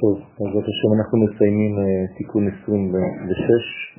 [0.00, 3.98] טוב, בעזרת השם אנחנו מסיימים uh, תיקון 26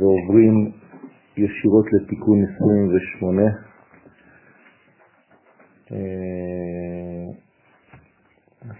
[0.00, 0.72] ועוברים
[1.36, 3.42] ישירות לתיקון 28.
[5.88, 5.92] Uh,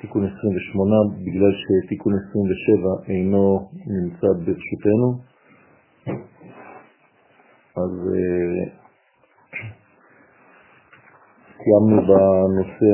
[0.01, 0.95] תיקון 28
[1.25, 1.53] בגלל
[1.87, 5.09] שתיקון 27 אינו נמצא ברשותנו,
[7.77, 7.93] אז
[11.59, 12.91] סיימנו בנושא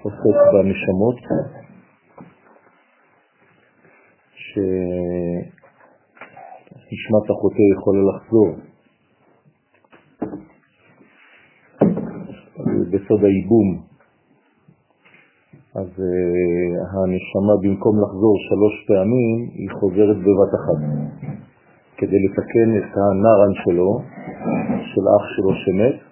[0.00, 1.18] העוסק בנשמות,
[6.74, 8.50] שנשמת החוטא יכולה לחזור.
[12.90, 13.68] בסוד האיבום,
[15.74, 20.80] אז uh, הנשמה במקום לחזור שלוש פעמים, היא חוזרת בבת אחת,
[21.96, 24.00] כדי לתקן את הנרן שלו,
[24.90, 26.09] של אח שלו שמת,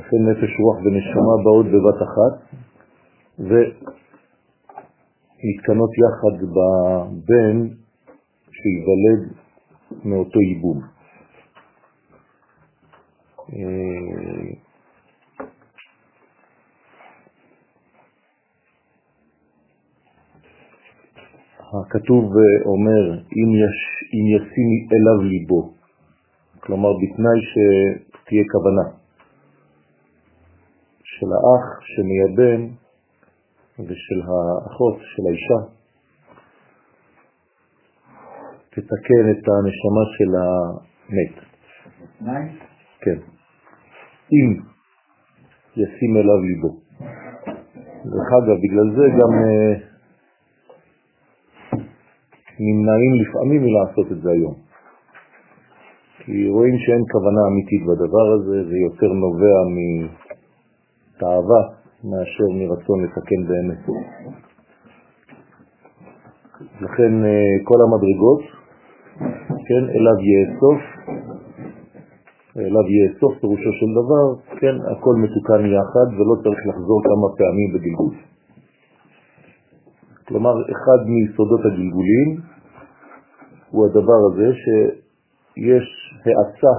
[0.00, 2.34] לכן נפש רוח ונשמה באות בבת אחת
[3.38, 3.70] ומתקנות
[6.02, 7.56] יחד בבן
[8.58, 9.22] שיוולד
[10.04, 10.80] מאותו ייבום.
[21.72, 22.24] הכתוב
[22.64, 23.76] אומר, אם, יש,
[24.14, 25.72] אם ישים אליו ליבו,
[26.60, 28.99] כלומר בתנאי שתהיה כוונה.
[31.20, 32.60] של האח שמייבן
[33.78, 35.60] ושל האחות, של האישה,
[38.70, 41.36] תתקן את הנשמה של המת.
[43.00, 43.18] כן.
[44.32, 44.60] אם
[45.76, 46.76] ישים אליו ליבו.
[48.04, 49.90] דרך אגב, בגלל זה גם uh,
[52.60, 54.54] נמנעים לפעמים מלעשות את זה היום.
[56.24, 60.19] כי רואים שאין כוונה אמיתית בדבר הזה, זה יותר נובע.
[61.20, 61.62] תאווה
[62.04, 63.82] מאשר מרצון לתקן באמת.
[66.80, 67.12] לכן
[67.64, 68.40] כל המדרגות,
[69.66, 70.80] כן, אליו יאסוף,
[72.56, 74.26] אליו יאסוף פירושו של דבר,
[74.60, 78.14] כן, הכל מתוקן יחד ולא צריך לחזור כמה פעמים בגלגול.
[80.28, 82.40] כלומר, אחד מיסודות הגלגולים
[83.70, 85.86] הוא הדבר הזה שיש
[86.24, 86.72] האצה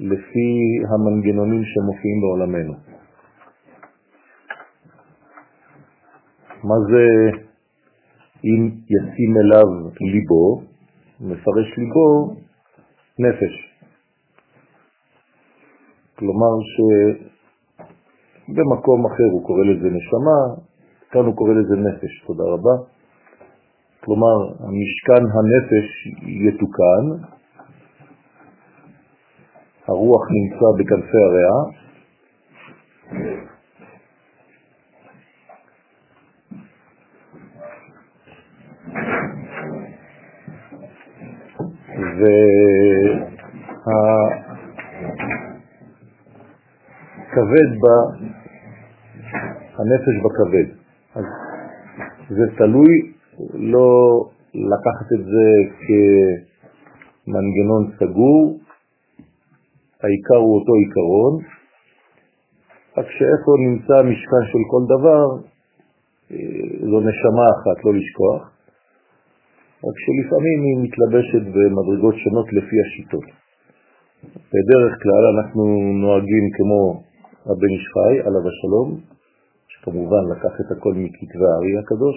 [0.00, 0.48] לפי
[0.88, 2.74] המנגנונים שמופיעים בעולמנו.
[6.64, 7.04] מה זה
[8.44, 9.68] אם ישים אליו
[10.00, 10.62] ליבו?
[11.20, 12.34] מפרש ליבו
[13.18, 13.54] נפש.
[16.18, 16.54] כלומר
[18.48, 20.40] שבמקום אחר הוא קורא לזה נשמה,
[21.10, 22.94] כאן הוא קורא לזה נפש, תודה רבה.
[24.04, 25.88] כלומר, המשכן הנפש
[26.22, 27.33] יתוקן,
[29.88, 31.60] הרוח נמצא בכנפי הריאה,
[47.26, 47.84] והכבד ב...
[49.78, 50.68] הנפש בכבד.
[51.14, 51.24] אז
[52.28, 53.12] זה תלוי
[53.54, 54.20] לא
[54.54, 55.46] לקחת את זה
[57.26, 58.58] כמנגנון סגור,
[60.04, 61.34] העיקר הוא אותו עיקרון,
[62.98, 65.24] רק שאיפה נמצא המשכן של כל דבר,
[66.90, 68.42] זו נשמה אחת, לא לשכוח,
[69.86, 73.24] רק שלפעמים היא מתלבשת במדרגות שונות לפי השיטות.
[74.24, 75.62] בדרך כלל אנחנו
[76.02, 77.02] נוהגים כמו
[77.46, 79.00] הבן איש חי, עליו השלום,
[79.68, 82.16] שכמובן לקח את הכל מכתבי הארי הקדוש,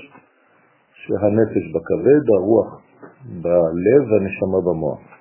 [1.02, 2.82] שהנפש בכבד, הרוח
[3.42, 5.17] בלב והנשמה במוח.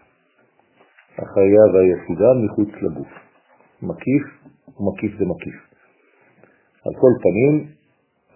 [1.19, 3.13] החיה והיחידה מחוץ לגוף.
[3.83, 4.25] מקיף
[4.81, 5.59] ומקיף זה מקיף.
[6.87, 7.67] על כל פנים,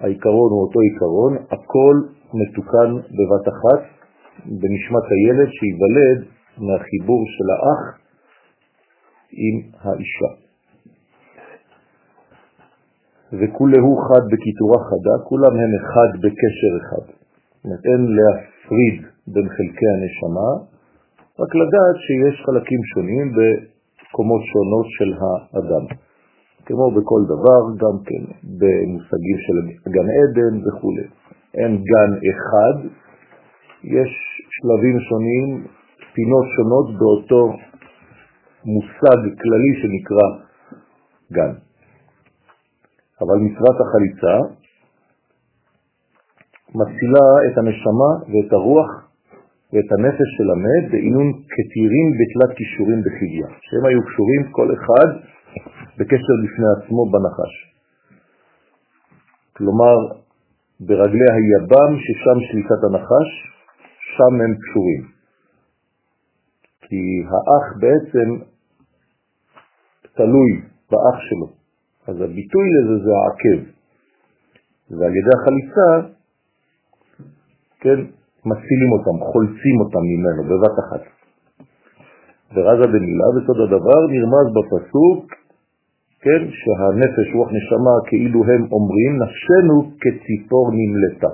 [0.01, 1.97] העיקרון הוא אותו עיקרון, הכל
[2.35, 3.83] מתוקן בבת אחת
[4.47, 6.19] בנשמת הילד שיוולד
[6.59, 7.83] מהחיבור של האח
[9.33, 10.33] עם האישה.
[13.33, 17.07] וכולהו חד בקיטורה חדה, כולם הם אחד בקשר אחד.
[17.07, 20.51] זאת אומרת, אין להפריד בין חלקי הנשמה,
[21.41, 25.85] רק לדעת שיש חלקים שונים בקומות שונות של האדם.
[26.67, 28.23] כמו בכל דבר, גם כן
[28.59, 29.57] במושגים של
[29.95, 30.97] גן עדן וכו'.
[31.55, 32.77] אין גן אחד,
[33.85, 34.11] יש
[34.57, 35.67] שלבים שונים,
[36.15, 37.43] פינות שונות באותו
[38.65, 40.27] מושג כללי שנקרא
[41.33, 41.53] גן.
[43.21, 44.35] אבל מצוות החליצה
[46.75, 49.10] מצילה את הנשמה ואת הרוח
[49.73, 55.09] ואת הנפש של המת בעינון כתירים בתלת קישורים בחיגיה, שהם היו קשורים כל אחד
[55.99, 57.53] בקשר בפני עצמו בנחש.
[59.57, 59.97] כלומר
[60.81, 63.31] ברגלי היבם ששם שליטת הנחש,
[64.17, 65.03] שם הם קשורים.
[66.81, 68.29] כי האח בעצם
[70.15, 70.51] תלוי
[70.91, 71.49] באח שלו,
[72.07, 73.61] אז הביטוי לזה זה העקב.
[74.91, 76.15] ועל ידי החליצה,
[77.81, 81.03] כן, מצילים אותם, חולצים אותם ממנו בבת אחת.
[82.55, 85.25] ורזה במילה, בסוד הדבר, נרמז בפסוק,
[86.23, 91.33] כן, שהנפש, רוח נשמה, כאילו הם אומרים, נפשנו כציפור נמלטה.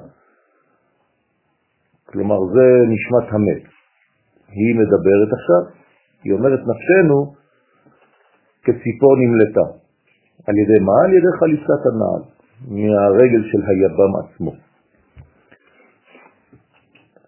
[2.07, 3.63] כלומר, זה נשמת המת.
[4.49, 5.63] היא מדברת עכשיו,
[6.25, 7.35] היא אומרת נפשנו
[8.65, 9.67] כציפור נמלטה.
[10.47, 10.99] על ידי מה?
[11.05, 12.23] על ידי חליסת הנעל,
[12.69, 14.66] מהרגל של היבם עצמו.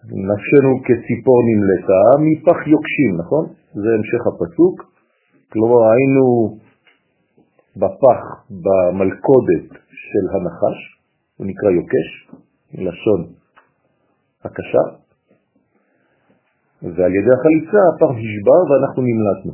[0.09, 3.45] נפשנו כציפור נמלטה מפח יוקשים, נכון?
[3.75, 4.93] זה המשך הפסוק.
[5.53, 6.59] כלומר, היינו
[7.77, 8.21] בפח,
[8.51, 10.79] במלכודת של הנחש,
[11.37, 12.09] הוא נקרא יוקש,
[12.75, 13.33] מלשון
[14.45, 14.85] הקשה,
[16.83, 19.53] ועל ידי החליצה הפח נשבר ואנחנו נמלטנו.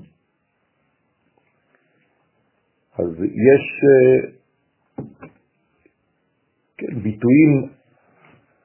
[2.99, 4.31] אז יש אה,
[6.77, 7.69] כן, ביטויים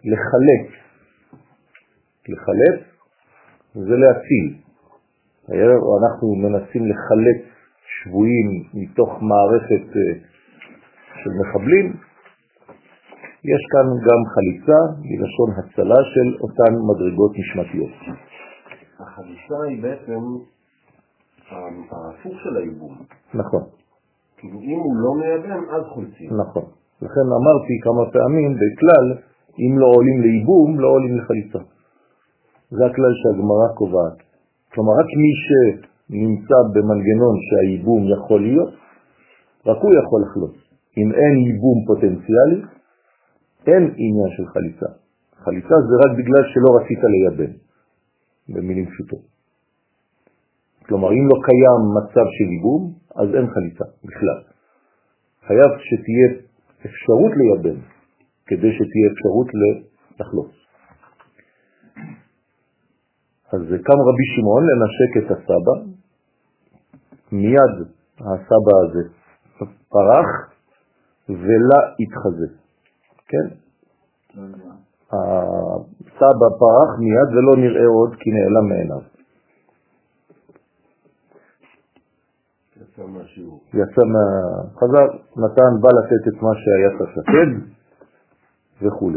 [0.03, 0.88] לחלץ.
[2.31, 2.79] לחלץ
[3.73, 4.47] זה להציל.
[5.99, 7.41] אנחנו מנסים לחלץ
[7.93, 10.19] שבויים מתוך מערכת אה,
[11.23, 11.93] של מחבלים,
[13.43, 14.79] יש כאן גם חליצה,
[15.09, 17.91] מלשון הצלה של אותן מדרגות נשמתיות.
[18.99, 20.21] החליצה היא בעצם
[21.51, 22.95] ההפוך של הייבום.
[23.33, 23.63] נכון.
[24.37, 26.29] כאילו אם הוא לא מייבם, אז חולצים.
[26.41, 26.63] נכון.
[27.01, 29.05] לכן אמרתי כמה פעמים, בכלל,
[29.59, 31.59] אם לא עולים לייבום, לא עולים לחליצה.
[32.71, 34.17] זה הכלל שהגמרא קובעת.
[34.73, 38.73] כלומר, רק מי שנמצא במנגנון שהייבום יכול להיות,
[39.65, 40.55] רק הוא יכול לחלוץ.
[40.97, 42.59] אם אין ייבום פוטנציאלי,
[43.67, 44.89] אין עניין של חליצה.
[45.43, 47.53] חליצה זה רק בגלל שלא רצית לייבם,
[48.49, 49.25] במילים פשוטות.
[50.85, 54.39] כלומר, אם לא קיים מצב של ייבום, אז אין חליצה בכלל.
[55.47, 56.27] חייב שתהיה
[56.85, 57.79] אפשרות לייבם,
[58.47, 59.47] כדי שתהיה אפשרות
[60.19, 60.58] לחלוץ.
[63.53, 65.75] אז קם רבי שמעון לנשק את הסבא,
[67.31, 67.87] מיד
[68.19, 69.09] הסבא הזה
[69.89, 70.29] פרח
[71.29, 72.47] ולה התחזה.
[73.27, 73.47] כן?
[75.11, 79.01] הסבא פרח מיד ולא נראה עוד כי נעלם מעיניו.
[83.73, 84.23] יצא מה...
[84.75, 85.05] חזר,
[85.37, 87.51] נתן בא לתת את מה שהיה צריך לתת
[88.81, 89.11] וכו'.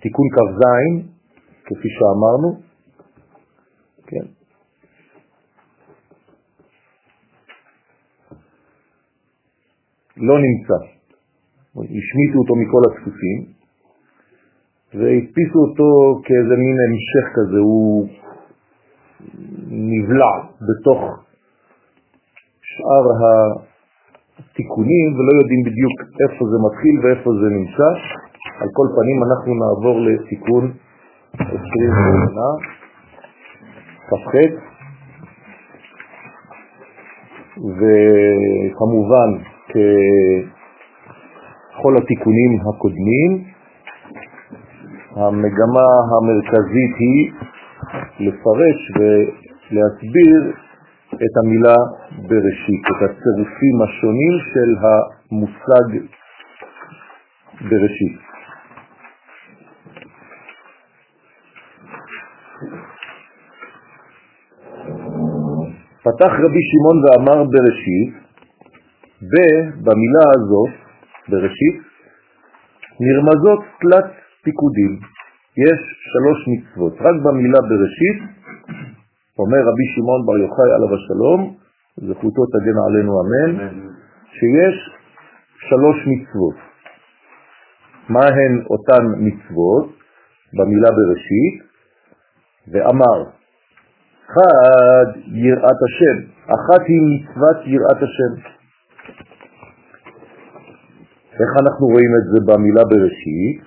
[0.00, 0.62] תיקון כ"ז,
[1.64, 2.60] כפי שאמרנו,
[4.06, 4.26] כן.
[10.16, 10.78] לא נמצא.
[11.74, 13.60] השמיטו אותו מכל הדפוסים
[14.94, 18.08] והדפיסו אותו כאיזה מין המשך כזה, הוא
[19.70, 20.34] נבלע
[20.68, 21.00] בתוך
[22.62, 23.06] שאר
[24.38, 27.88] התיקונים ולא יודעים בדיוק איפה זה מתחיל ואיפה זה נמצא.
[28.60, 30.72] על כל פנים אנחנו נעבור לתיקון
[31.34, 31.54] 20
[32.26, 32.50] שנה,
[34.08, 34.32] כ"ח,
[37.78, 39.30] וכמובן
[41.70, 43.30] ככל התיקונים הקודמים,
[45.16, 47.32] המגמה המרכזית היא
[48.20, 50.40] לפרש ולהסביר
[51.14, 51.76] את המילה
[52.28, 55.86] בראשית, את הצירופים השונים של המושג
[57.60, 58.29] בראשית.
[66.10, 68.14] פתח רבי שמעון ואמר בראשית,
[69.84, 70.72] במילה הזאת,
[71.28, 71.76] בראשית,
[73.00, 74.10] נרמזות תלת
[74.44, 74.92] פיקודים.
[75.66, 75.80] יש
[76.12, 76.94] שלוש מצוות.
[77.00, 78.18] רק במילה בראשית,
[79.38, 81.40] אומר רבי שמעון בר יוחאי עליו השלום,
[81.96, 83.68] זכותו תגן עלינו אמן,
[84.36, 84.76] שיש
[85.68, 86.56] שלוש מצוות.
[88.08, 89.86] מה הן אותן מצוות
[90.58, 91.56] במילה בראשית?
[92.72, 93.39] ואמר,
[94.30, 96.16] אחד, יראת השם.
[96.46, 98.50] אחת היא מצוות יראת השם.
[101.32, 103.60] איך אנחנו רואים את זה במילה בראשית?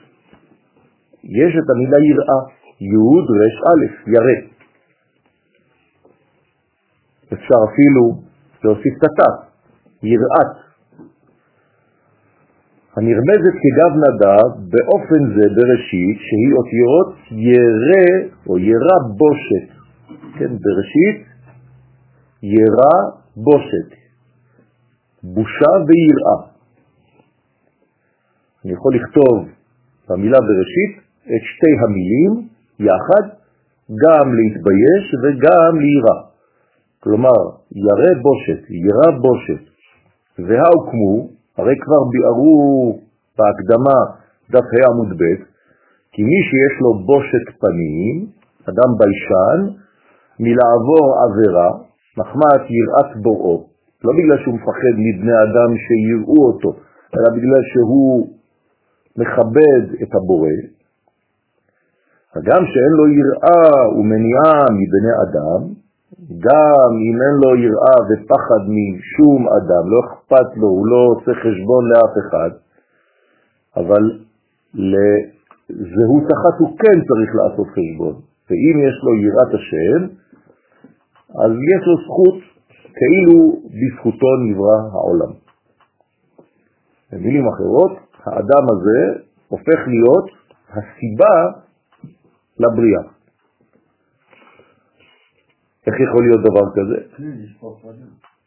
[1.24, 2.41] יש את המילה יראה,
[2.82, 2.96] י'
[3.39, 4.39] רש א', ירא.
[7.34, 8.03] אפשר אפילו
[8.63, 9.32] להוסיף את התא,
[10.03, 10.53] יראת.
[12.96, 19.73] הנרמזת כגב נדב באופן זה בראשית שהיא אותיות ירא או ירא בושת.
[20.38, 21.28] כן, בראשית
[22.44, 22.96] ירא
[23.36, 23.90] בושת,
[25.24, 26.40] בושה ויראה.
[28.66, 29.50] אני יכול לכתוב
[30.10, 32.48] במילה בראשית את שתי המילים
[32.80, 33.25] יחד,
[34.04, 36.20] גם להתבייש וגם לירה.
[37.00, 39.63] כלומר, ירא בושת, ירא בושת,
[40.40, 43.00] והוקמו, הרי כבר ביארו
[43.38, 44.00] בהקדמה
[44.52, 45.44] דף ה' עמוד ב',
[46.12, 48.16] כי מי שיש לו בושת פנים,
[48.70, 49.83] אדם ביישן,
[50.43, 51.69] מלעבור עבירה,
[52.17, 53.65] מחמת יראת בוראו,
[54.03, 56.69] לא בגלל שהוא מפחד מבני אדם שיראו אותו,
[57.15, 58.27] אלא בגלל שהוא
[59.17, 60.57] מכבד את הבורא,
[62.35, 65.62] הגם שאין לו יראה ומניעה מבני אדם,
[66.45, 71.83] גם אם אין לו יראה ופחד משום אדם, לא אכפת לו, הוא לא עושה חשבון
[71.91, 72.51] לאף אחד,
[73.75, 74.03] אבל
[74.73, 78.15] לזהות אחת הוא כן צריך לעשות חשבון.
[78.50, 80.23] ואם יש לו יראת השם,
[81.34, 82.36] אז יש לו זכות
[82.98, 85.34] כאילו בזכותו נברא העולם.
[87.12, 87.92] במילים אחרות,
[88.24, 90.30] האדם הזה הופך להיות
[90.70, 91.36] הסיבה
[92.60, 93.02] לבריאה.
[95.88, 97.00] איך יכול להיות דבר כזה?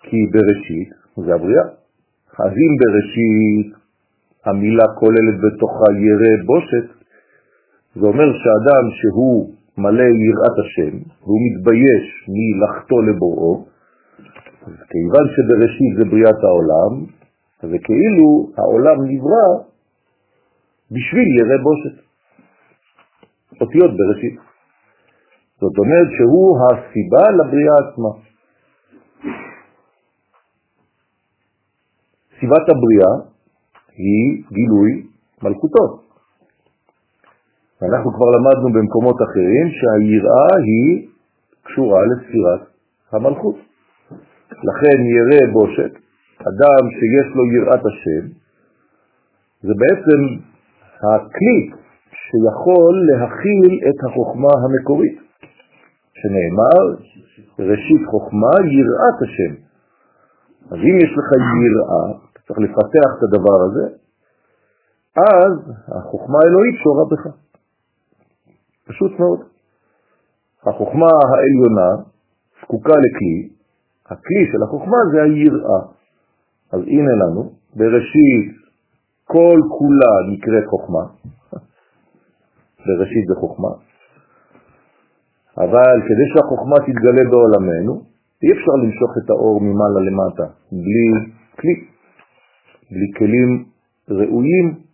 [0.01, 1.65] כי בראשית זה הבריאה.
[2.39, 3.77] אז אם בראשית
[4.45, 6.87] המילה כוללת בתוכה ירא בושת,
[7.95, 13.67] זה אומר שאדם שהוא מלא יראת השם, והוא מתבייש מלחתו לבוראו,
[14.67, 16.93] אז כיוון שבראשית זה בריאת העולם,
[17.63, 18.29] זה כאילו
[18.59, 19.49] העולם נברא
[20.91, 22.07] בשביל ירא בושת.
[23.61, 24.37] אותיות בראשית.
[25.61, 28.13] זאת אומרת שהוא הסיבה לבריאה עצמה.
[32.41, 33.15] סיבת הבריאה
[33.97, 35.07] היא גילוי
[35.43, 36.06] מלכותו.
[37.83, 41.09] אנחנו כבר למדנו במקומות אחרים שהיראה היא
[41.63, 42.61] קשורה לספירת
[43.13, 43.57] המלכות.
[44.51, 45.93] לכן ירא בושת,
[46.41, 48.25] אדם שיש לו יראת השם,
[49.63, 50.21] זה בעצם
[51.03, 51.71] הכלי
[52.11, 55.19] שיכול להכיל את החוכמה המקורית,
[56.15, 56.83] שנאמר,
[57.59, 59.55] ראשית חוכמה יראת השם.
[60.71, 61.29] אז אם יש לך
[61.67, 63.87] יראה, צריך לפתח את הדבר הזה,
[65.17, 65.53] אז
[65.89, 67.46] החוכמה האלוהית שורה בך.
[68.89, 69.41] פשוט מאוד.
[70.67, 71.89] החוכמה העליונה
[72.63, 73.49] זקוקה לכלי,
[74.07, 75.81] הכלי של החוכמה זה היראה.
[76.73, 78.55] אז הנה לנו, בראשית
[79.25, 81.05] כל כולה נקראת חוכמה,
[82.87, 83.69] בראשית זה חוכמה,
[85.59, 88.03] אבל כדי שהחוכמה תתגלה בעולמנו,
[88.43, 91.09] אי אפשר למשוך את האור ממעלה למטה, בלי
[91.61, 91.75] כלי,
[92.91, 93.65] בלי כלים
[94.11, 94.86] ראויים.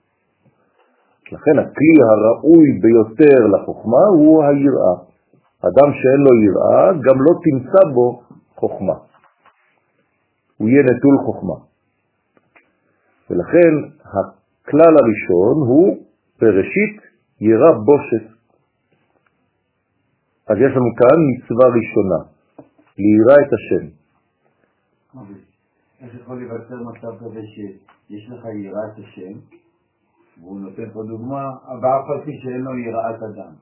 [1.32, 4.94] לכן הכלי הראוי ביותר לחוכמה הוא היראה.
[5.68, 8.22] אדם שאין לו יראה, גם לא תמצא בו
[8.54, 8.94] חוכמה.
[10.56, 11.54] הוא יהיה נטול חוכמה.
[13.30, 13.72] ולכן
[14.04, 16.06] הכלל הראשון הוא
[16.40, 16.96] בראשית
[17.40, 18.26] ירא בושת.
[20.48, 22.20] אז יש לנו כאן מצווה ראשונה,
[22.98, 23.84] לירא את השם.
[26.02, 29.61] איך יכול להיווצר מצב כזה שיש לך יראת השם,
[30.40, 31.42] והוא נותן פה דוגמה,
[31.82, 33.52] ואף על פי שאין לו יראת אדם.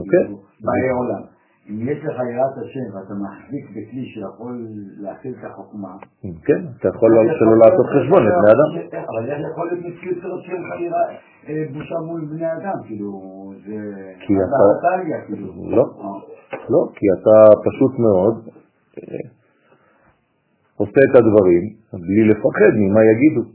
[0.00, 0.24] אוקיי.
[0.64, 1.22] באי עולם.
[1.70, 4.66] אם יש לך יראת השם ואתה מחזיק בכלי שיכול
[5.00, 5.96] להכיל את החוכמה,
[6.46, 8.70] כן, אתה יכול שלא לעשות חשבון לבני אדם.
[9.10, 11.06] אבל איך יכול להיות מציאות כזאת לך יראה
[11.48, 12.78] אה, בושה מול בני אדם?
[12.86, 13.10] כאילו,
[13.66, 13.76] זה...
[14.20, 15.26] כי אתה- אתה...
[15.26, 15.46] כאילו.
[15.70, 15.82] לא.
[15.82, 16.18] אה.
[16.68, 18.48] לא, כי אתה פשוט מאוד
[18.98, 19.28] אה,
[20.76, 23.53] עושה את הדברים בלי לפחד ממה יגידו.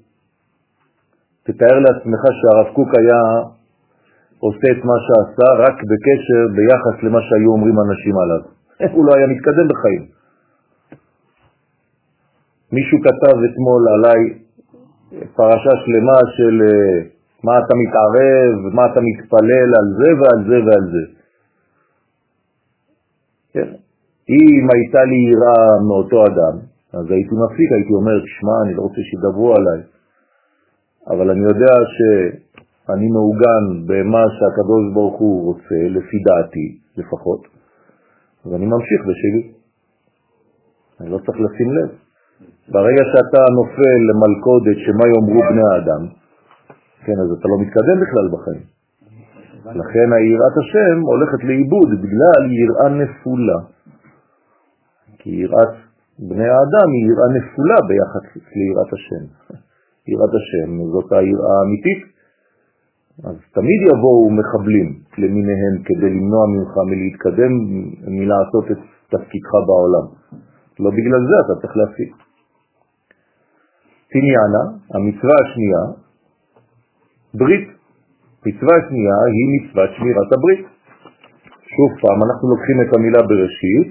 [1.51, 3.21] תתאר לעצמך שהרב קוק היה
[4.39, 8.41] עושה את מה שעשה רק בקשר, ביחס למה שהיו אומרים אנשים עליו.
[8.95, 10.03] הוא לא היה מתקדם בחיים.
[12.71, 14.21] מישהו כתב אתמול עליי
[15.35, 16.97] פרשה שלמה של אה,
[17.43, 21.03] מה אתה מתערב, מה אתה מתפלל על זה ועל זה ועל זה.
[23.53, 23.69] כן?
[24.29, 26.55] אם הייתה לי יראה מאותו אדם,
[26.93, 29.79] אז הייתי מפסיק, הייתי אומר, שמע, אני לא רוצה שידברו עליי,
[31.09, 37.41] אבל אני יודע שאני מעוגן במה שהקדוש ברוך הוא רוצה, לפי דעתי לפחות,
[38.45, 39.43] אז אני ממשיך בשלי.
[40.99, 41.89] אני לא צריך לשים לב.
[42.71, 46.03] ברגע שאתה נופל למלכודת שמה יאמרו בני האדם,
[47.05, 48.65] כן, אז אתה לא מתקדם בכלל בחיים.
[49.65, 53.59] לכן היראת השם הולכת לאיבוד בגלל יראה נפולה.
[55.19, 55.73] כי יראת
[56.19, 58.25] בני האדם היא יראה נפולה ביחס
[58.55, 59.23] ליראת השם.
[60.07, 62.01] יראת השם זאת היראה האמיתית.
[63.23, 64.87] אז תמיד יבואו מחבלים
[65.17, 67.53] למיניהם כדי למנוע ממך מלהתקדם,
[68.17, 70.05] מלעשות את תפקידך בעולם.
[70.79, 72.11] לא בגלל זה אתה צריך להפסיק.
[74.11, 74.63] תניאנה,
[74.93, 75.83] המצווה השנייה,
[77.33, 77.67] ברית.
[78.45, 80.65] מצווה שנייה היא מצוות שמירת הברית.
[81.75, 83.89] שוב פעם, אנחנו לוקחים את המילה בראשית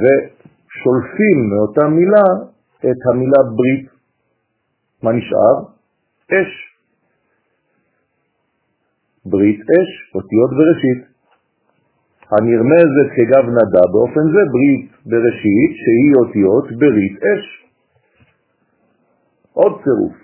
[0.00, 2.26] ושולפים מאותה מילה
[2.90, 3.89] את המילה ברית.
[5.02, 5.56] מה נשאר?
[6.26, 6.50] אש.
[9.26, 11.00] ברית אש, אותיות בראשית.
[12.32, 17.44] הנרמזת כגב נדה באופן זה ברית בראשית שהיא אותיות ברית אש.
[19.52, 20.16] עוד צירוף.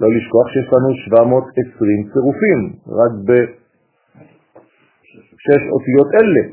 [0.00, 2.60] לא לשכוח שיש לנו 720 צירופים,
[3.00, 3.12] רק
[5.44, 6.44] בשש אותיות אלה.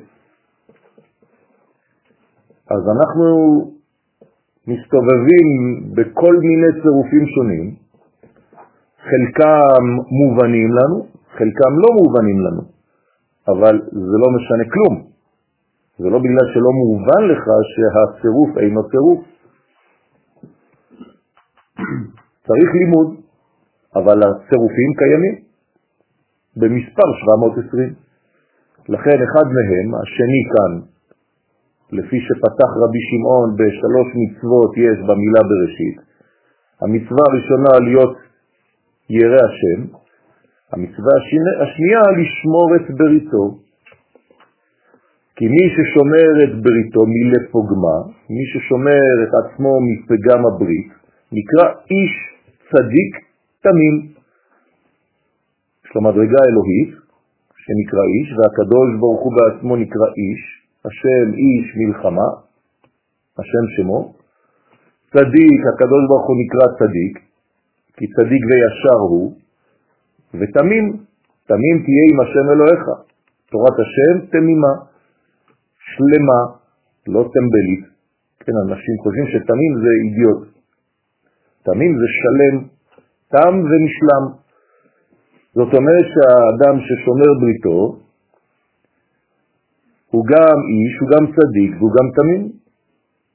[2.72, 3.26] אז אנחנו
[4.68, 5.48] מסתובבים
[5.96, 7.76] בכל מיני צירופים שונים,
[9.10, 9.84] חלקם
[10.20, 12.62] מובנים לנו, חלקם לא מובנים לנו,
[13.48, 15.12] אבל זה לא משנה כלום.
[15.98, 19.20] זה לא בגלל שלא מובן לך שהצירוף אינו צירוף.
[22.48, 23.16] צריך לימוד,
[23.96, 25.36] אבל הצירופים קיימים
[26.58, 27.94] במספר 720.
[28.90, 30.72] לכן אחד מהם, השני כאן,
[31.92, 35.98] לפי שפתח רבי שמעון בשלוש מצוות יש במילה בראשית,
[36.82, 38.18] המצווה הראשונה להיות
[39.10, 39.80] ירא השם,
[40.72, 41.14] המצווה
[41.64, 43.46] השנייה לשמור את בריתו,
[45.36, 47.98] כי מי ששומר את בריתו מלפוגמה,
[48.30, 50.92] מי ששומר את עצמו מפגם הברית,
[51.32, 52.14] נקרא איש
[52.72, 53.12] צדיק
[53.62, 53.96] תמים.
[55.86, 56.92] יש לו מדרגה אלוהית
[57.64, 62.30] שנקרא איש, והקדוש ברוך הוא בעצמו נקרא איש, השם איש מלחמה,
[63.40, 64.14] השם שמו.
[65.14, 67.14] צדיק, הקדוש ברוך הוא נקרא צדיק,
[67.98, 69.34] כי צדיק וישר הוא,
[70.34, 70.86] ותמים,
[71.48, 72.84] תמים תהיה עם השם אלוהיך.
[73.52, 74.74] תורת השם תמימה,
[75.92, 76.42] שלמה,
[77.08, 77.84] לא טמבלית.
[78.40, 80.42] כן, אנשים חושבים שתמים זה אידיוט.
[81.64, 82.56] תמים זה שלם,
[83.32, 84.24] תם ונשלם.
[85.54, 88.00] זאת אומרת שהאדם ששומר בריתו
[90.12, 92.52] הוא גם איש, הוא גם צדיק והוא גם תמים.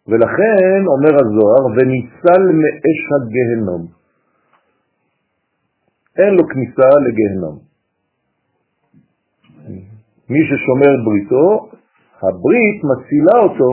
[0.09, 3.87] ולכן, אומר הזוהר, וניצל מאש הגהנום.
[6.19, 7.57] אין לו כניסה לגהנום.
[10.31, 11.69] מי ששומר בריתו,
[12.23, 13.71] הברית מצילה אותו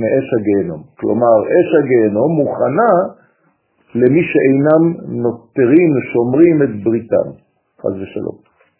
[0.00, 0.82] מאש הגהנום.
[0.96, 2.92] כלומר, אש הגהנום מוכנה
[3.94, 4.82] למי שאינם
[5.22, 7.28] נותרים ושומרים את בריתם,
[7.80, 8.36] חז ושלום.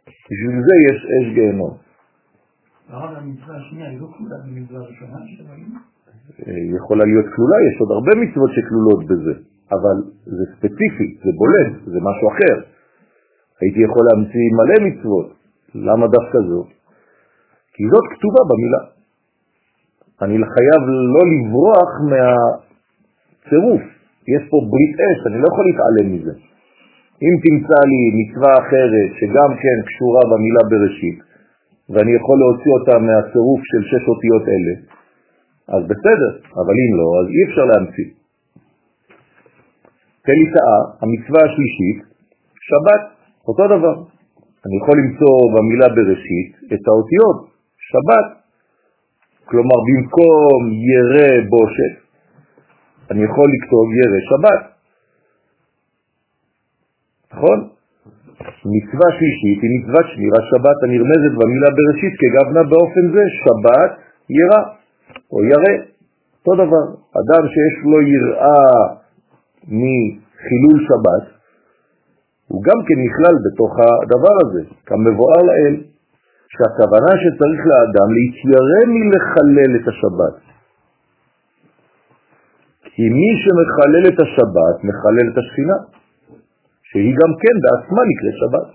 [0.06, 1.91] בשביל זה יש אש גיהנום.
[2.90, 2.96] לא
[6.48, 9.34] אה, יכולה להיות כלולה, יש עוד הרבה מצוות שכלולות בזה,
[9.76, 9.96] אבל
[10.36, 12.56] זה ספציפי, זה בולט, זה משהו אחר.
[13.60, 15.26] הייתי יכול להמציא מלא מצוות,
[15.74, 16.62] למה דווקא זו?
[17.74, 18.82] כי זאת כתובה במילה.
[20.22, 20.82] אני חייב
[21.14, 23.82] לא לברוח מהצירוף.
[24.34, 26.34] יש פה ברית אש, אני לא יכול להתעלם מזה.
[27.24, 31.18] אם תמצא לי מצווה אחרת שגם כן קשורה במילה בראשית,
[31.92, 34.74] ואני יכול להוציא אותה מהצירוף של שש אותיות אלה,
[35.74, 38.08] אז בסדר, אבל אם לא, אז אי אפשר להמציא.
[40.26, 41.98] תליטאה, המצווה השלישית,
[42.68, 43.02] שבת,
[43.48, 43.96] אותו דבר.
[44.66, 47.38] אני יכול למצוא במילה בראשית את האותיות
[47.90, 48.28] שבת,
[49.44, 50.60] כלומר במקום
[50.92, 51.94] ירא בושת,
[53.10, 54.62] אני יכול לכתוב ירא שבת.
[57.32, 57.68] נכון?
[58.74, 63.90] מצווה שלישית היא מצוות שמירה שבת הנרמזת במילה בראשית כגבנה באופן זה שבת
[64.38, 64.62] ירא
[65.32, 65.74] או ירא.
[66.38, 66.84] אותו דבר,
[67.20, 68.72] אדם שיש לו יראה
[69.78, 71.24] מחילול שבת,
[72.48, 75.74] הוא גם כן נכלל בתוך הדבר הזה, כמבואר לאל,
[76.52, 80.36] שהכוונה שצריך לאדם להתיירא מלחלל את השבת.
[82.94, 85.78] כי מי שמחלל את השבת, מחלל את השכינה,
[86.92, 88.68] שהיא גם כן בעצמה נקראת שבת.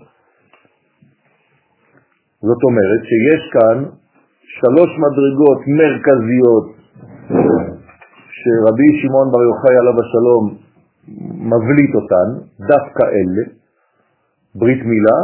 [2.48, 3.76] זאת אומרת שיש כאן
[4.58, 6.66] שלוש מדרגות מרכזיות
[8.38, 10.44] שרבי שמעון בר יוחאי עליו השלום
[11.52, 12.28] מבליט אותן,
[12.60, 13.44] דווקא אלה,
[14.54, 15.20] ברית מילה,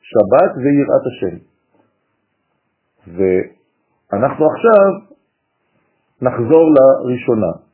[0.00, 1.36] שבת ויראת השם.
[3.16, 4.84] ואנחנו עכשיו
[6.22, 7.67] נחזור לראשונה.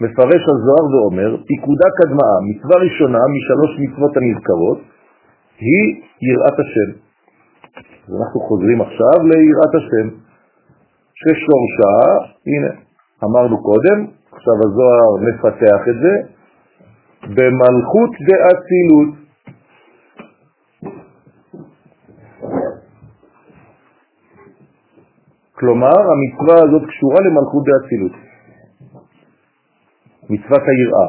[0.00, 4.78] מפרש הזוהר ואומר, פיקודה קדמאה, מצווה ראשונה משלוש מצוות הנזכרות,
[5.58, 6.90] היא יראת השם.
[8.08, 10.06] אז אנחנו חוזרים עכשיו ליראת השם,
[11.20, 11.94] ששורשה,
[12.46, 12.72] הנה,
[13.24, 16.14] אמרנו קודם, עכשיו הזוהר מפתח את זה,
[17.34, 19.26] במלכות דאצילות.
[25.58, 28.25] כלומר, המצווה הזאת קשורה למלכות דאצילות.
[30.30, 31.08] מצוות היראה.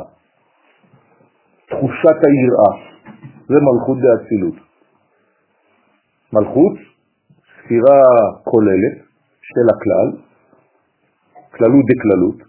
[1.69, 2.71] תחושת היראה.
[3.47, 4.55] זה מלכות באצילות.
[6.33, 6.75] מלכות,
[7.57, 8.01] ספירה
[8.43, 8.95] כוללת
[9.41, 10.21] של הכלל,
[11.55, 12.47] כללות דקללות,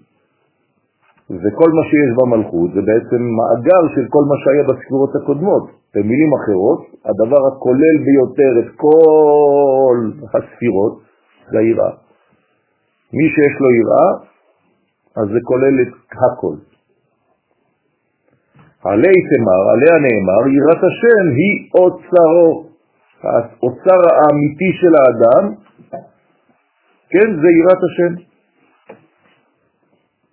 [1.31, 5.65] וכל מה שיש במלכות זה בעצם מאגר של כל מה שהיה בספירות הקודמות.
[5.95, 9.97] במילים אחרות, הדבר הכולל ביותר את כל
[10.35, 11.03] הספירות
[11.51, 11.93] זה היראה.
[13.13, 14.09] מי שיש לו יראה,
[15.17, 16.57] אז זה כולל את הכל.
[18.85, 22.69] עלי תמר, עליה נאמר, יראת השם היא אוצרו,
[23.23, 25.55] האוצר האמיתי של האדם,
[27.11, 28.13] כן, זה יראת השם.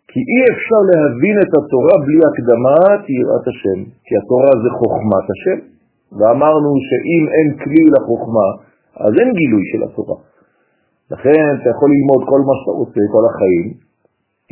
[0.07, 5.59] כי אי אפשר להבין את התורה בלי הקדמת יראת השם, כי התורה זה חוכמת השם,
[6.17, 8.47] ואמרנו שאם אין כלי לחוכמה,
[9.03, 10.17] אז אין גילוי של התורה.
[11.11, 13.65] לכן אתה יכול ללמוד כל מה שאתה רוצה כל החיים,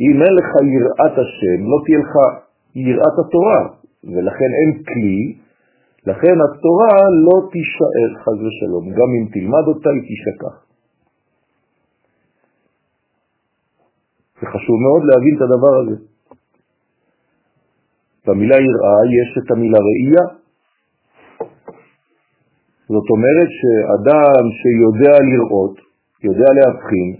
[0.00, 2.12] אם אין לך יראת השם, לא תהיה לך
[2.74, 3.60] יראת התורה,
[4.04, 5.38] ולכן אין כלי,
[6.06, 10.64] לכן התורה לא תישאר חז ושלום, גם אם תלמד אותה היא תשכח.
[14.40, 15.96] זה חשוב מאוד להבין את הדבר הזה.
[18.26, 20.24] במילה יראה יש את המילה ראייה.
[22.88, 25.76] זאת אומרת שאדם שיודע לראות,
[26.22, 27.16] יודע להבחין,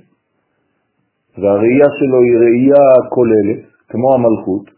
[1.39, 4.71] והראייה שלו היא ראייה כוללת, כמו המלכות,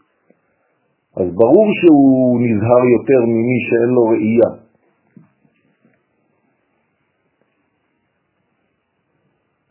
[1.17, 4.49] אז ברור שהוא נזהר יותר ממי שאין לו ראייה.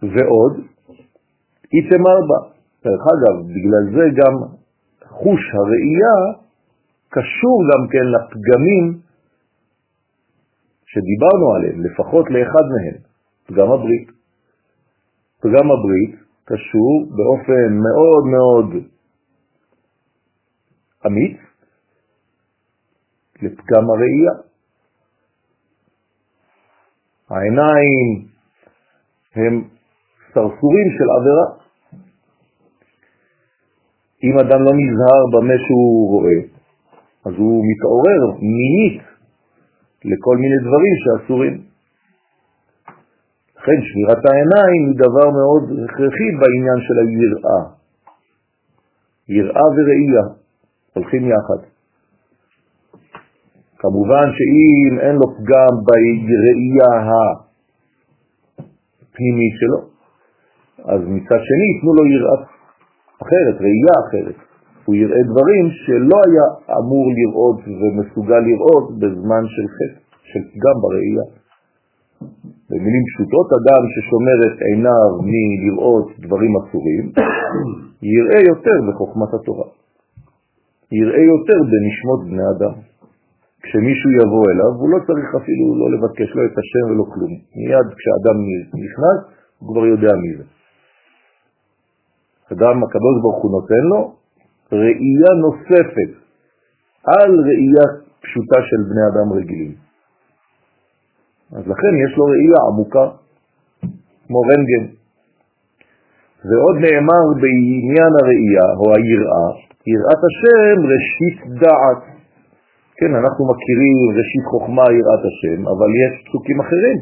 [0.02, 0.54] ועוד,
[1.74, 2.56] איתמר בה.
[2.84, 4.34] דרך אגב, בגלל זה גם
[5.08, 6.16] חוש הראייה
[7.08, 9.00] קשור גם כן לפגמים
[10.86, 12.98] שדיברנו עליהם, לפחות לאחד מהם,
[13.46, 14.08] פגם הברית.
[15.40, 18.84] פגם הברית קשור באופן מאוד מאוד
[21.06, 21.36] אמיץ
[23.42, 24.32] לפגם הראייה.
[27.30, 28.28] העיניים
[29.34, 29.68] הם
[30.28, 31.66] סרסורים של עבירה.
[34.24, 36.38] אם אדם לא נזהר במה שהוא רואה,
[37.26, 39.02] אז הוא מתעורר מינית
[40.04, 41.75] לכל מיני דברים שאסורים.
[43.66, 47.62] לכן שמירת העיניים היא דבר מאוד הכרחי בעניין של היראה.
[49.28, 50.24] יראה וראייה
[50.94, 51.60] הולכים יחד.
[53.78, 56.92] כמובן שאם אין לו פגם בראייה
[59.02, 59.80] הפנימית שלו,
[60.92, 62.38] אז מצד שני ייתנו לו יראה
[63.22, 64.38] אחרת, ראייה אחרת.
[64.84, 66.46] הוא יראה דברים שלא היה
[66.78, 71.45] אמור לראות ומסוגל לראות בזמן של חטא, של פגם בראייה.
[72.70, 77.04] במילים פשוטות, אדם ששומר את עיניו מלראות דברים אסורים,
[78.14, 79.68] יראה יותר בחוכמת התורה.
[80.92, 82.74] יראה יותר בנשמות בני אדם.
[83.62, 87.32] כשמישהו יבוא אליו, הוא לא צריך אפילו לא לבקש לו את השם ולא כלום.
[87.56, 88.36] מיד כשאדם
[88.84, 89.18] נכנס,
[89.58, 90.44] הוא כבר יודע מי זה.
[92.52, 94.00] אדם הקדוש ברוך הוא נותן לו
[94.72, 96.10] ראייה נוספת
[97.06, 97.86] על ראייה
[98.22, 99.85] פשוטה של בני אדם רגילים.
[101.52, 103.06] אז לכן יש לו ראייה עמוקה,
[104.26, 104.84] כמו רנגן.
[106.46, 109.48] ועוד נאמר בעניין הראייה, או היראה,
[109.92, 112.02] יראת השם ראשית דעת.
[112.98, 116.98] כן, אנחנו מכירים ראשית חוכמה יראת השם, אבל יש פסוקים אחרים.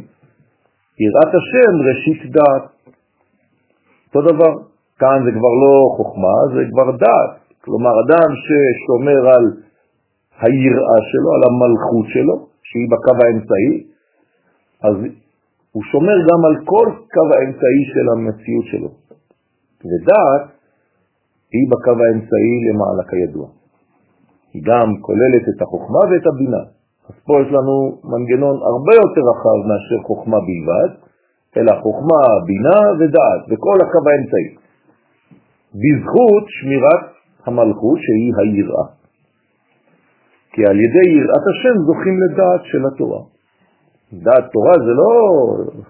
[1.04, 2.64] יראת השם ראשית דעת.
[4.07, 4.52] אותו דבר.
[4.98, 7.33] כאן זה כבר לא חוכמה, זה כבר דעת.
[7.64, 9.44] כלומר, אדם ששומר על
[10.40, 13.93] היראה שלו, על המלכות שלו, שהיא בקו האמצעי,
[14.82, 14.94] אז
[15.72, 18.90] הוא שומר גם על כל קו האמצעי של המציאות שלו.
[19.88, 20.44] ודעת
[21.52, 23.48] היא בקו האמצעי למעלה כידוע.
[24.52, 26.62] היא גם כוללת את החוכמה ואת הבינה.
[27.08, 27.76] אז פה יש לנו
[28.10, 30.90] מנגנון הרבה יותר רחב מאשר חוכמה בלבד,
[31.56, 34.48] אלא חוכמה, בינה ודעת, וכל הקו האמצעי.
[35.80, 37.04] בזכות שמירת
[37.46, 38.87] המלכות שהיא היראה.
[40.52, 43.34] כי על ידי יראת השם זוכים לדעת של התורה.
[44.22, 45.11] דעת תורה זה לא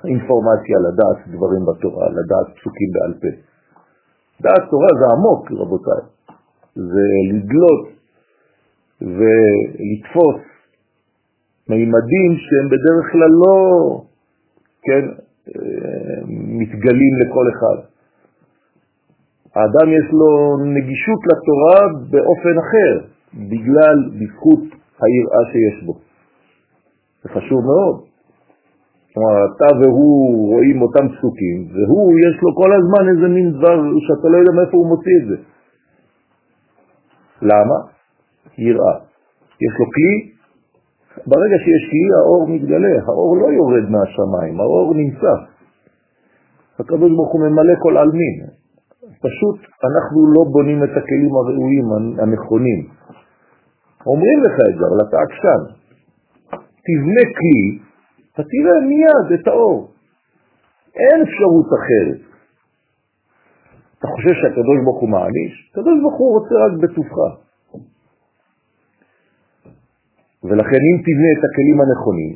[0.05, 3.29] אינפורמציה לדעת דברים בתורה, לדעת פסוקים בעל פה.
[4.41, 6.03] דעת תורה זה עמוק, רבותיי.
[6.75, 7.89] זה לדלות
[9.01, 10.41] ולתפוס
[11.69, 13.59] מימדים שהם בדרך כלל לא,
[14.83, 15.05] כן,
[15.49, 16.21] אה,
[16.61, 17.79] מתגלים לכל אחד.
[19.55, 24.63] האדם יש לו נגישות לתורה באופן אחר, בגלל, בזכות
[25.01, 25.95] היראה שיש בו.
[27.23, 28.14] זה חשוב מאוד.
[29.15, 34.29] כלומר, אתה והוא רואים אותם פסוקים, והוא יש לו כל הזמן איזה מין דבר שאתה
[34.29, 35.37] לא יודע מאיפה הוא מוציא את זה.
[37.43, 37.79] למה?
[38.59, 38.95] יראה.
[39.65, 40.15] יש לו כלי,
[41.27, 45.35] ברגע שיש כלי האור מתגלה, האור לא יורד מהשמיים, האור נמצא.
[46.89, 48.37] ברוך הוא ממלא כל עלמין.
[49.27, 51.87] פשוט אנחנו לא בונים את הכלים הראויים
[52.23, 52.81] הנכונים.
[54.07, 55.61] אומרים לך את זה, אבל אתה עקשן.
[56.87, 57.79] תבנה כלי,
[58.35, 59.93] אתה תראה מיד את האור.
[60.95, 62.21] אין אפשרות אחרת.
[63.99, 65.71] אתה חושב שהקדוש ברוך הוא מעניש?
[65.71, 67.17] הקדוש ברוך הוא רוצה רק בטובך.
[70.45, 72.33] ולכן אם תבנה את הכלים הנכונים,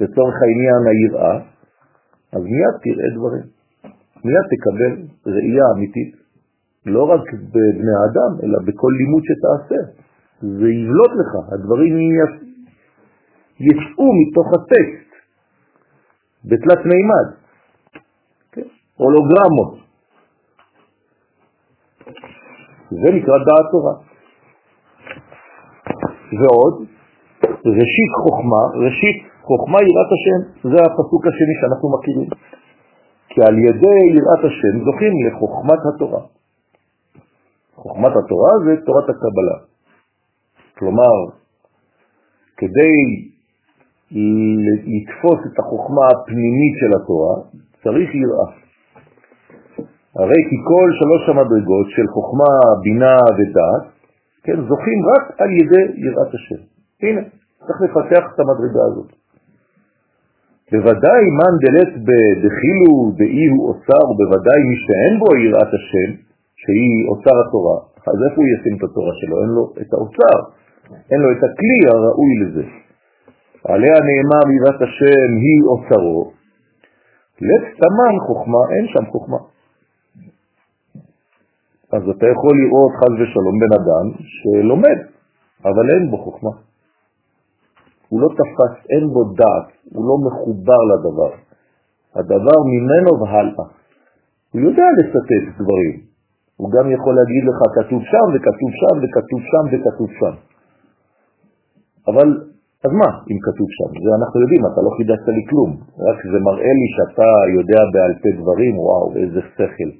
[0.00, 1.36] לצורך העניין היראה,
[2.32, 3.46] אז מיד תראה דברים.
[4.24, 4.92] מיד תקבל
[5.26, 6.14] ראייה אמיתית,
[6.86, 9.80] לא רק בבני האדם, אלא בכל לימוד שתעשה.
[10.40, 11.94] זה יבלוט לך, הדברים
[13.60, 15.09] יצאו מתוך הטקסט,
[16.44, 17.26] בתלת מימד,
[18.52, 18.68] כן?
[18.96, 19.78] הולוגרמות.
[22.90, 23.94] זה נקרא דעת תורה.
[26.40, 26.74] ועוד,
[27.66, 32.28] ראשית חוכמה, ראשית חוכמה יראת השם, זה הפסוק השני שאנחנו מכירים.
[33.28, 36.22] כי על ידי יראת השם זוכים לחוכמת התורה.
[37.74, 39.58] חוכמת התורה זה תורת הקבלה.
[40.78, 41.16] כלומר,
[42.56, 43.29] כדי
[44.12, 47.34] לתפוס את החוכמה הפנימית של התורה,
[47.82, 48.48] צריך יראה.
[50.18, 53.84] הרי כי כל שלוש המדרגות של חוכמה, בינה ודעת,
[54.44, 56.62] כן, זוכים רק על ידי יראת השם.
[57.02, 57.20] הנה,
[57.66, 59.10] צריך לפתח את המדרגה הזאת.
[60.72, 66.10] בוודאי מן דלת בדחילו דאי הוא אוצר, ובוודאי מי שאין בו יראת השם,
[66.62, 67.78] שהיא אוצר התורה,
[68.10, 69.36] אז איפה הוא ישים את התורה שלו?
[69.42, 70.38] אין לו את האוצר,
[71.10, 72.64] אין לו את הכלי הראוי לזה.
[73.64, 76.32] עליה נאמר יראת השם היא אוצרו,
[77.40, 79.36] לב תמן חוכמה, אין שם חוכמה.
[81.92, 84.98] אז אתה יכול לראות חז ושלום בן אדם שלומד,
[85.64, 86.50] אבל אין בו חוכמה.
[88.08, 91.32] הוא לא תפס, אין בו דעת, הוא לא מחובר לדבר.
[92.14, 93.66] הדבר ממנו והלאה.
[94.52, 96.00] הוא יודע לסטט דברים.
[96.56, 100.34] הוא גם יכול להגיד לך, כתוב שם וכתוב שם וכתוב שם וכתוב שם.
[102.08, 102.49] אבל,
[102.84, 103.90] אז מה אם כתוב שם?
[104.04, 105.70] זה אנחנו יודעים, אתה לא חידשת לי כלום.
[106.06, 109.90] רק זה מראה לי שאתה יודע בעל פה דברים, וואו, איזה שכל.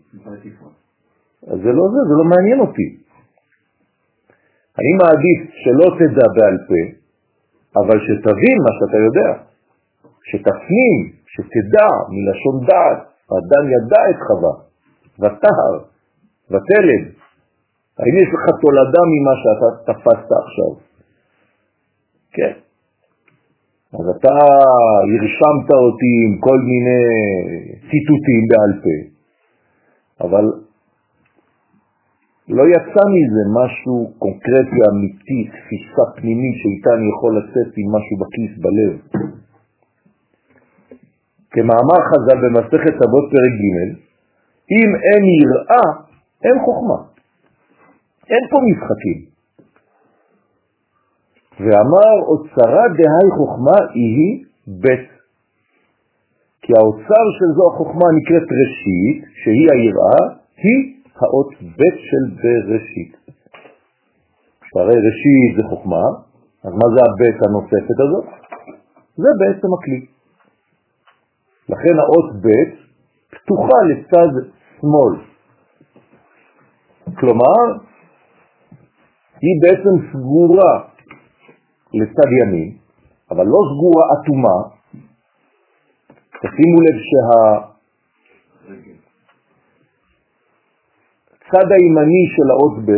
[1.51, 2.89] אז זה לא זה, זה לא מעניין אותי.
[4.79, 6.83] אני מעדיף שלא תדע בעל פה,
[7.81, 9.31] אבל שתבין מה שאתה יודע,
[10.29, 10.97] שתפנים,
[11.33, 14.55] שתדע מלשון דעת, האדם ידע את חווה,
[15.21, 15.75] ותהר,
[16.51, 17.05] ותלד.
[17.99, 20.73] האם יש לך תולדה ממה שאתה תפסת עכשיו?
[22.33, 22.70] כן.
[23.99, 24.35] אז אתה
[25.13, 27.03] הרשמת אותי עם כל מיני
[27.89, 28.97] ציטוטים בעל פה,
[30.27, 30.45] אבל
[32.49, 38.53] לא יצא מזה משהו קונקרטי, אמיתי, תפיסה פנימית שאיתה אני יכול לצאת עם משהו בכיס,
[38.63, 38.93] בלב.
[41.51, 43.67] כמאמר חז"ל במסכת אבות פרק ג',
[44.77, 45.87] אם אין יראה,
[46.45, 46.99] אין חוכמה.
[48.31, 49.30] אין פה משחקים.
[51.59, 55.09] ואמר אוצרה דהי חוכמה היא בית.
[56.63, 60.23] כי האוצר של זו החוכמה נקראת ראשית, שהיא היראה,
[60.57, 60.81] היא
[61.21, 63.13] האות ב' של בראשית.
[64.69, 66.05] שהרי ראשית זה חוכמה,
[66.65, 68.27] אז מה זה הב' הנוספת הזאת?
[69.17, 70.07] זה בעצם הכלי.
[71.69, 72.81] לכן האות ב'
[73.31, 74.33] פתוחה לצד
[74.81, 75.15] שמאל.
[77.19, 77.63] כלומר,
[79.41, 80.73] היא בעצם סגורה
[81.95, 82.77] לצד ימין,
[83.31, 84.59] אבל לא סגורה אטומה.
[86.41, 87.71] תשימו לב שה...
[91.37, 92.91] הצד הימני של האות ב'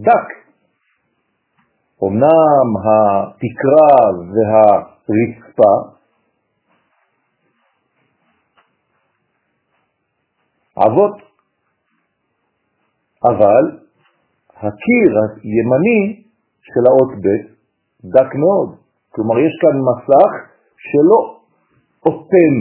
[0.00, 0.28] דק.
[2.04, 3.92] אמנם התקרה
[4.32, 5.72] והרצפה
[10.76, 11.16] עבות,
[13.24, 13.78] אבל
[14.56, 15.12] הקיר
[15.42, 16.22] הימני
[16.62, 17.59] של האות ב'
[18.04, 18.76] דק מאוד.
[19.10, 20.32] כלומר, יש כאן מסך
[20.76, 21.40] שלא
[22.06, 22.54] אוטם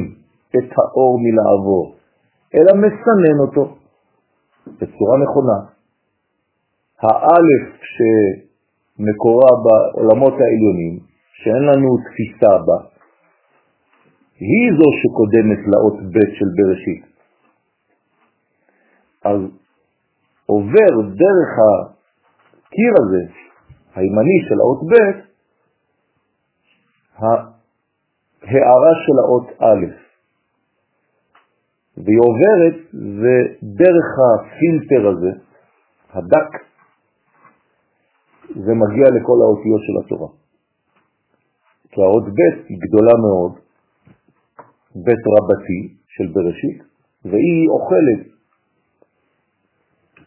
[0.57, 1.95] את האור מלעבור,
[2.55, 3.79] אלא מסנן אותו.
[4.77, 5.59] בצורה נכונה.
[7.01, 10.99] האלף שמקורה בעולמות העליונים,
[11.33, 12.77] שאין לנו תפיסה בה,
[14.39, 17.05] היא זו שקודמת לאות ב' של בראשית.
[19.25, 19.39] אז
[20.45, 23.33] עובר דרך הקיר הזה,
[23.95, 25.28] הימני של האות ב',
[27.21, 29.85] ההערה של האות א'.
[31.97, 35.31] והיא עוברת, ודרך הפילטר הזה,
[36.09, 36.51] הדק,
[38.55, 40.27] זה מגיע לכל האותיות של התורה.
[41.91, 43.51] כי האות ב' היא גדולה מאוד,
[45.05, 46.83] ב' רבתי של בראשית,
[47.25, 48.27] והיא אוכלת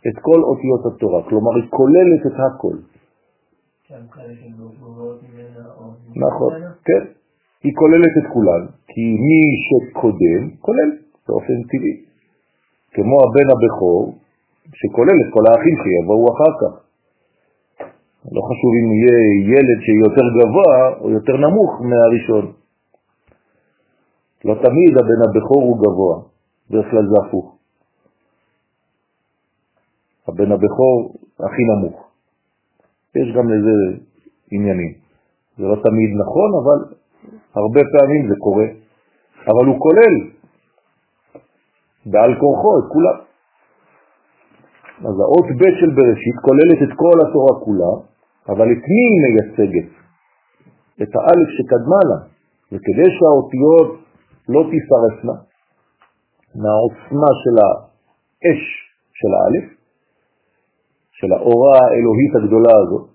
[0.09, 2.77] את כל אותיות התורה, כלומר היא כוללת את הכל.
[6.17, 6.53] נכון,
[6.85, 7.03] כן.
[7.65, 10.91] היא כוללת את כולן, כי מי שקודם כולל
[11.29, 11.97] באופן טבעי.
[12.95, 14.19] כמו הבן הבכור,
[14.75, 16.73] שכולל את כל האחים שיבואו אחר כך.
[18.33, 19.19] לא חשוב אם יהיה
[19.55, 22.53] ילד שיותר גבוה או יותר נמוך מהראשון.
[24.45, 26.17] לא תמיד הבן הבכור הוא גבוה,
[26.71, 27.57] בדרך כלל זה הפוך.
[30.29, 32.12] הבן הבכור הכי נמוך.
[33.17, 33.99] יש גם לזה
[34.51, 34.93] עניינים.
[35.59, 36.79] זה לא תמיד נכון, אבל
[37.55, 38.67] הרבה פעמים זה קורה.
[39.47, 40.15] אבל הוא כולל
[42.07, 43.19] בעל כורחו את כולם.
[45.09, 47.93] אז האות ב' של בראשית כוללת את כל התורה כולה,
[48.49, 49.89] אבל את מי היא מייצגת?
[51.03, 52.19] את האלף שקדמה לה,
[52.73, 53.91] וכדי שהאותיות
[54.49, 55.37] לא תישרפנה
[56.63, 58.63] מהעוצמה של האש
[59.19, 59.82] של האלף,
[61.13, 63.09] של האורה האלוהית הגדולה הזאת,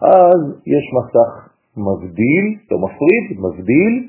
[0.00, 1.30] אז יש מסך
[1.76, 4.08] מבדיל, לא מפריד, מבדיל,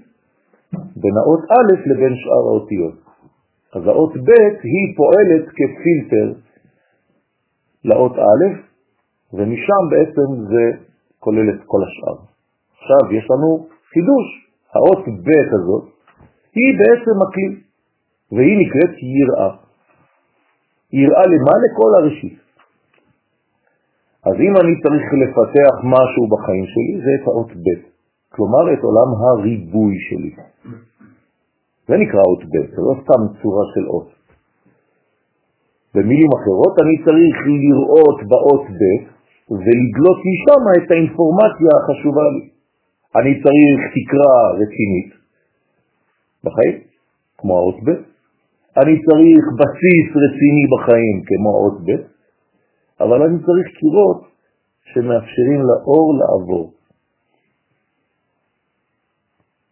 [0.74, 2.96] בין האות א' לבין שאר האותיות.
[3.76, 4.32] אז האות ב'
[4.63, 6.39] היא פועלת כפילטר
[7.86, 8.43] לאות א',
[9.34, 10.84] ומשם בעצם זה
[11.20, 12.17] כולל את כל השאר.
[12.74, 14.28] עכשיו יש לנו חידוש,
[14.74, 15.84] האות ב' הזאת
[16.56, 17.62] היא בעצם הכלי,
[18.32, 19.52] והיא נקראת יראה.
[20.93, 21.54] יראה למה?
[21.63, 22.46] לכל הראשית.
[24.25, 27.80] אז אם אני צריך לפתח משהו בחיים שלי, זה את האות ב',
[28.34, 30.32] כלומר את עולם הריבוי שלי.
[31.88, 34.10] זה נקרא אות ב', זה לא סתם צורה של אות.
[35.95, 39.17] במילים אחרות, אני צריך לראות באות ב'
[39.51, 42.45] ולגלות משם את האינפורמציה החשובה לי.
[43.15, 45.10] אני צריך תקרה רצינית
[46.43, 46.77] בחיים,
[47.38, 47.89] כמו האות ב',
[48.82, 52.16] אני צריך בסיס רציני בחיים כמו האות ב',
[52.99, 54.21] אבל אני צריך קירות
[54.93, 56.73] שמאפשרים לאור לעבור.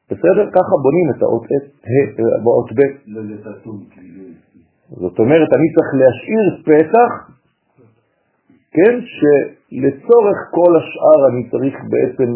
[0.10, 0.46] בסדר?
[0.52, 1.46] ככה בונים את האות
[2.44, 2.82] באות ב'.
[4.90, 7.12] זאת אומרת, אני צריך להשאיר פתח,
[8.72, 12.30] כן, שלצורך כל השאר אני צריך בעצם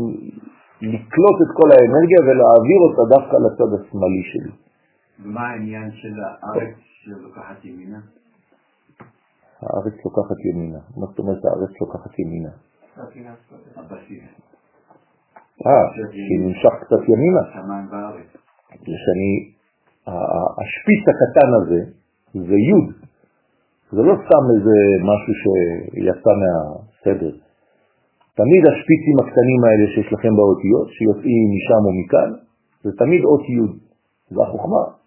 [0.82, 4.52] לקלוט את כל האנרגיה ולהעביר אותה דווקא לצד השמאלי שלי.
[5.20, 8.00] מה העניין של הארץ שלוקחת ימינה?
[9.62, 10.80] הארץ לוקחת ימינה.
[10.98, 12.50] מה זאת אומרת הארץ לוקחת ימינה?
[15.68, 17.44] אה, שהיא נמשך קצת ימינה.
[17.92, 18.30] בארץ.
[19.04, 19.32] שאני,
[20.62, 21.82] השפיץ הקטן הזה
[22.34, 23.10] זה י',
[23.92, 24.78] זה לא סתם איזה
[25.10, 27.34] משהו שיצא מהסדר.
[28.40, 32.30] תמיד השפיצים הקטנים האלה שיש לכם באותיות, שיוצאים משם או מכאן,
[32.84, 33.80] זה תמיד אות י',
[34.34, 34.99] זה החוכמה.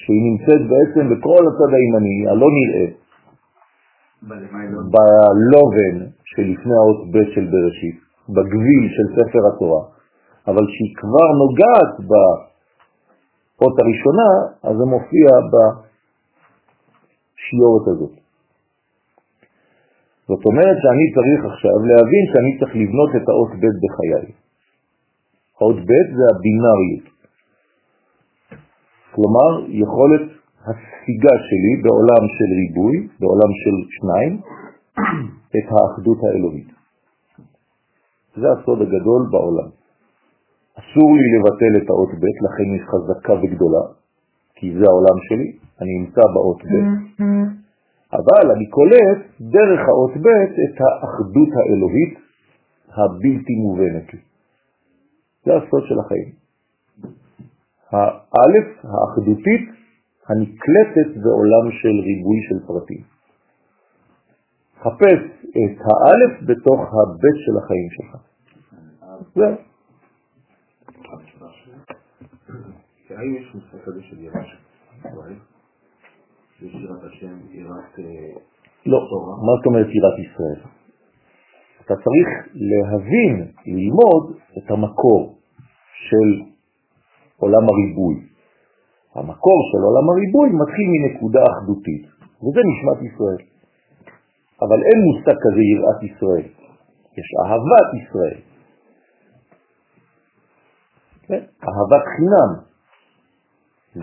[0.00, 2.86] שהיא נמצאת בעצם בכל הצד הימני, הלא נראה,
[4.94, 7.98] בלובן שלפני האות ב' של בראשית,
[8.34, 9.82] בגביל של ספר התורה,
[10.48, 14.30] אבל שהיא כבר נוגעת באות הראשונה,
[14.62, 15.28] אז זה מופיע
[17.36, 18.14] בשיורת הזאת.
[20.28, 24.32] זאת אומרת שאני צריך עכשיו להבין שאני צריך לבנות את האות ב' בחיי.
[25.60, 27.17] האות ב' זה הבינאריות.
[29.18, 30.24] כלומר, יכולת
[30.68, 34.32] הספיגה שלי בעולם של ריבוי, בעולם של שניים,
[35.56, 36.70] את האחדות האלוהית.
[38.36, 39.68] זה הסוד הגדול בעולם.
[40.78, 43.84] אסור לי לבטל את האות ב', לכן היא חזקה וגדולה,
[44.54, 45.48] כי זה העולם שלי,
[45.80, 46.76] אני נמצא באות ב',
[48.12, 50.28] אבל אני קולט דרך האות ב'
[50.64, 52.14] את האחדות האלוהית
[52.88, 54.20] הבלתי מובנת לי.
[55.44, 56.47] זה הסוד של החיים.
[57.92, 59.68] האלף האחדותית
[60.28, 63.02] הנקלטת בעולם של ריבוי של פרטים.
[64.78, 68.16] חפש את האלף בתוך הבית של החיים שלך.
[69.34, 69.54] זה.
[73.16, 74.46] האם יש מושג כזה של יראת
[74.98, 75.34] ישראל?
[76.62, 77.98] יש יראת השם, יראת
[78.86, 79.36] לא, תורה?
[79.36, 80.60] מה זאת אומרת יראת ישראל?
[81.84, 85.38] אתה צריך להבין, ללמוד את המקור
[85.92, 86.52] של
[87.40, 88.16] עולם הריבוי.
[89.14, 92.04] המקור של עולם הריבוי מתחיל מנקודה אחדותית,
[92.42, 93.42] וזה נשמת ישראל.
[94.62, 96.48] אבל אין מושג כזה יראת ישראל,
[97.18, 98.40] יש אהבת ישראל.
[101.26, 101.42] כן?
[101.68, 102.50] אהבת חינם,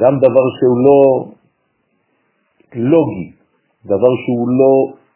[0.01, 0.99] גם דבר שהוא לא
[2.75, 3.31] לוגי,
[3.85, 4.73] דבר שהוא לא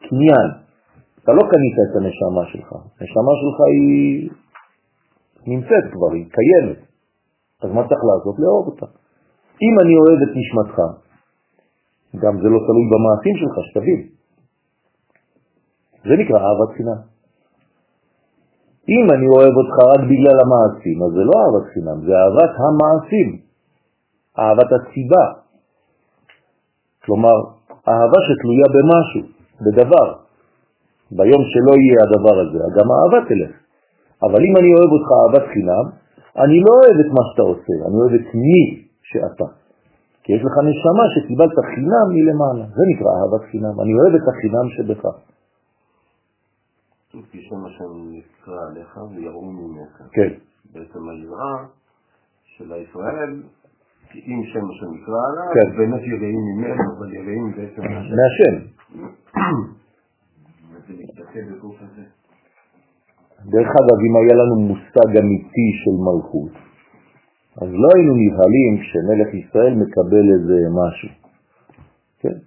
[0.09, 0.49] קניין,
[1.23, 2.71] אתה לא קנית את הנשמה שלך.
[2.73, 4.29] הנשמה שלך היא
[5.47, 6.88] נמצאת כבר, היא קיימת.
[7.63, 8.35] אז מה צריך לעשות?
[8.39, 8.85] לאהוב אותה.
[9.65, 10.77] אם אני אוהב את נשמתך,
[12.21, 14.01] גם זה לא תלוי במעשים שלך, שתבין.
[16.07, 16.99] זה נקרא אהבת חינם.
[18.89, 23.29] אם אני אוהב אותך רק בגלל המעשים, אז זה לא אהבת חינם, זה אהבת המעשים,
[24.39, 25.25] אהבת הסיבה.
[27.05, 27.37] כלומר,
[27.89, 29.23] אהבה שתלויה במשהו,
[29.63, 30.07] בדבר.
[31.11, 33.53] ביום שלא יהיה הדבר הזה, גם האהבה תלך.
[34.23, 35.85] אבל אם אני אוהב אותך אהבת חינם,
[36.37, 38.61] אני לא אוהב את מה שאתה עושה, אני אוהב את מי
[39.01, 39.47] שאתה.
[40.23, 44.65] כי יש לך נשמה שקיבלת חינם מלמעלה, זה נקרא אהבת חינם, אני אוהב את החינם
[44.75, 45.03] שבך.
[47.31, 50.01] כי שם השם נקרא עליך ויראו ממך.
[50.11, 50.33] כן.
[50.73, 51.65] בעצם היראה
[52.43, 53.43] של הישראל,
[54.11, 55.77] כי אם שם השם נקרא עליו, כן.
[55.77, 58.15] באמת יראים ממנו, אבל יראים בעצם מהשם.
[58.17, 58.55] מהשם.
[60.87, 62.18] זה מתבטא בגוף הזה.
[63.45, 66.51] דרך אגב, אם היה לנו מושג אמיתי של מלכות,
[67.61, 71.09] אז לא היינו נבהלים כשמלך ישראל מקבל איזה משהו.
[72.19, 72.37] כן?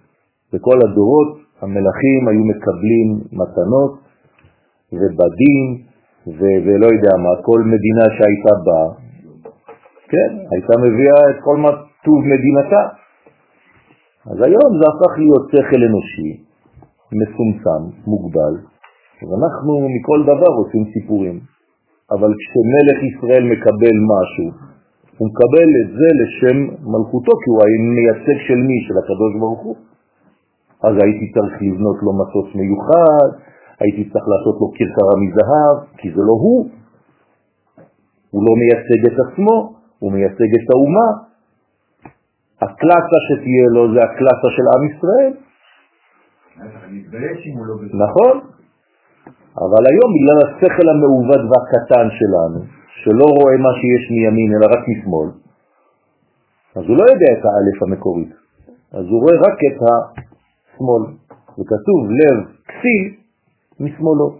[0.53, 3.93] בכל הדורות המלכים היו מקבלים מתנות
[4.93, 5.81] ובדים
[6.27, 8.81] ו- ולא יודע מה, כל מדינה שהייתה בה,
[10.11, 11.69] כן, הייתה מביאה את כל מה
[12.05, 12.83] טוב מדינתה.
[14.31, 16.43] אז היום זה הפך להיות שכל אנושי,
[17.19, 18.72] מצומצם, מוגבל,
[19.27, 21.39] ואנחנו מכל דבר עושים סיפורים.
[22.11, 24.47] אבל כשמלך ישראל מקבל משהו,
[25.17, 26.57] הוא מקבל את זה לשם
[26.91, 27.59] מלכותו, כי הוא
[27.97, 28.77] מייצג של מי?
[28.87, 29.75] של הקדוש ברוך הוא.
[30.83, 33.29] אז הייתי צריך לבנות לו מטוס מיוחד,
[33.79, 36.69] הייתי צריך לעשות לו כרכרה מזהב, כי זה לא הוא.
[38.31, 39.55] הוא לא מייצג את עצמו,
[39.99, 41.09] הוא מייצג את האומה.
[42.61, 45.33] הקלאסה שתהיה לו זה הקלאסה של עם ישראל.
[47.67, 48.05] לא.
[48.05, 48.35] נכון?
[49.57, 52.59] אבל היום בגלל השכל המעוות והקטן שלנו,
[53.03, 55.29] שלא רואה מה שיש מימין אלא רק משמאל,
[56.75, 58.33] אז הוא לא יודע את האלף המקורית,
[58.91, 61.03] אז הוא רואה רק את השמאל,
[61.59, 62.37] וכתוב לב
[62.67, 63.03] כסיל
[63.79, 64.37] משמאלו.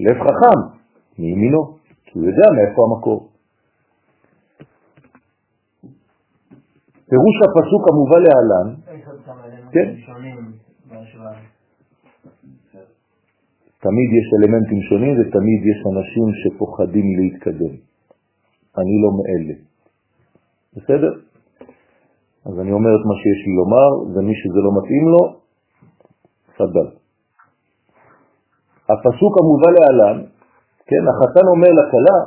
[0.00, 0.58] לב חכם
[1.18, 3.28] מימינו, כי הוא יודע מאיפה המקור.
[7.08, 8.74] פירוש הפסוק המובא להלן,
[9.72, 9.94] כן.
[13.84, 17.74] תמיד יש אלמנטים שונים ותמיד יש אנשים שפוחדים להתקדם.
[18.78, 19.56] אני לא מאלה.
[20.76, 21.12] בסדר?
[22.46, 25.22] אז אני אומר את מה שיש לי לומר, ומי שזה לא מתאים לו,
[26.56, 26.88] סבל.
[28.92, 30.18] הפסוק המובא להלן,
[30.88, 32.18] כן, החתן אומר לכלה,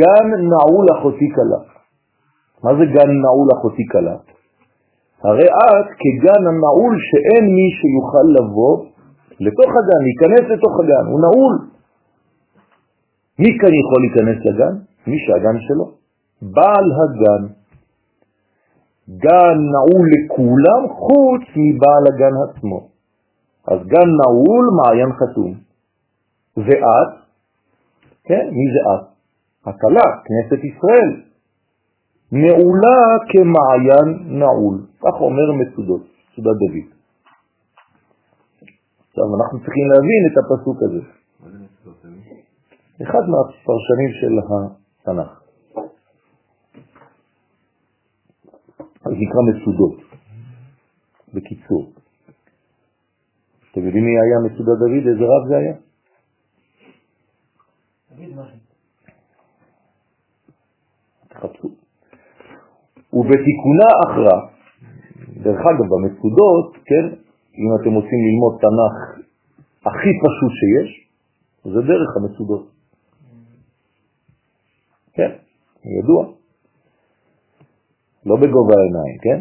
[0.00, 1.60] גן נעול אחותי כלה.
[2.64, 4.16] מה זה גן נעול אחותי כלה?
[5.24, 8.91] הרי את כגן הנעול שאין מי שיוכל לבוא
[9.46, 11.54] לתוך הגן, להיכנס לתוך הגן, הוא נעול.
[13.38, 14.74] מי כאן יכול להיכנס לגן?
[15.06, 15.86] מי שהגן שלו.
[16.42, 17.42] בעל הגן.
[19.08, 22.88] גן נעול לכולם חוץ מבעל הגן עצמו.
[23.66, 25.54] אז גן נעול, מעיין חתום.
[26.56, 27.12] ואת,
[28.24, 29.06] כן, מי זה את?
[29.66, 31.10] הקלה, כנסת ישראל.
[32.32, 34.86] נעולה כמעיין נעול.
[35.00, 37.01] כך אומר מצודות, מצודת דוד.
[39.12, 41.02] עכשיו, אנחנו צריכים להבין את הפסוק הזה.
[43.02, 45.42] אחד מהפרשנים של התנ"ך.
[49.06, 50.00] אז נקרא מצודות,
[51.34, 51.92] בקיצור.
[53.70, 55.06] אתם יודעים מי היה מצודת דוד?
[55.08, 55.74] איזה רב זה היה?
[61.28, 61.68] תחפשו.
[63.12, 64.36] ובתיקונה אחרא,
[65.42, 67.21] דרך אגב, במצודות, כן,
[67.58, 68.96] אם אתם רוצים ללמוד תנ"ך
[69.86, 70.90] הכי פשוט שיש,
[71.64, 72.70] זה דרך המצודות.
[75.14, 75.30] כן,
[75.84, 76.22] ידוע.
[78.26, 79.40] לא בגובה העיניים, כן?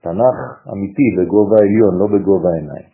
[0.00, 0.38] תנ"ך
[0.72, 2.92] אמיתי בגובה העליון, לא בגובה העיניים.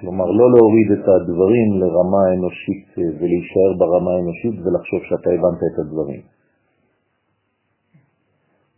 [0.00, 5.78] כלומר, לא להוריד את הדברים לרמה האנושית אה, ולהישאר ברמה האנושית ולחשוב שאתה הבנת את
[5.78, 6.22] הדברים.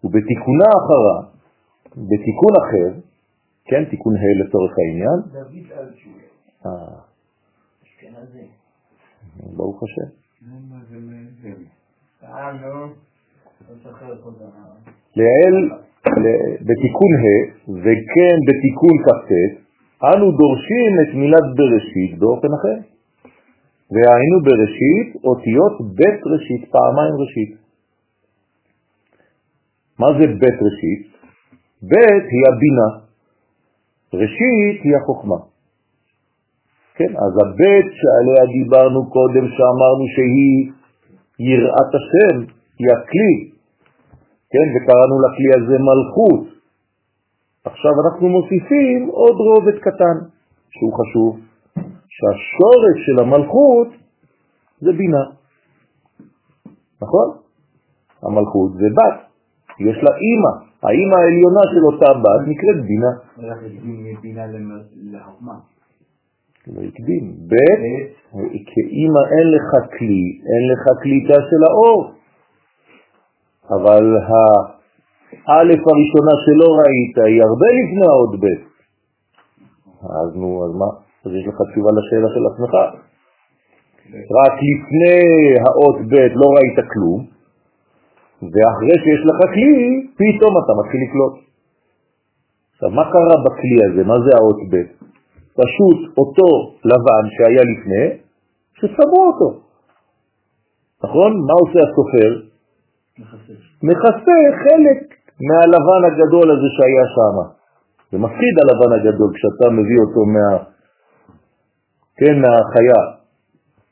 [0.04, 1.16] ובתיקונה אחרה,
[2.08, 3.00] בתיקון אחר,
[3.64, 6.20] כן, תיקון ה' לצורך העניין, דוד אלצ'ול.
[6.66, 6.70] אה,
[7.84, 8.46] אשכנזי.
[9.56, 10.10] ברוך השם.
[12.24, 12.52] אה.
[12.62, 14.70] לא זוכר כל דבר.
[15.16, 15.56] לעיל
[16.24, 17.50] ל- בתיקון ה'
[17.82, 19.30] וכן בתיקון כ"ט,
[20.04, 22.78] אנו דורשים את מילת בראשית באופן אחר.
[23.90, 27.58] והיינו בראשית אותיות בית ראשית, פעמיים ראשית.
[29.98, 31.02] מה זה בית ראשית?
[31.82, 33.03] בית היא הבינה.
[34.22, 35.36] ראשית היא החוכמה.
[36.96, 40.72] כן, אז הבית שעליה דיברנו קודם, שאמרנו שהיא
[41.38, 42.36] יראת השם,
[42.78, 43.36] היא הכלי,
[44.52, 46.54] כן, וקראנו לכלי הזה מלכות.
[47.64, 50.16] עכשיו אנחנו מוסיפים עוד רובד קטן,
[50.70, 51.40] שהוא חשוב,
[52.14, 53.88] שהשורש של המלכות
[54.80, 55.24] זה בינה.
[57.02, 57.36] נכון?
[58.22, 59.18] המלכות זה בת,
[59.80, 63.12] יש לה אימא, האימא העליונה של אותה בת נקראת בינה.
[66.66, 67.24] לא הקדים.
[67.50, 67.54] ב'
[68.68, 69.68] כאימא אין לך
[69.98, 72.12] כלי, אין לך קליטה של האור.
[73.70, 74.04] אבל
[75.46, 78.74] האלף הראשונה שלא ראית היא הרבה לפני האות ב'.
[80.04, 80.90] אז נו, אז מה?
[81.24, 82.74] אז יש לך תשובה לשאלה של עצמך.
[84.38, 85.20] רק לפני
[85.64, 87.33] האות ב' לא ראית כלום,
[88.42, 89.86] ואחרי שיש לך כלי,
[90.20, 91.34] פתאום אתה מתחיל לקלוט.
[92.72, 94.02] עכשיו, מה קרה בכלי הזה?
[94.04, 94.86] מה זה האות ב'?
[95.60, 96.48] פשוט אותו
[96.84, 98.04] לבן שהיה לפני,
[98.78, 99.48] ששמו אותו.
[101.04, 101.30] נכון?
[101.46, 102.30] מה עושה הסופר?
[103.82, 105.00] מכסה חלק
[105.48, 107.36] מהלבן הגדול הזה שהיה שם.
[108.12, 110.48] זה מפחיד הלבן הגדול כשאתה מביא אותו מה...
[112.16, 113.02] כן, מהחיה.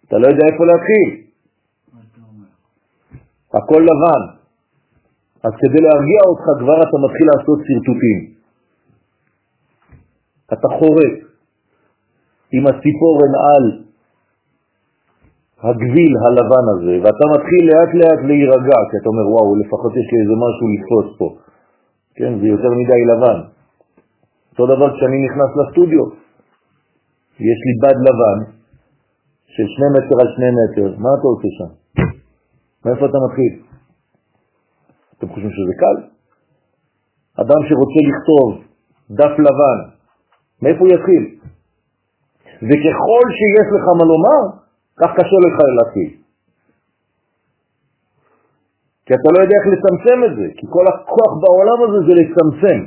[0.09, 1.32] אתה לא יודע איפה להתחיל.
[3.55, 4.23] הכל לבן.
[5.45, 8.19] אז כדי להרגיע אותך כבר אתה מתחיל לעשות שרטוטים.
[10.53, 11.15] אתה חורק
[12.53, 13.65] עם הציפורן על
[15.63, 20.19] הגביל הלבן הזה, ואתה מתחיל לאט לאט להירגע, כי אתה אומר, וואו, לפחות יש לי
[20.23, 21.29] איזה משהו לתפוס פה.
[22.15, 23.39] כן, זה יותר מדי לבן.
[24.51, 26.05] אותו דבר כשאני נכנס לסטודיו,
[27.51, 28.39] יש לי בד לבן
[29.47, 31.82] של שני מטר על שני מטר, מה אתה עושה שם?
[32.85, 33.63] מאיפה אתה מתחיל?
[35.19, 35.97] אתם חושבים שזה קל?
[37.43, 38.65] אדם שרוצה לכתוב
[39.11, 39.79] דף לבן,
[40.63, 41.25] מאיפה הוא יתחיל?
[42.69, 44.43] וככל שיש לך מה לומר,
[45.01, 46.23] כך קשה לך להתחיל.
[49.07, 52.81] כי אתה לא יודע איך לצמצם את זה, כי כל הכוח בעולם הזה זה לצמצם.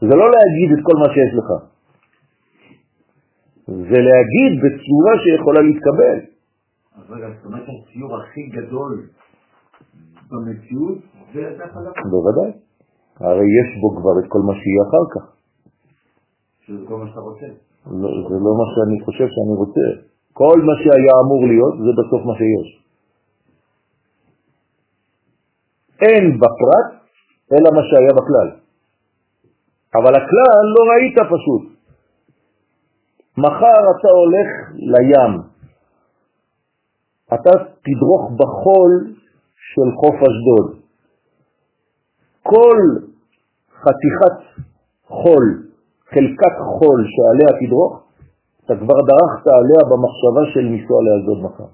[0.00, 1.48] זה לא להגיד את כל מה שיש לך.
[3.66, 6.37] זה להגיד בצורה שיכולה להתקבל.
[6.98, 9.06] אז רגע, זאת אומרת שהציור הכי גדול
[10.30, 10.98] במציאות
[11.34, 12.10] זה הדף הלבן.
[12.10, 12.50] בוודאי.
[13.20, 15.24] הרי יש בו כבר את כל מה שיהיה אחר כך.
[16.60, 17.46] שזה כל מה שאתה רוצה.
[17.86, 19.86] לא, זה לא מה שאני חושב שאני רוצה.
[20.32, 22.68] כל מה שהיה אמור להיות זה בסוף מה שיש.
[26.02, 26.88] אין בפרט
[27.52, 28.48] אלא מה שהיה בכלל.
[29.94, 31.78] אבל הכלל לא ראית פשוט.
[33.38, 34.48] מחר אתה הולך
[34.92, 35.47] לים,
[37.34, 37.50] אתה
[37.84, 39.14] תדרוך בחול
[39.74, 40.80] של חוף אשדוד.
[42.42, 42.78] כל
[43.82, 44.36] חתיכת
[45.08, 45.44] חול,
[46.10, 48.02] חלקת חול שעליה תדרוך,
[48.64, 51.70] אתה כבר דרכת עליה במחשבה של לנסוע לאשדוד מחר.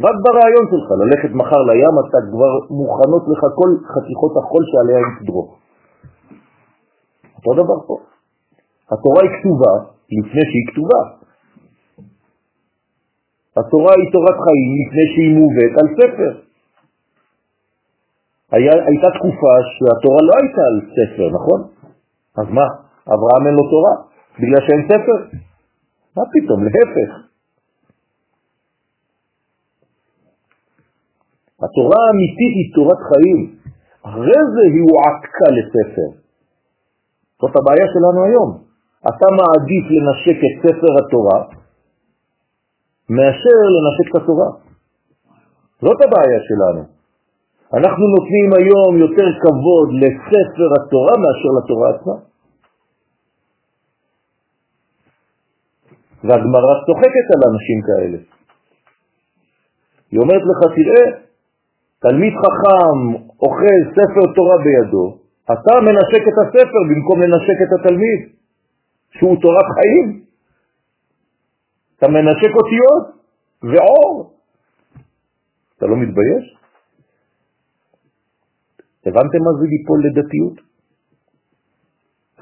[0.00, 5.14] רק ברעיון שלך, ללכת מחר לים, אתה כבר מוכנות לך כל חתיכות החול שעליה היא
[5.20, 5.58] תדרוך.
[7.36, 7.96] אותו דבר פה.
[8.92, 9.74] התורה היא כתובה
[10.12, 11.17] לפני שהיא כתובה.
[13.58, 16.32] התורה היא תורת חיים לפני שהיא מובאת על ספר.
[18.50, 21.60] היה, הייתה תקופה שהתורה לא הייתה על ספר, נכון?
[22.40, 22.66] אז מה?
[23.14, 23.94] אברהם אין לו תורה,
[24.40, 25.18] בגלל שאין ספר?
[26.16, 27.10] מה פתאום, להפך.
[31.64, 33.40] התורה האמיתית היא תורת חיים,
[34.02, 36.10] אחרי זה היא הועתקה לספר.
[37.40, 38.50] זאת הבעיה שלנו היום.
[39.08, 41.57] אתה מעדיף לנשק את ספר התורה
[43.10, 44.50] מאשר לנשק את התורה.
[45.80, 46.82] זאת הבעיה שלנו.
[47.74, 52.16] אנחנו נותנים היום יותר כבוד לספר התורה מאשר לתורה עצמה.
[56.24, 58.18] והגמרא צוחקת על אנשים כאלה.
[60.10, 61.04] היא אומרת לך, תראה,
[62.00, 62.98] תלמיד חכם
[63.42, 68.20] אוכל ספר תורה בידו, אתה מנשק את הספר במקום לנשק את התלמיד,
[69.10, 70.27] שהוא תורת חיים.
[71.98, 73.04] אתה מנשק אותיות
[73.62, 74.32] ועור.
[75.76, 76.44] אתה לא מתבייש?
[79.06, 80.56] הבנתם מה זה ליפול לדתיות?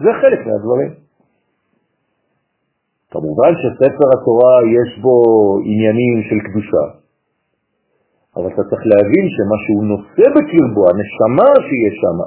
[0.01, 1.07] זה חלק מהדברים.
[3.11, 5.17] כמובן שספר התורה יש בו
[5.65, 6.85] עניינים של קדושה,
[8.37, 12.19] אבל אתה צריך להבין שמה שהוא נושא בקרבו, הנשמה שיש שם,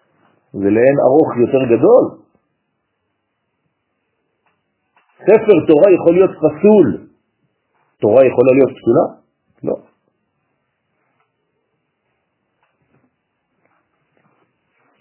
[0.60, 2.04] זה לאין ארוך יותר גדול.
[5.22, 7.06] ספר תורה יכול להיות פסול.
[8.00, 9.06] תורה יכולה להיות פסולה?
[9.62, 9.76] לא.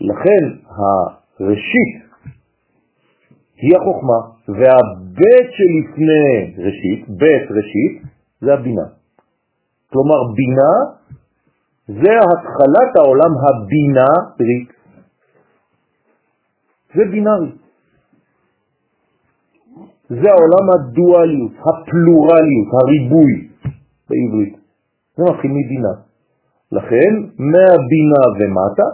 [0.02, 2.10] לכן הראשית
[3.62, 8.04] היא החוכמה, והבית שלפני ראשית, בית ראשית,
[8.42, 8.88] זה הבינה.
[9.92, 10.74] כלומר, בינה
[11.88, 14.66] זה התחלת העולם הבינארי.
[16.96, 17.52] זה בינארי.
[20.10, 23.50] זה העולם הדואליות, הפלורליות, הריבוי
[24.10, 24.56] בעברית.
[25.18, 25.94] זה מתחיל מבינה.
[26.72, 27.12] לכן,
[27.52, 28.88] מהבינה ומטה,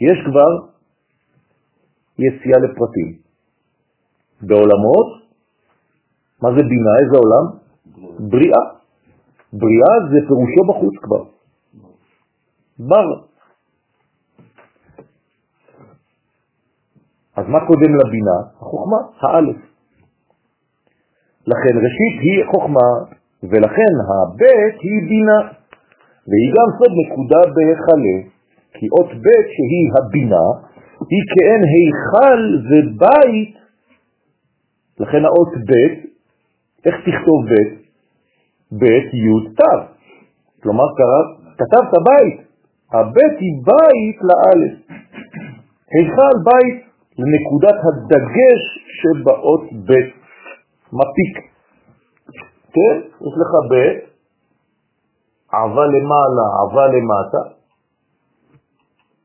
[0.00, 0.50] יש כבר
[2.18, 3.18] יציאה לפרטים.
[4.42, 5.08] בעולמות,
[6.42, 6.92] מה זה בינה?
[7.00, 7.46] איזה עולם?
[8.30, 8.64] בריאה.
[9.52, 11.24] בריאה זה פירושו בחוץ כבר.
[12.78, 13.08] בר.
[17.36, 18.38] אז מה קודם לבינה?
[18.60, 19.56] החוכמה, האלף.
[21.50, 22.90] לכן ראשית היא חוכמה,
[23.50, 25.40] ולכן הבית היא בינה,
[26.28, 28.16] והיא גם סוד נקודה בהיכלה,
[28.74, 30.46] כי אות בית שהיא הבינה,
[31.12, 33.54] היא כאין היכל ובית,
[35.00, 35.98] לכן האות בית,
[36.86, 37.72] איך תכתוב בית?
[38.72, 39.62] בית י' ת',
[40.62, 40.84] כלומר
[41.58, 42.40] כתבת בית,
[42.92, 44.74] הבית היא בית לאלף.
[45.92, 46.84] היכל בית
[47.18, 48.62] לנקודת הדגש
[48.98, 50.19] שבאות בית,
[50.92, 51.34] מפיק.
[52.72, 52.96] כן?
[53.26, 54.10] יש לך בית,
[55.52, 57.42] עבה למעלה, עבה למטה.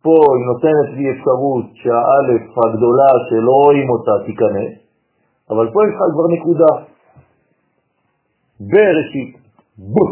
[0.02, 4.74] פה היא נותנת לי אפשרות שהאלף הגדולה שלא רואים אותה תיכנס,
[5.50, 6.72] אבל פה יש לך כבר נקודה.
[8.60, 9.38] בראשית,
[9.78, 10.06] בו.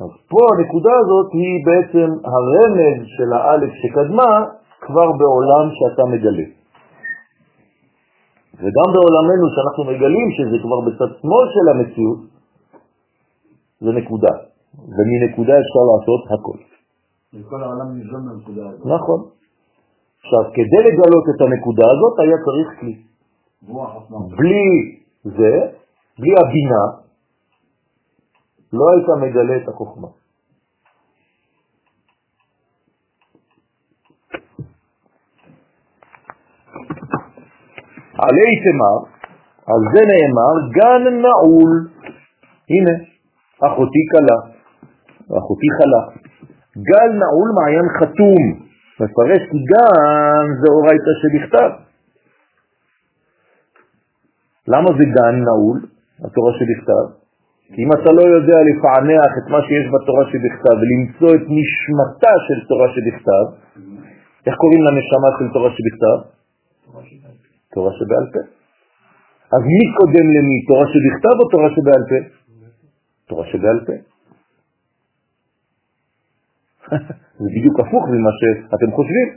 [0.00, 4.44] אז פה הנקודה הזאת היא בעצם הרמז של האלף שקדמה
[4.80, 6.61] כבר בעולם שאתה מגלה.
[8.60, 12.20] וגם בעולמנו שאנחנו מגלים שזה כבר בצד שמאל של המציאות,
[13.80, 14.34] זה נקודה.
[14.96, 16.58] ומנקודה אפשר לעשות הכל.
[17.34, 18.86] וכל העולם ניזון מהנקודה הזאת.
[18.86, 19.20] נכון.
[20.24, 22.94] עכשיו, כדי לגלות את הנקודה הזאת היה צריך כלי.
[24.36, 24.66] בלי
[25.24, 25.52] זה,
[26.18, 26.84] בלי הבינה,
[28.72, 30.08] לא היית מגלה את החוכמה.
[38.24, 38.96] עלי תמר,
[39.70, 41.72] על זה נאמר, גן נעול.
[42.70, 42.94] הנה,
[43.66, 44.38] אחותי קלה,
[45.38, 46.02] אחותי חלה.
[46.90, 48.42] גל נעול מעיין חתום.
[49.00, 51.70] מפרש כי גן זה אורייתא שבכתב.
[54.68, 55.78] למה זה גן נעול,
[56.24, 57.06] התורה שבכתב?
[57.74, 62.58] כי אם אתה לא יודע לפענח את מה שיש בתורה שבכתב ולמצוא את נשמתה של
[62.68, 63.44] תורה שבכתב,
[64.46, 66.18] איך קוראים לנשמה של תורה שבכתב?
[67.74, 68.42] תורה שבעל פה.
[69.54, 72.18] אז מי קודם למי, תורה שבכתב או תורה שבעל פה?
[73.28, 73.96] תורה שבעל פה.
[77.42, 79.28] זה בדיוק הפוך ממה שאתם חושבים.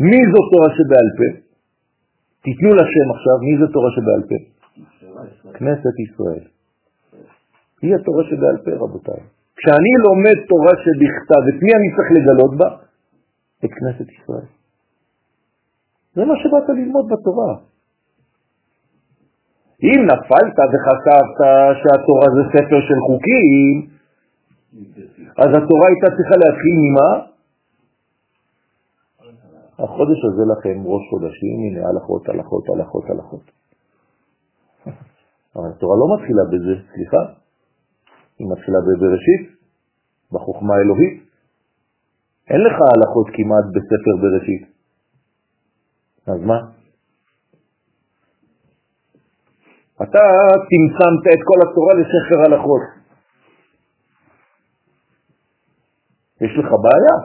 [0.00, 1.28] מי זו תורה שבעל פה?
[2.44, 4.38] תיתנו לה שם עכשיו, מי זו תורה שבעל פה?
[5.58, 6.44] כנסת ישראל.
[7.82, 9.22] היא התורה שבעל פה, רבותיי.
[9.56, 12.68] כשאני לומד תורה שבכתב, את מי אני צריך לגלות בה?
[13.64, 14.57] את כנסת ישראל.
[16.18, 17.52] זה מה שבאת ללמוד בתורה.
[19.82, 21.38] אם נפלת וחשבת
[21.80, 23.74] שהתורה זה ספר של חוקים,
[25.42, 27.10] אז התורה הייתה צריכה להתחיל ממה?
[29.78, 33.44] החודש הזה לכם ראש חודשים, הנה הלכות, הלכות, הלכות, הלכות.
[35.56, 37.22] אבל התורה לא מתחילה בזה, סליחה,
[38.38, 39.44] היא מתחילה בבראשית,
[40.32, 41.22] בחוכמה האלוהית.
[42.50, 44.77] אין לך הלכות כמעט בספר בראשית.
[46.28, 46.58] אז מה?
[50.02, 50.24] אתה
[50.68, 52.82] צמצמת את כל התורה לספר הלכות.
[56.40, 57.16] יש לך בעיה.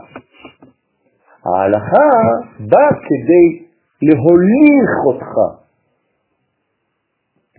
[1.46, 2.10] ההלכה
[2.60, 3.66] באה כדי
[4.02, 5.64] להוליך אותך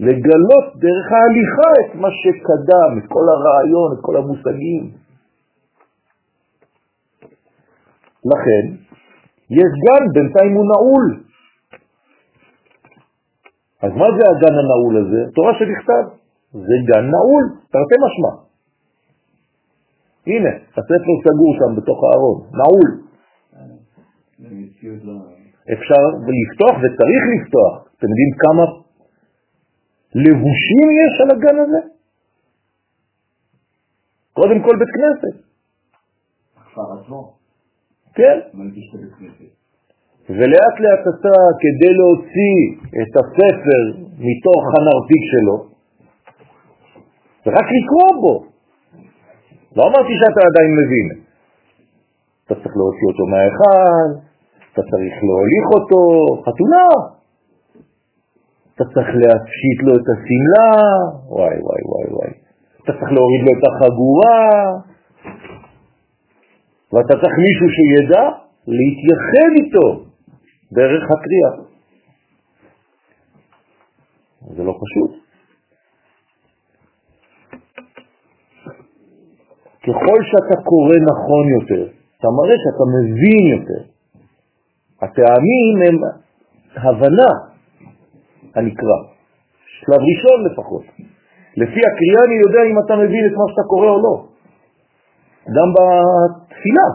[0.01, 4.90] לגלות דרך ההליכה את מה שקדם, את כל הרעיון, את כל המושגים.
[8.24, 8.64] לכן,
[9.51, 11.24] יש גן, בינתיים הוא נעול.
[13.85, 15.20] אז מה זה הגן הנעול הזה?
[15.35, 16.05] תורה שבכתב.
[16.53, 18.32] זה גן נעול, תרתי משמע.
[20.26, 22.89] הנה, הספר סגור שם בתוך הארון, נעול.
[25.72, 26.03] אפשר
[26.39, 27.74] לפתוח וצריך לפתוח.
[27.99, 28.64] אתם יודעים כמה
[30.14, 31.80] לבושים יש על הגן הזה?
[34.32, 35.45] קודם כל בית כנסת.
[36.57, 37.37] הכפר עצמו?
[38.14, 38.39] כן.
[40.31, 42.59] ולאט לאט אתה, כדי להוציא
[43.03, 43.81] את הספר
[44.18, 45.57] מתוך הנרתיק שלו,
[47.47, 48.45] רק לקרוא בו.
[49.77, 51.09] לא אמרתי שאתה עדיין מבין.
[52.47, 54.09] אתה צריך להוציא אותו מהאחד,
[54.72, 56.01] אתה צריך להוליך אותו,
[56.45, 56.89] חתונה.
[58.75, 60.70] אתה צריך להפשיט לו את השמלה,
[61.29, 62.33] וואי וואי וואי וואי.
[62.83, 64.43] אתה צריך להוריד לו את החגורה,
[66.93, 68.25] ואתה צריך מישהו שידע
[68.66, 70.03] להתייחד איתו
[70.72, 71.52] דרך הקריאה.
[74.56, 75.24] זה לא פשוט.
[79.82, 83.82] ככל שאתה קורא נכון יותר, אתה מראה שאתה מבין יותר.
[85.02, 85.96] הטעמים הם
[86.76, 87.32] הבנה
[88.54, 88.98] הנקרא,
[89.66, 90.84] שלב ראשון לפחות.
[91.56, 94.26] לפי הקריאה אני יודע אם אתה מבין את מה שאתה קורא או לא.
[95.46, 96.88] גם בתפילה.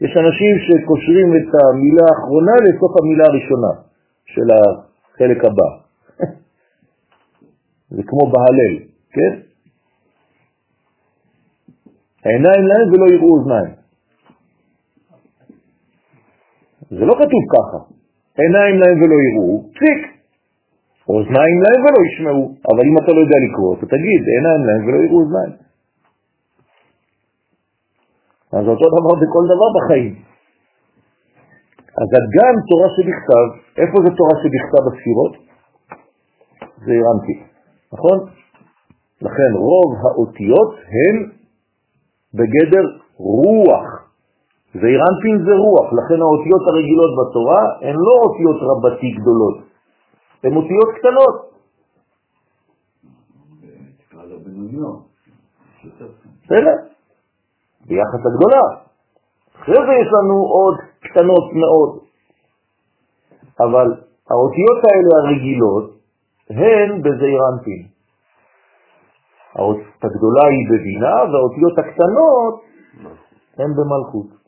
[0.00, 3.72] יש אנשים שקושרים את המילה האחרונה לסוף המילה הראשונה
[4.26, 5.70] של החלק הבא.
[7.94, 8.74] זה כמו בהלל,
[9.10, 9.32] כן?
[12.24, 13.74] העיניים להם ולא יראו אוזניים.
[16.90, 17.78] זה לא כתוב ככה.
[18.38, 20.00] עיניים להם ולא יראו, פסיק.
[21.08, 22.54] אוזניים להם ולא ישמעו.
[22.70, 25.69] אבל אם אתה לא יודע לקרוא, אתה תגיד, עיניים להם ולא יראו אוזניים.
[28.52, 30.14] אז אותו דבר בכל דבר בחיים.
[32.00, 33.46] אז גם תורה שבכתב,
[33.82, 35.32] איפה זה תורה שבכתב בספירות?
[36.84, 37.36] זה הרמתי,
[37.92, 38.18] נכון?
[39.22, 41.16] לכן רוב האותיות הן
[42.34, 42.86] בגדר
[43.16, 43.86] רוח.
[44.74, 49.58] זעיר אנפין זה רוח, לכן האותיות הרגילות בתורה הן לא אותיות רבתי גדולות,
[50.44, 51.50] הן אותיות קטנות.
[56.44, 56.76] בסדר,
[57.90, 58.64] ביחס הגדולה.
[59.60, 61.90] אחרי זה יש לנו עוד קטנות מאוד,
[63.60, 63.88] אבל
[64.30, 65.86] האותיות האלה הרגילות
[66.50, 67.82] הן בזעיר אנפין.
[69.54, 72.54] האות הגדולה היא בבינה והאותיות הקטנות
[73.58, 74.40] הן במלכות.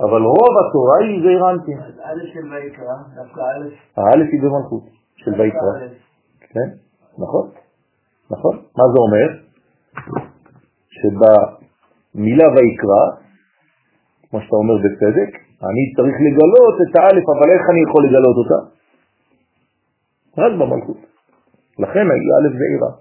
[0.00, 1.78] אבל רוב התורה היא זעיר אנפין.
[1.78, 3.66] א' של ויקרא, דווקא א'.
[3.96, 4.82] האלף היא במלכות
[5.16, 5.88] של ויקרא.
[6.40, 6.68] כן,
[7.18, 7.50] נכון,
[8.30, 8.56] נכון.
[8.56, 9.28] מה זה אומר?
[10.96, 13.04] שבמילה ויקרא,
[14.30, 15.30] כמו שאתה אומר בצדק,
[15.68, 18.58] אני צריך לגלות את האלף, אבל איך אני יכול לגלות אותה?
[20.42, 21.00] רק במלכות.
[21.78, 22.92] לכן היא א' זעירה.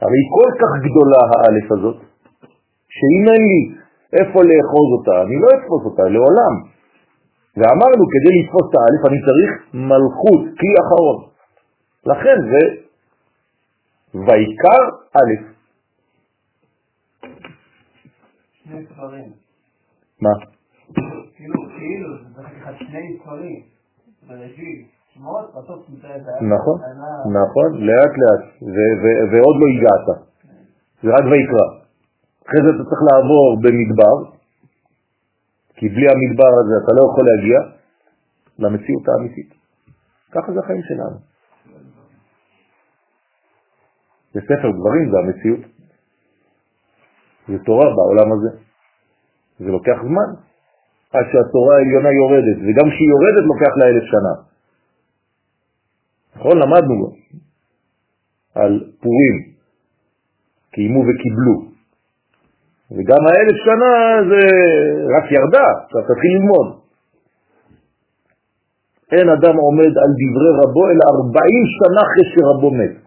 [0.00, 1.98] הרי היא כל כך גדולה האלף הזאת,
[2.96, 3.60] שאם אין לי
[4.18, 6.54] איפה לאחוז אותה, אני לא אתפוס אותה לעולם.
[7.56, 11.18] ואמרנו, כדי לתפוס את האלף אני צריך מלכות, כלי אחרון.
[12.06, 12.62] לכן זה
[14.26, 14.82] ויקר
[15.16, 15.53] א'.
[18.64, 19.32] שני ספרים.
[20.20, 20.30] מה?
[21.34, 22.42] כאילו, כאילו, זה
[22.78, 23.62] שני ספרים.
[24.26, 26.42] בראשית, את האלף.
[26.42, 26.78] נכון,
[27.40, 28.44] נכון, לאט לאט,
[29.32, 30.06] ועוד לא הגעת.
[31.02, 31.66] זה רק ויקרא.
[32.46, 34.16] אחרי זה אתה צריך לעבור במדבר,
[35.74, 37.58] כי בלי המדבר הזה אתה לא יכול להגיע
[38.58, 39.54] למציאות האמיתית.
[40.32, 41.18] ככה זה החיים שלנו.
[44.32, 45.60] זה ספר דברים, זה המציאות.
[47.48, 48.50] זה תורה בעולם הזה.
[49.58, 50.28] זה לוקח זמן
[51.12, 54.34] עד שהתורה העליונה יורדת, וגם כשהיא יורדת לוקח לה אלף שנה.
[56.36, 56.56] נכון?
[56.62, 57.06] למדנו
[58.54, 58.72] על
[59.02, 59.36] פורים,
[60.72, 61.56] קיימו וקיבלו.
[62.90, 63.92] וגם האלף שנה
[64.30, 64.42] זה
[65.16, 66.84] רק ירדה, עכשיו תתחיל ללמוד.
[69.12, 73.03] אין אדם עומד על דברי רבו אלא 40 שנה אחרי שרבו מת.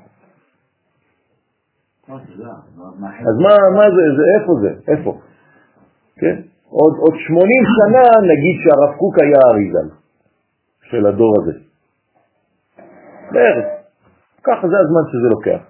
[3.30, 4.91] אז מה, מה זה, זה, איפה זה?
[4.91, 5.20] איפה?
[6.20, 6.36] כן?
[6.70, 7.47] עוד, עוד 80
[7.78, 9.88] שנה נגיד שהרב קוק היה אריזל
[10.89, 11.53] של הדור הזה.
[13.32, 13.66] בערך.
[14.43, 15.62] ככה זה הזמן שזה לוקח.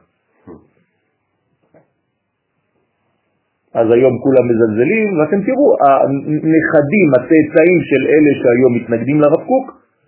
[3.73, 9.65] אז היום כולם מזלזלים, ואתם תראו, הנכדים, הצאצאים של אלה שהיום מתנגדים לרב קוק,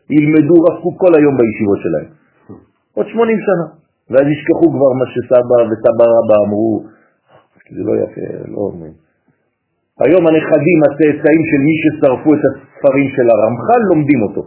[0.09, 2.07] ילמדו רב קוק כל היום בישיבות שלהם.
[2.93, 3.78] עוד 80 שנה.
[4.09, 6.83] ואז ישכחו כבר מה שסבא וסבא רבא אמרו,
[7.75, 8.93] זה לא יפה, לא אומרים.
[10.03, 14.43] היום הנכדים, הצאצאים של מי ששרפו את הספרים של הרמח"ל, לומדים אותו.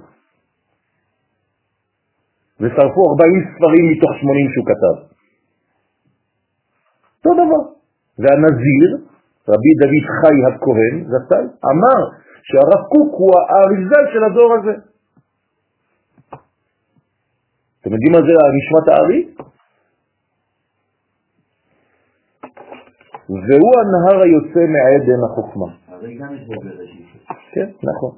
[2.61, 4.97] ושרפו 40 ספרים מתוך 80 שהוא כתב.
[7.17, 7.63] אותו דבר.
[8.19, 8.91] והנזיר,
[9.49, 12.01] רבי דוד חי הכהן, זצ"ל, אמר
[12.49, 14.92] שהרב קוק הוא האריזל של הדור הזה.
[17.83, 19.21] אתם יודעים מה זה נשמת הארי?
[23.29, 25.67] והוא הנהר היוצא מעדן החוכמה.
[25.89, 27.07] הרי גם יש בו בראשית.
[27.53, 28.13] כן, נכון.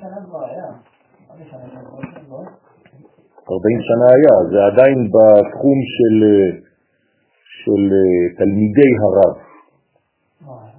[0.00, 0.66] שנה כבר היה.
[3.50, 6.16] 40 שנה היה, זה עדיין בתחום של,
[7.60, 9.34] של אה, תלמידי הרב.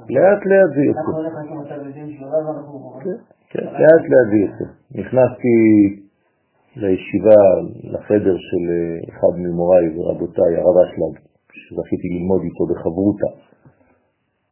[0.10, 1.02] לאט לאט זה יוצא.
[3.04, 3.18] כן,
[3.50, 4.66] כן, לאט לאט זה יוצא.
[4.96, 6.05] נכנסתי
[6.76, 7.42] לישיבה,
[7.84, 11.14] לחדר של אה, אחד ממוריי ורבותיי, הרב אשלג,
[11.52, 13.30] שזכיתי ללמוד איתו בחברותה,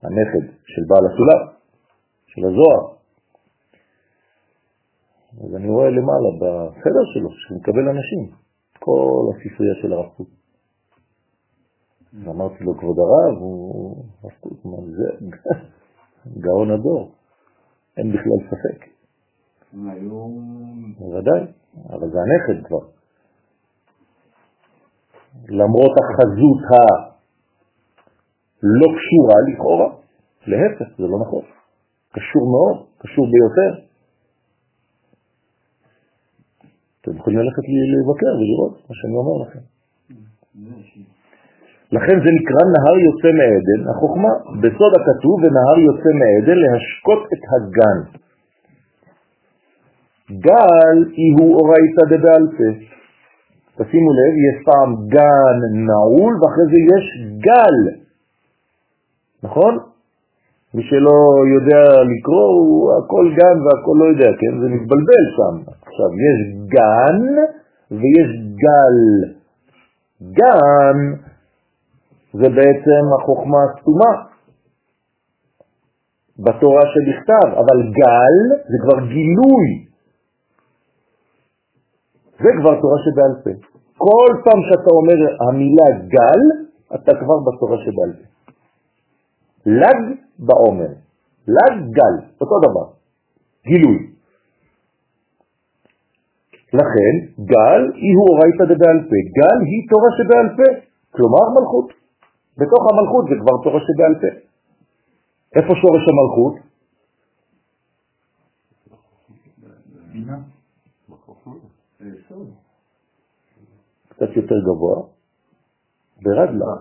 [0.03, 1.41] הנכד של בעל הסולם,
[2.26, 2.93] של הזוהר.
[5.43, 8.36] אז אני רואה למעלה בחדר שלו, שהוא מקבל אנשים,
[8.80, 10.30] כל הספרייה של הרב קוק.
[12.28, 15.26] אמרתי לו, כבוד הרב, הוא הרב קוק, מה זה?
[16.45, 17.11] גאון הדור,
[17.97, 18.93] אין בכלל ספק.
[19.74, 20.28] הם היו...
[20.99, 21.41] בוודאי,
[21.89, 22.84] אבל זה הנכד כבר.
[25.49, 26.61] למרות החזות
[28.63, 29.89] הלא קשורה לכאורה,
[30.47, 31.43] להפך, זה לא נכון.
[32.11, 33.71] קשור מאוד, קשור ביותר.
[37.01, 37.63] אתם יכולים ללכת
[37.93, 39.63] לבקר ולראות מה שאני אומר לכם.
[41.91, 48.22] לכן זה נקרא נהר יוצא מעדן, החוכמה בסוד הכתוב ונהר יוצא מעדן להשקות את הגן.
[50.32, 50.97] גל
[51.39, 52.69] הוא אורייתא דבעל פה.
[53.78, 55.57] תשימו לב, יש פעם גן
[55.88, 57.05] נעול ואחרי זה יש
[57.39, 57.99] גל.
[59.43, 59.78] נכון?
[60.74, 61.19] מי שלא
[61.55, 64.59] יודע לקרוא, הוא הכל גן והכל לא יודע, כן?
[64.61, 65.71] זה מתבלבל שם.
[65.82, 67.19] עכשיו, יש גן
[67.91, 68.99] ויש גל.
[70.21, 70.97] גן
[72.34, 74.13] זה בעצם החוכמה הסתומה
[76.39, 79.93] בתורה שבכתב, אבל גל זה כבר גילוי.
[82.44, 83.54] זה כבר תורה שבעל פה.
[83.98, 86.41] כל פעם שאתה אומר המילה גל,
[86.96, 88.28] אתה כבר בתורה שבעל פה.
[89.66, 90.00] לג
[90.39, 90.91] בעומר,
[91.48, 92.86] לג גל, אותו דבר,
[93.68, 93.98] גילוי.
[96.74, 100.70] לכן, גל היא הוא אורייתא דבעל פה, גל היא תורה שבעל פה,
[101.12, 101.89] כלומר מלכות.
[102.58, 104.32] בתוך המלכות זה כבר תורה שבעל פה.
[105.56, 106.56] איפה שורש המלכות?
[114.10, 114.97] קצת יותר גבוה,
[116.24, 116.74] ברגלה.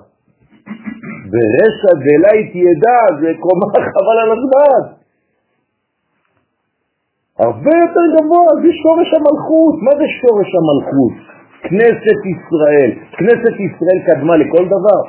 [1.32, 4.82] ברשע דלית ידע, זה קומה חבל על הזמן.
[7.38, 9.74] הרבה יותר גבוה, זה שורש המלכות.
[9.86, 11.14] מה זה שורש המלכות?
[11.62, 12.90] כנסת ישראל.
[13.18, 15.02] כנסת ישראל קדמה לכל דבר.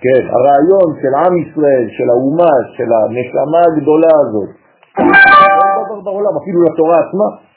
[0.00, 4.50] כן, הרעיון של עם ישראל, של האומה, של הנשמה הגדולה הזאת.
[4.96, 7.47] כל דבר בעולם, אפילו לתורה עצמה.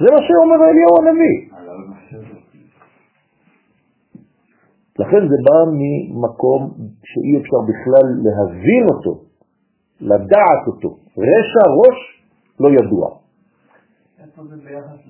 [0.00, 1.36] זה מה שאומר אליהו הנביא.
[4.98, 6.70] לכן זה בא ממקום
[7.04, 9.24] שאי אפשר בכלל להבין אותו,
[10.00, 10.88] לדעת אותו.
[11.18, 12.22] רשע ראש
[12.60, 13.10] לא ידוע.
[14.22, 15.00] איפה זה ביחס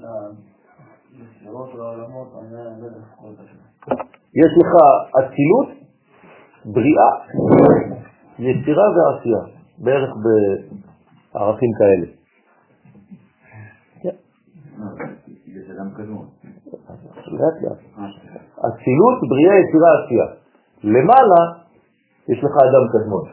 [1.19, 2.29] לספירות ולעולמות?
[2.41, 3.67] אני לא יודע איך קוראים את
[4.35, 4.73] יש לך
[5.19, 5.69] אצילות,
[6.65, 7.11] בריאה,
[8.39, 9.43] יצירה ועשייה,
[9.79, 10.11] בערך
[11.33, 12.16] בערכים כאלה.
[15.57, 16.27] יש אדם קדמון.
[17.27, 17.79] לאט לאט.
[18.59, 20.27] אצילות, בריאה, יצירה, עשייה.
[20.85, 21.43] למעלה
[22.29, 23.25] יש לך אדם קדמון.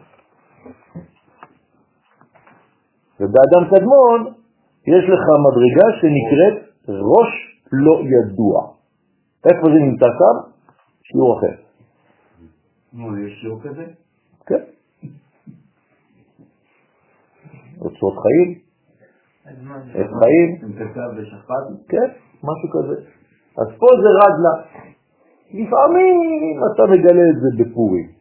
[3.19, 4.33] ובאדם קדמון
[4.87, 6.57] יש לך מדרגה שנקראת
[6.87, 7.29] ראש
[7.71, 8.73] לא ידוע.
[9.45, 10.51] איפה זה נמצא כאן?
[11.03, 11.55] שיעור אחר.
[12.93, 13.85] נו, יש שיעור כזה?
[14.45, 14.63] כן.
[17.81, 18.59] אוצרות חיים,
[19.45, 21.89] עת חיים, עם כתב ושכפ"ץ?
[21.89, 22.07] כן,
[22.43, 22.95] משהו כזה.
[23.57, 24.55] אז פה זה רדלה.
[25.53, 28.11] לפעמים אתה מגלה את זה בפורים.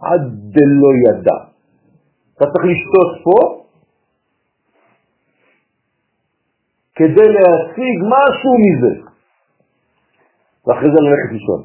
[0.00, 0.20] עד
[0.52, 1.38] דלא ידע.
[2.36, 3.64] אתה צריך לשתות פה
[6.94, 9.00] כדי להשיג משהו מזה.
[10.66, 11.62] ואחרי זה ללכת לישון.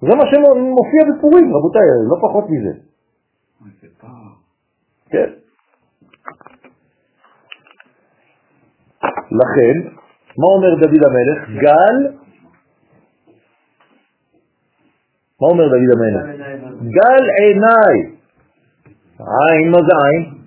[0.00, 2.88] זה מה שמופיע בפורים, רבותיי, לא פחות מזה.
[5.10, 5.30] כן.
[9.40, 9.88] לכן,
[10.38, 11.48] מה אומר דוד המלך?
[11.62, 12.16] גל,
[15.40, 16.24] מה אומר דוד המלך?
[16.82, 18.18] גל עיניי.
[19.18, 20.38] עין, מה זה עין?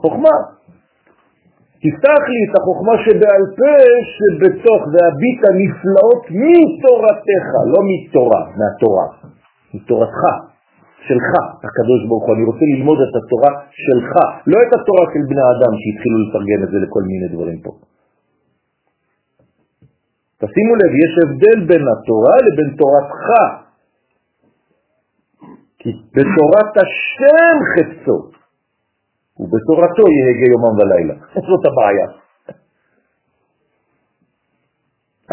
[0.00, 0.36] חוכמה.
[1.82, 3.76] תפתח לי את החוכמה שבעל פה
[4.14, 9.06] שבתוך והביט הנפלאות מתורתך, לא מתורה, מהתורה,
[9.74, 10.47] מתורתך,
[11.08, 11.30] שלך,
[11.66, 12.34] הקדוש ברוך הוא.
[12.36, 13.52] אני רוצה ללמוד את התורה
[13.86, 14.12] שלך,
[14.50, 17.72] לא את התורה של בני האדם שהתחילו לתרגם את זה לכל מיני דברים פה.
[20.42, 23.26] תשימו לב, יש הבדל בין התורה לבין תורתך.
[25.80, 28.18] כי בתורת השם חפצו,
[29.40, 31.14] ובתורתו יהגה יומם ולילה.
[31.48, 32.08] זאת הבעיה.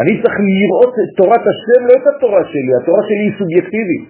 [0.00, 4.04] אני צריך לראות את תורת השם, לא את התורה שלי, התורה שלי היא סובייקטיבית.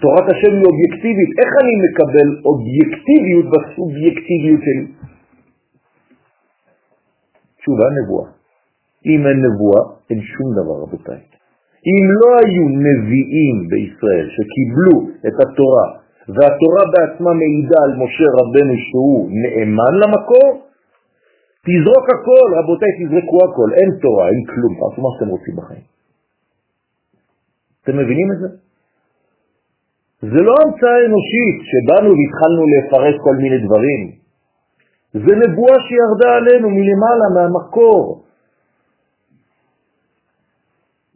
[0.00, 1.30] תורת השם היא אובייקטיבית.
[1.40, 4.86] איך אני מקבל אובייקטיביות בסובייקטיביות שלי?
[7.58, 8.28] תשובה נבואה.
[9.06, 11.20] אם אין נבואה, אין שום דבר, רבותיי.
[11.90, 14.96] אם לא היו נביאים בישראל שקיבלו
[15.28, 15.88] את התורה,
[16.34, 20.50] והתורה בעצמה מעידה על משה רבנו שהוא נאמן למקור,
[21.66, 25.86] תזרוק הכל, רבותיי, תזרקו הכל, אין תורה, אין כלום, תעשו מה שאתם רוצים בחיים.
[27.82, 28.65] אתם מבינים את זה?
[30.22, 34.00] זה לא המצאה אנושית שבאנו והתחלנו לפרט כל מיני דברים.
[35.12, 38.24] זה נבואה שירדה עלינו מלמעלה, מהמקור.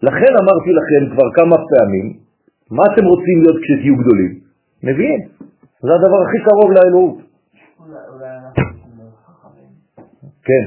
[0.02, 2.06] לכן אמרתי לכם כבר כמה פעמים,
[2.70, 4.40] מה אתם רוצים להיות כשתהיו גדולים?
[4.82, 5.20] נביאים.
[5.82, 7.18] זה הדבר הכי קרוב לאלוהות.
[10.42, 10.64] כן.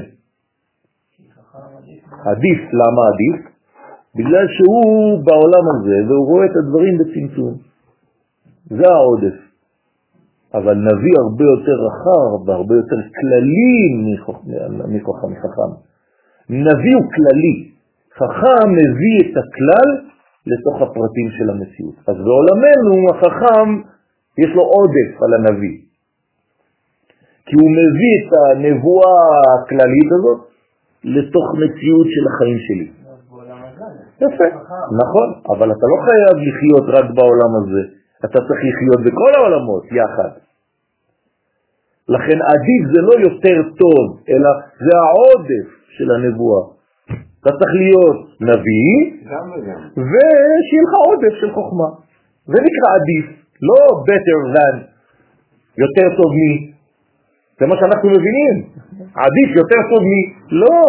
[2.24, 3.54] עדיף, למה עדיף?
[4.14, 7.63] בגלל שהוא בעולם הזה והוא רואה את הדברים בצמצום.
[8.70, 9.36] זה העודף.
[10.54, 13.78] אבל נביא הרבה יותר רחב והרבה יותר כללי
[14.94, 15.70] מחכם, מחכם.
[16.50, 17.56] נביא הוא כללי,
[18.18, 19.88] חכם מביא את הכלל
[20.46, 21.94] לתוך הפרטים של המציאות.
[22.08, 23.68] אז בעולמנו החכם
[24.38, 25.78] יש לו עודף על הנביא,
[27.46, 29.18] כי הוא מביא את הנבואה
[29.54, 30.40] הכללית הזאת
[31.04, 32.88] לתוך מציאות של החיים שלי.
[34.16, 34.48] יפה,
[35.02, 40.32] נכון, אבל אתה לא חייב לחיות רק בעולם הזה, אתה צריך לחיות בכל העולמות יחד.
[42.08, 44.50] לכן עדיף זה לא יותר טוב, אלא
[44.84, 45.66] זה העודף
[45.96, 46.62] של הנבואה.
[47.40, 48.96] אתה צריך להיות נביא,
[49.96, 51.88] ושיהיה לך עודף של חוכמה.
[52.46, 53.26] זה נקרא עדיף,
[53.62, 54.76] לא better than,
[55.78, 56.40] יותר טוב מ...
[57.60, 58.54] זה מה שאנחנו מבינים.
[59.14, 60.12] עדיף יותר טוב מ...
[60.50, 60.82] לא.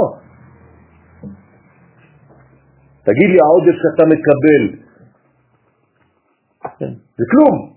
[3.03, 4.84] תגיד לי, העודף שאתה מקבל,
[6.79, 7.73] זה כלום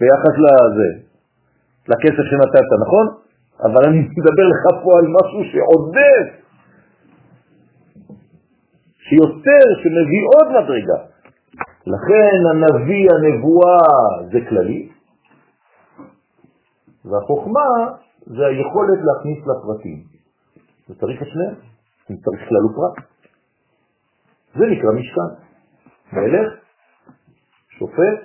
[0.00, 0.88] ביחס לזה,
[1.88, 3.06] לכסף שנתת, נכון?
[3.64, 6.46] אבל אני מדבר לך פה על משהו שעודף,
[8.98, 10.98] שיותר, שמביא עוד מדרגה.
[11.86, 13.78] לכן הנביא, הנבואה,
[14.32, 14.88] זה כללי,
[17.04, 17.68] והחוכמה
[18.26, 20.02] זה היכולת להכניס לפרטים.
[20.90, 21.54] וצריך את שניהם,
[22.10, 23.04] אם צריך כלל ופרט.
[24.54, 25.30] זה נקרא משכן.
[26.12, 26.65] מלך,
[27.78, 28.18] שופט,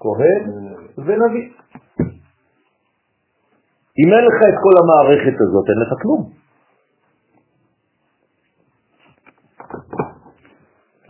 [0.00, 0.42] כהן
[0.98, 1.48] ונביא.
[3.98, 6.22] אם אין לך את כל המערכת הזאת, אין לך כלום.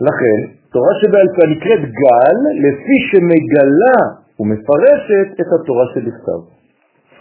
[0.07, 0.39] לכן,
[0.73, 3.97] תורה שבעל פה נקראת גל לפי שמגלה
[4.39, 6.41] ומפרשת את התורה שבכתב.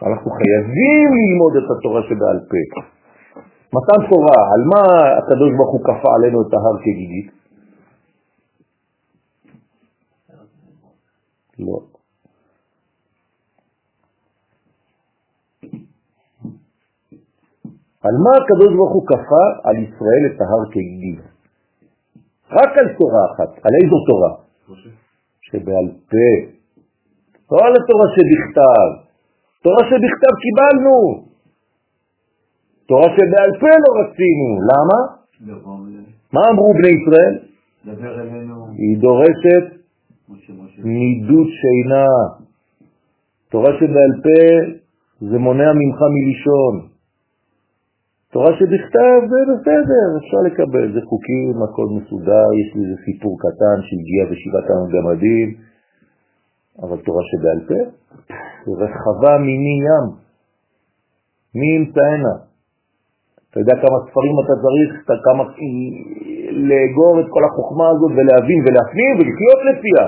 [0.06, 2.80] אנחנו חייבים ללמוד את התורה שבעל פה.
[3.76, 4.82] מתן תורה, על מה
[5.18, 7.41] הקדוש ברוך הוא כפה עלינו את ההר כגיגית?
[11.66, 11.92] לא.
[18.04, 21.20] על מה הקדוש ברוך הוא כפה על ישראל את ההר כגיגית?
[22.50, 23.50] רק על תורה אחת.
[23.64, 24.32] על איזו תורה?
[25.42, 26.32] שבעל פה.
[27.52, 28.88] לא על התורה שבכתב.
[29.62, 30.96] תורה שבכתב קיבלנו.
[32.86, 34.48] תורה שבעל פה לא רצינו.
[34.70, 34.98] למה?
[36.32, 37.34] מה אמרו בני ישראל?
[38.78, 39.81] היא דורשת
[40.84, 42.06] נידות שינה.
[43.50, 44.42] תורה שבעל פה
[45.20, 46.92] זה מונע ממך מלישון.
[48.32, 53.76] תורה שבכתב זה בסדר, אפשר לקבל, זה חוקים, הכל מסודר, יש לי איזה סיפור קטן
[53.86, 55.48] שהגיע בשבעת הגמדים,
[56.82, 57.80] אבל תורה שבעל פה,
[58.82, 60.06] רחבה מיני ים.
[61.54, 62.34] מי ימצא הנה?
[63.50, 64.90] אתה יודע כמה ספרים אתה צריך,
[65.24, 65.44] כמה
[66.68, 70.06] לאגור את כל החוכמה הזאת ולהבין ולהפנים ולחיות לפיה.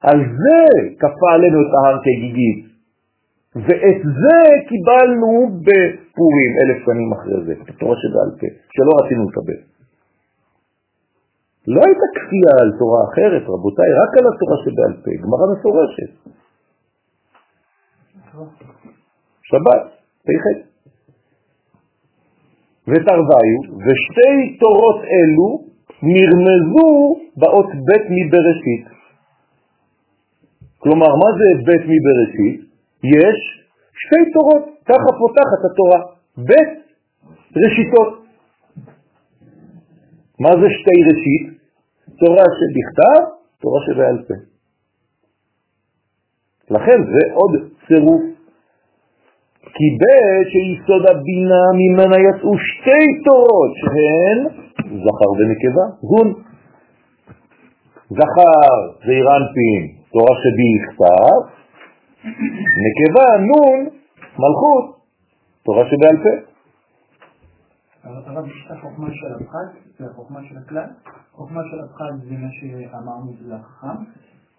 [0.00, 0.58] על זה
[1.00, 2.72] כפה עלינו את ההר כגיגית.
[3.56, 4.38] ואת זה
[4.68, 5.30] קיבלנו
[5.66, 9.60] בפורים, אלף שנים אחרי זה, בתורה שבעל פה, שלא רצינו לקבל.
[11.66, 16.10] לא הייתה כפייה על תורה אחרת, רבותיי, רק על התורה שבעל פה, גמרא מפורשת.
[19.42, 19.82] שבת,
[20.26, 20.71] פ"ח.
[22.88, 25.48] ותרוויו, ושתי תורות אלו
[26.02, 28.86] נרמזו באות ב' מבראשית.
[30.78, 32.60] כלומר, מה זה ב' מבראשית?
[33.04, 33.38] יש
[34.02, 36.00] שתי תורות, ככה פותחת התורה,
[36.48, 36.82] ב'
[37.56, 38.24] ראשיתות.
[40.40, 41.62] מה זה שתי ראשית?
[42.18, 43.20] תורה שבכתב,
[43.60, 44.34] תורה שבעל פה.
[46.70, 47.52] לכן זה עוד
[47.86, 48.31] צירוף.
[49.74, 50.04] כי ב'
[50.50, 54.38] שיסוד הבינה ממנה יצאו שתי תורות שהן
[55.04, 56.28] זכר ונקבה, זון.
[58.10, 61.38] זכר זה אירנפין, תורה שבכתב,
[62.84, 63.80] נקבה, נון,
[64.38, 64.84] מלכות,
[65.62, 66.52] תורה שבעל פה.
[68.04, 69.66] הרב, יש את החוכמה של הפחד
[70.00, 70.88] והחוכמה של הכלל.
[71.32, 74.04] חוכמה של הפחד זה מה שאמרנו זה החכם,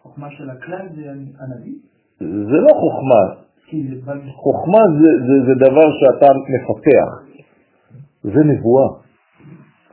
[0.02, 1.02] חוכמה של הכלל זה
[1.40, 1.76] הנביא.
[2.20, 3.44] זה לא חוכמה,
[4.44, 7.10] חוכמה זה, זה, זה דבר שאתה מפתח,
[8.24, 8.88] זה נבואה,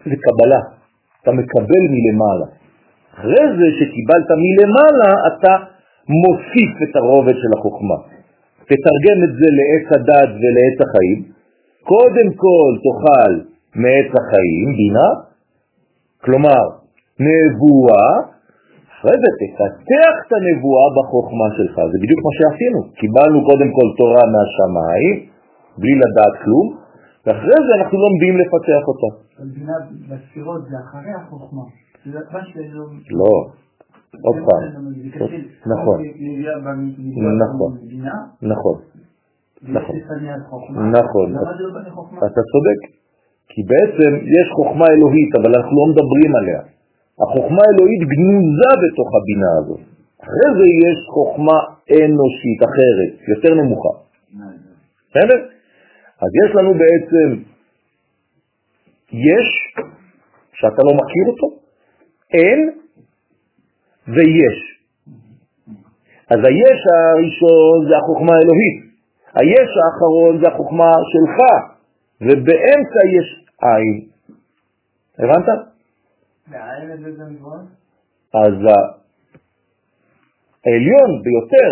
[0.04, 0.60] זה קבלה,
[1.22, 2.46] אתה מקבל מלמעלה.
[3.14, 5.52] אחרי זה שקיבלת מלמעלה, אתה
[6.08, 7.98] מוסיף את הרובד של החוכמה.
[8.68, 11.20] תתרגם את זה לעת הדת ולעת החיים.
[11.82, 13.32] קודם כל תאכל
[13.74, 15.08] מעץ החיים, בינה,
[16.24, 16.62] כלומר
[17.20, 18.08] נבואה,
[19.00, 22.80] אחרי זה תפתח את הנבואה בחוכמה שלך, זה בדיוק מה שעשינו.
[23.00, 25.16] קיבלנו קודם כל תורה מהשמיים,
[25.80, 26.66] בלי לדעת כלום,
[27.24, 29.10] ואחרי זה אנחנו לומדים לפתח אותה.
[29.42, 29.76] המדינה
[30.08, 31.64] בספירות זה אחרי החוכמה.
[33.20, 33.34] לא,
[34.26, 34.62] עוד פעם.
[35.74, 35.98] נכון.
[37.32, 37.70] נכון.
[38.42, 38.76] נכון.
[39.72, 39.96] נכון.
[40.92, 41.28] נכון.
[42.18, 42.80] אתה צודק.
[43.48, 46.79] כי בעצם יש חוכמה אלוהית, אבל אנחנו לא מדברים עליה.
[47.22, 49.80] החוכמה האלוהית גנוזה בתוך הבינה הזאת.
[50.22, 51.58] אחרי זה יש חוכמה
[51.90, 53.94] אנושית אחרת, יותר נמוכה.
[55.10, 55.38] בסדר?
[56.22, 57.42] אז יש לנו בעצם
[59.12, 59.48] יש,
[60.52, 61.46] שאתה לא מכיר אותו,
[62.32, 62.70] אין
[64.08, 64.58] ויש.
[66.30, 68.78] אז היש הראשון זה החוכמה האלוהית,
[69.34, 71.36] היש האחרון זה החוכמה שלך,
[72.20, 74.08] ובאמצע יש עין.
[75.18, 75.70] הבנת?
[78.34, 78.54] אז
[80.66, 81.70] העליון ביותר,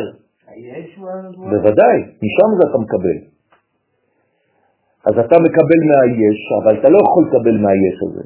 [1.37, 3.19] בוודאי, משם זה אתה מקבל.
[5.07, 8.25] אז אתה מקבל מהיש, אבל אתה לא יכול לקבל מהיש הזה,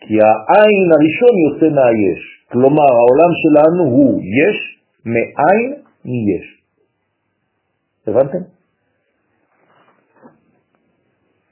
[0.00, 2.20] כי העין הראשון יוצא מהיש.
[2.52, 4.58] כלומר, העולם שלנו הוא יש
[5.06, 6.62] מאין מיש.
[8.06, 8.42] הבנתם?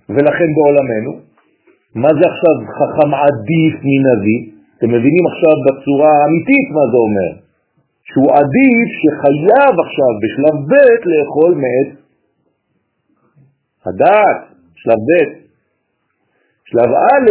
[0.08, 1.29] ולכן בעולמנו
[1.94, 4.40] מה זה עכשיו חכם עדיף מנביא?
[4.78, 7.30] אתם מבינים עכשיו בצורה האמיתית מה זה אומר.
[8.08, 11.90] שהוא עדיף שחייב עכשיו בשלב ב' לאכול מעת
[13.86, 14.40] הדעת,
[14.74, 15.40] שלב ב'.
[16.64, 17.28] שלב א',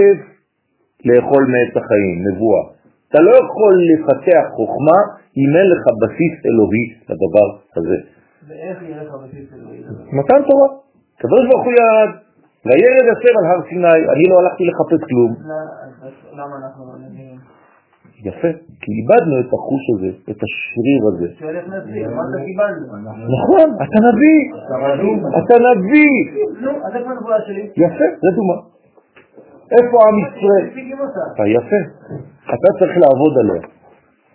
[1.06, 2.64] לאכול מעת החיים, נבואה.
[3.10, 5.00] אתה לא יכול לפתח חוכמה
[5.38, 7.98] אם אין לך בסיס אלוהי לדבר הזה.
[8.48, 9.80] ואיך יהיה לך בסיס אלוהי?
[10.12, 10.68] מתן תורה.
[11.18, 12.29] קדוש ברוך הוא ירד.
[12.66, 15.32] וירד השם על הר סיני, אני לא הלכתי לחפש כלום.
[16.34, 17.40] למה אנחנו לא נביאים?
[18.28, 18.52] יפה,
[18.82, 21.28] כי איבדנו את החוש הזה, את השריר הזה.
[23.38, 24.42] נכון, אתה נביא,
[25.40, 26.16] אתה נביא.
[26.62, 27.70] נו, אז איפה הנבואה שלי?
[27.86, 28.58] יפה, זה דומה.
[29.78, 30.66] איפה עם ישראל?
[31.56, 31.82] יפה,
[32.54, 33.62] אתה צריך לעבוד עליה.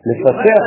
[0.06, 0.62] לפתח.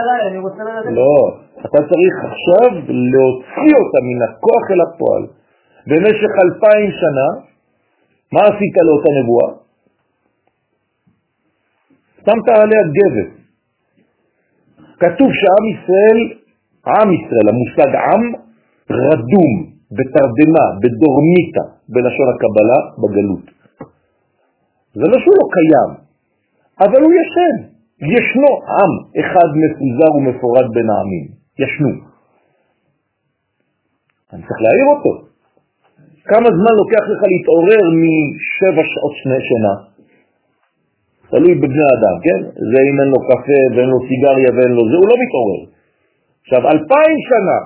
[0.89, 1.15] לא,
[1.59, 2.69] אתה צריך עכשיו
[3.13, 5.23] להוציא אותה מן הכוח אל הפועל.
[5.89, 7.27] במשך אלפיים שנה,
[8.33, 9.51] מה עשית לאותה נבואה?
[12.25, 13.31] שמת עליה גבס.
[14.99, 16.19] כתוב שעם ישראל,
[16.87, 18.23] עם ישראל, המושג עם,
[18.89, 19.53] רדום,
[19.97, 23.45] בתרדמה, בדורמיטה, בלשון הקבלה, בגלות.
[24.93, 25.91] זה לא שהוא לא קיים,
[26.79, 27.77] אבל הוא ישן.
[28.01, 28.49] ישנו
[28.79, 31.27] עם אחד מפוזר ומפורד בין העמים.
[31.59, 31.89] ישנו.
[34.33, 35.27] אני צריך להעיר אותו.
[36.31, 39.75] כמה זמן לוקח לך להתעורר משבע שעות שני שינה?
[41.31, 42.39] תלוי בבני אדם, כן?
[42.71, 45.61] זה אם אין לו קפה ואין לו סיגריה ואין לו זה, הוא לא מתעורר.
[46.43, 47.57] עכשיו, אלפיים שנה,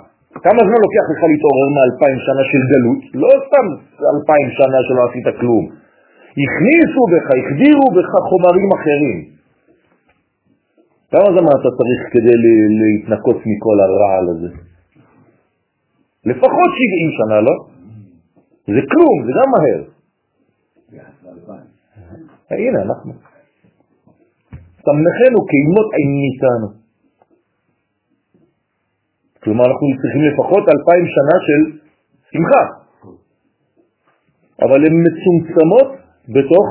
[0.46, 3.02] כמה זמן לוקח לך להתעורר מאלפיים שנה של גלות?
[3.24, 3.66] לא סתם
[4.14, 5.64] אלפיים שנה שלא עשית כלום.
[6.44, 9.18] הכניסו בך, החדירו בך חומרים אחרים.
[11.12, 12.36] כמה זמן אתה צריך כדי
[12.80, 14.50] להתנקוץ מכל הרעל הזה?
[16.26, 17.71] לפחות 70 שנה, לא?
[18.68, 19.82] זה כלום, זה גם מהר.
[22.52, 23.14] הנה אנחנו.
[24.86, 26.82] סמכנו כאימות עיניתנו.
[29.44, 31.62] כלומר אנחנו צריכים לפחות אלפיים שנה של
[32.32, 32.64] שמחה,
[34.62, 35.90] אבל הן מצומצמות
[36.30, 36.68] בתוך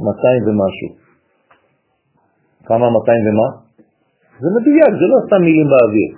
[0.00, 0.90] 200 ומשהו.
[2.64, 3.48] כמה 200 ומה?
[4.40, 6.12] זה מדויק, זה לא סתם מילים באוויר.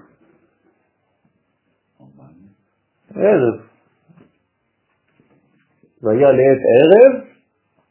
[6.05, 7.12] והיה לעת ערב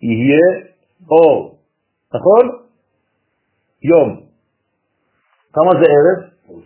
[0.01, 0.45] יהיה
[1.09, 1.59] אור,
[2.13, 2.49] נכון?
[3.83, 4.09] יום.
[5.53, 6.19] כמה זה ערב?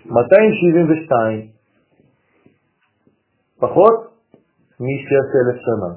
[0.06, 1.48] 272.
[3.60, 3.94] פחות
[4.80, 5.92] מ-6,000 שנה.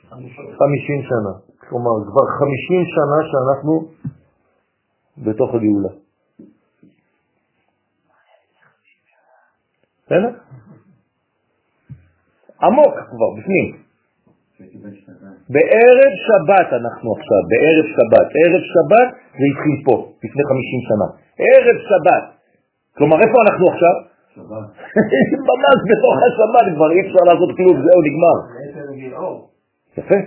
[0.09, 1.33] 50 שנה.
[1.69, 3.73] כלומר, כבר 50 שנה שאנחנו
[5.17, 5.89] בתוך הגאולה.
[10.05, 10.31] בסדר?
[12.61, 13.82] עמוק כבר, בפנים.
[15.53, 18.27] בערב שבת אנחנו עכשיו, בערב שבת.
[18.41, 21.07] ערב שבת זה התחיל פה, לפני 50 שנה.
[21.47, 22.25] ערב שבת.
[22.97, 23.95] כלומר, איפה אנחנו עכשיו?
[24.35, 24.67] שבת.
[25.49, 28.37] ממש בתוך השבת כבר, אי אפשר לעשות כלום, זהו, נגמר.
[29.97, 30.19] יפה.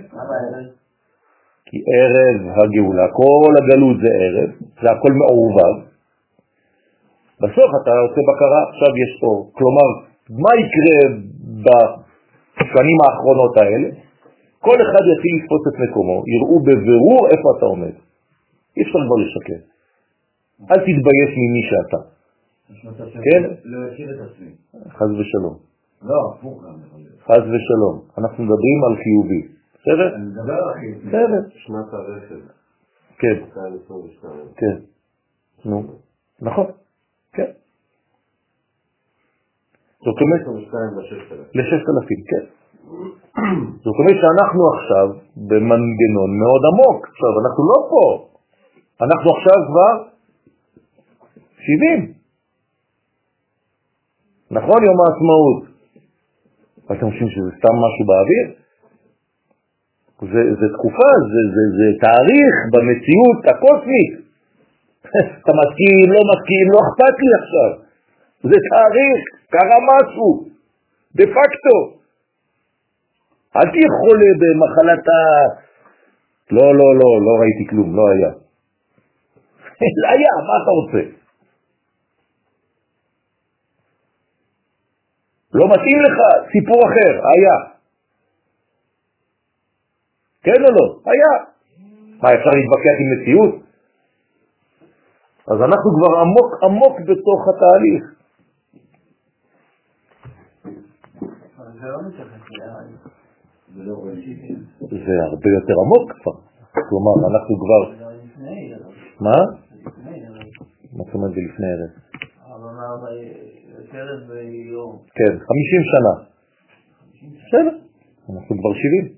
[1.65, 4.49] כי ערב הגאולה, כל הגלות זה ערב,
[4.81, 5.75] זה הכל מעורבב.
[7.41, 9.51] בסוף אתה עושה בקרה, עכשיו יש אור.
[9.57, 9.89] כלומר,
[10.29, 10.99] מה יקרה
[11.65, 14.06] בשנים האחרונות האלה?
[14.67, 17.95] כל אחד יתחיל לתפוס את מקומו, יראו בבירור איפה אתה עומד.
[18.77, 19.59] אי אפשר כבר לשקר.
[20.71, 22.01] אל תתבייש ממי שאתה.
[23.25, 23.41] כן?
[23.63, 24.51] לא יכיר את עצמי.
[24.97, 25.55] חז ושלום.
[26.01, 26.75] לא, הפוך גם.
[27.27, 27.95] חז ושלום.
[28.17, 29.41] אנחנו מדברים על חיובי.
[29.79, 30.15] בסדר?
[30.15, 31.07] אני מדבר על חיובי.
[31.07, 31.41] בסדר.
[31.55, 32.41] שנת הרכב,
[33.19, 34.33] כן, 2022.
[34.55, 34.75] כן.
[35.65, 35.83] נו,
[36.41, 36.65] נכון.
[37.33, 37.51] כן.
[40.05, 41.57] זאת אומרת, 22 ל-6,000.
[41.57, 42.56] ל-6,000, כן.
[43.83, 45.07] זאת אומרת שאנחנו עכשיו
[45.49, 47.07] במנגנון מאוד עמוק.
[47.11, 48.03] עכשיו, אנחנו לא פה.
[49.01, 49.93] אנחנו עכשיו כבר
[51.59, 52.13] 70.
[54.51, 55.63] נכון, יום העצמאות.
[56.91, 58.45] אתם חושבים שזה סתם משהו באוויר?
[60.21, 64.13] זה, זה תקופה, זה, זה, זה תאריך במציאות הקוסמית.
[65.39, 67.71] אתה מסכים, לא מסכים, לא אכפת לי עכשיו.
[68.49, 69.19] זה תאריך,
[69.53, 70.45] קרה משהו,
[71.15, 71.96] דה פקטו.
[73.57, 75.19] אל תהיה חולה במחלת ה...
[76.51, 78.31] לא, לא, לא, לא ראיתי כלום, לא היה.
[80.11, 81.01] היה, מה אתה רוצה?
[85.53, 86.17] לא מתאים לך,
[86.51, 87.77] סיפור אחר, היה.
[90.43, 90.99] כן או לא?
[91.05, 91.31] היה.
[92.21, 93.55] מה, אפשר להתווכח עם מציאות?
[95.47, 98.03] אז אנחנו כבר עמוק עמוק בתוך התהליך.
[101.81, 102.41] זה לא מתייחס.
[103.77, 106.35] זה הרבה יותר עמוק כבר.
[106.89, 107.81] כלומר, אנחנו כבר...
[109.19, 109.37] מה?
[110.93, 111.91] מה זאת אומרת זה לפני ערב?
[115.17, 116.13] כן, 50 שנה.
[117.47, 117.75] בסדר,
[118.29, 119.17] אנחנו כבר 70.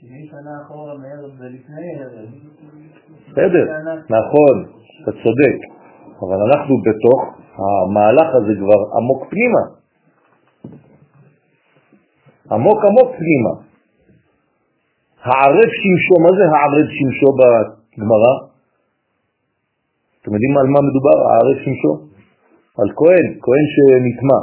[0.00, 2.28] 70 שנה אחורה מערב זה לפני ערב.
[3.28, 3.64] בסדר,
[4.18, 4.56] נכון,
[5.02, 5.56] אתה צודק.
[6.22, 7.20] אבל אנחנו בתוך
[7.58, 9.83] המהלך הזה כבר עמוק פנימה.
[12.52, 13.54] עמוק עמוק פנימה.
[15.22, 18.34] הערב שמשו, מה זה הערב שמשו בגמרא?
[20.22, 21.92] אתם יודעים על מה מדובר, הערב שמשו?
[22.78, 24.40] על כהן, כהן שנטמע.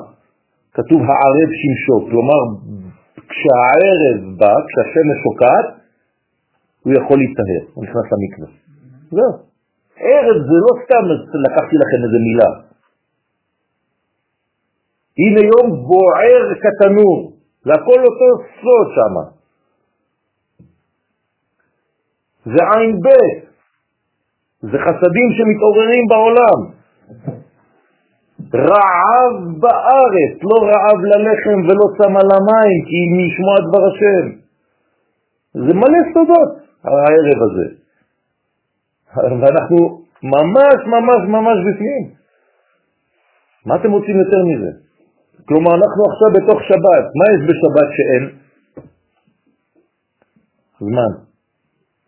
[0.73, 2.41] כתוב הערב שמשו, כלומר
[3.29, 5.67] כשהערב בא, כשהשמש שוקעת,
[6.83, 8.49] הוא יכול להתטהר, הוא נכנס למקווה.
[9.11, 9.33] זהו.
[9.97, 11.03] ערב זה לא סתם
[11.45, 12.51] לקחתי לכם איזה מילה.
[15.21, 17.30] הנה יום בוער כתנור,
[17.65, 19.15] זה הכל אותו סוד שם.
[22.45, 23.07] זה עין ב',
[24.61, 26.81] זה חסדים שמתעוררים בעולם.
[28.53, 34.25] רעב בארץ, לא רעב ללחם ולא צמא למים, כי משמוע דבר השם.
[35.53, 36.51] זה מלא סודות,
[36.83, 37.67] הערב הזה.
[39.15, 39.77] ואנחנו
[40.23, 42.03] ממש ממש ממש בפנים.
[43.65, 44.71] מה אתם רוצים יותר מזה?
[45.47, 47.05] כלומר, אנחנו עכשיו בתוך שבת.
[47.17, 48.23] מה יש בשבת שאין?
[50.79, 51.11] זמן.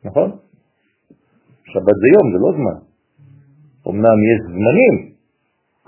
[0.06, 0.30] נכון?
[1.72, 2.78] שבת זה יום, זה לא זמן.
[3.90, 4.96] אמנם יש זמנים,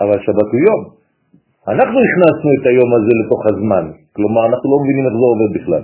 [0.01, 0.81] אבל שבת הוא יום.
[1.67, 3.85] אנחנו הכנסנו את היום הזה לתוך הזמן,
[4.15, 5.83] כלומר אנחנו לא מבינים איך זה עובד בכלל.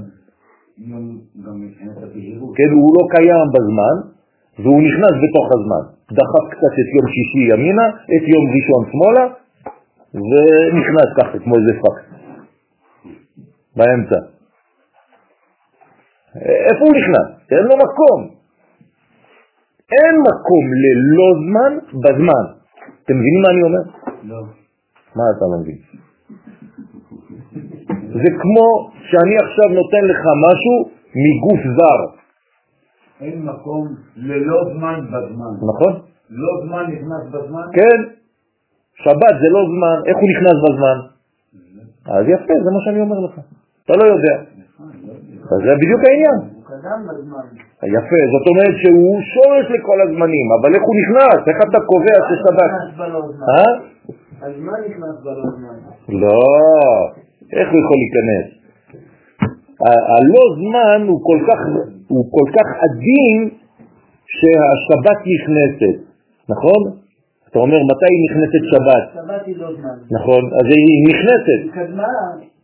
[2.58, 3.96] כן, הוא לא קיים בזמן,
[4.62, 5.84] והוא נכנס בתוך הזמן.
[6.18, 9.24] דחף קצת את יום שישי ימינה, את יום ראשון שמאלה,
[10.14, 12.06] ונכנס ככה כמו איזה פקס.
[13.76, 14.20] באמצע.
[16.70, 17.28] איפה הוא נכנס?
[17.52, 18.20] אין לו מקום.
[19.92, 22.46] אין מקום ללא זמן בזמן.
[23.04, 23.84] אתם מבינים מה אני אומר?
[24.24, 24.42] לא.
[25.16, 25.78] מה אתה לא מבין?
[28.14, 30.76] זה כמו שאני עכשיו נותן לך משהו
[31.24, 32.22] מגוף זר.
[33.22, 35.54] אין מקום ללא זמן בזמן.
[35.70, 36.02] נכון?
[36.30, 37.62] לא זמן נכנס בזמן?
[37.74, 38.21] כן.
[39.04, 40.98] שבת זה לא זמן, איך הוא נכנס בזמן?
[42.16, 43.36] אז יפה, זה מה שאני אומר לך.
[43.86, 44.36] אתה לא יודע.
[45.52, 46.40] אז זה בדיוק העניין.
[47.98, 51.40] יפה, זאת אומרת שהוא שורש לכל הזמנים, אבל איך הוא נכנס?
[51.48, 52.72] איך אתה קובע ששבת?
[52.72, 53.46] נכנס בלא זמן.
[53.50, 53.72] אה?
[54.48, 55.76] הזמן נכנס בלא זמן.
[56.24, 56.42] לא,
[57.58, 58.48] איך הוא יכול להיכנס?
[60.14, 63.50] הלא זמן הוא כל כך עדין
[64.36, 65.98] שהשבת נכנסת,
[66.50, 67.01] נכון?
[67.52, 69.98] אתה אומר מתי נכנסת שבת, שבת היא לא זמן.
[70.12, 70.42] נכון?
[70.60, 72.14] אז היא נכנסת, היא קדמה,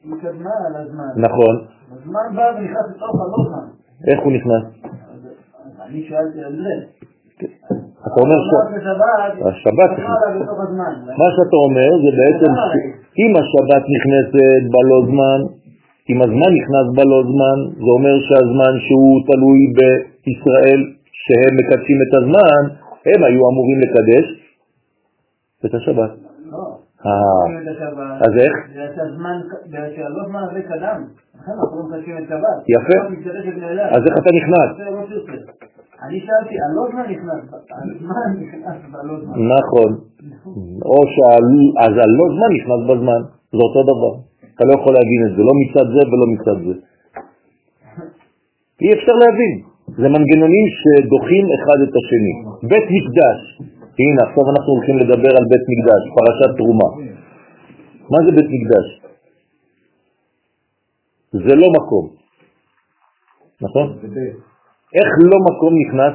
[0.03, 1.11] היא קדמה על הזמן.
[1.27, 1.55] נכון?
[1.91, 3.65] הזמן בא ונכנס לתוך הלא זמן.
[4.07, 4.63] איך הוא נכנס?
[5.85, 6.73] אני שאלתי על זה.
[8.07, 8.49] אתה אומר ש...
[9.49, 9.91] השבת
[10.63, 10.93] הזמן.
[11.21, 12.51] מה שאתה אומר זה בעצם
[13.13, 15.39] שאם השבת נכנסת בלא זמן,
[16.09, 20.81] אם הזמן נכנס בלא זמן, זה אומר שהזמן שהוא תלוי בישראל,
[21.23, 22.61] שהם מקדשים את הזמן,
[23.09, 24.46] הם היו אמורים לקדש
[25.65, 26.11] את השבת.
[26.51, 26.63] לא.
[27.05, 27.11] אה.
[28.25, 28.53] אז איך?
[28.69, 28.87] בגלל
[29.67, 30.99] בגלל שהלא זמן הזה קדם.
[31.39, 32.57] לכן אנחנו לא מקדשים את שבת.
[32.75, 32.97] יפה.
[33.95, 34.69] אז איך אתה נכנס?
[34.77, 35.41] זה.
[36.03, 39.35] אני שאלתי, הלא זמן נכנס, הזמן נכנס בלא זמן.
[39.55, 39.89] נכון.
[40.91, 43.21] או שהל- אז הלא זמן נכנס בזמן,
[43.57, 44.13] זה אותו דבר.
[44.55, 46.73] אתה לא יכול להבין את זה, לא מצד זה ולא מצד זה.
[48.81, 49.53] אי אפשר להבין.
[50.01, 52.35] זה מנגנונים שדוחים אחד את השני.
[52.69, 53.39] בית מקדש,
[53.99, 56.89] הנה עכשיו אנחנו הולכים לדבר על בית מקדש, פרשת תרומה.
[58.11, 58.87] מה זה בית מקדש?
[61.31, 62.05] זה לא מקום,
[63.61, 63.87] נכון?
[64.97, 66.13] איך לא מקום נכנס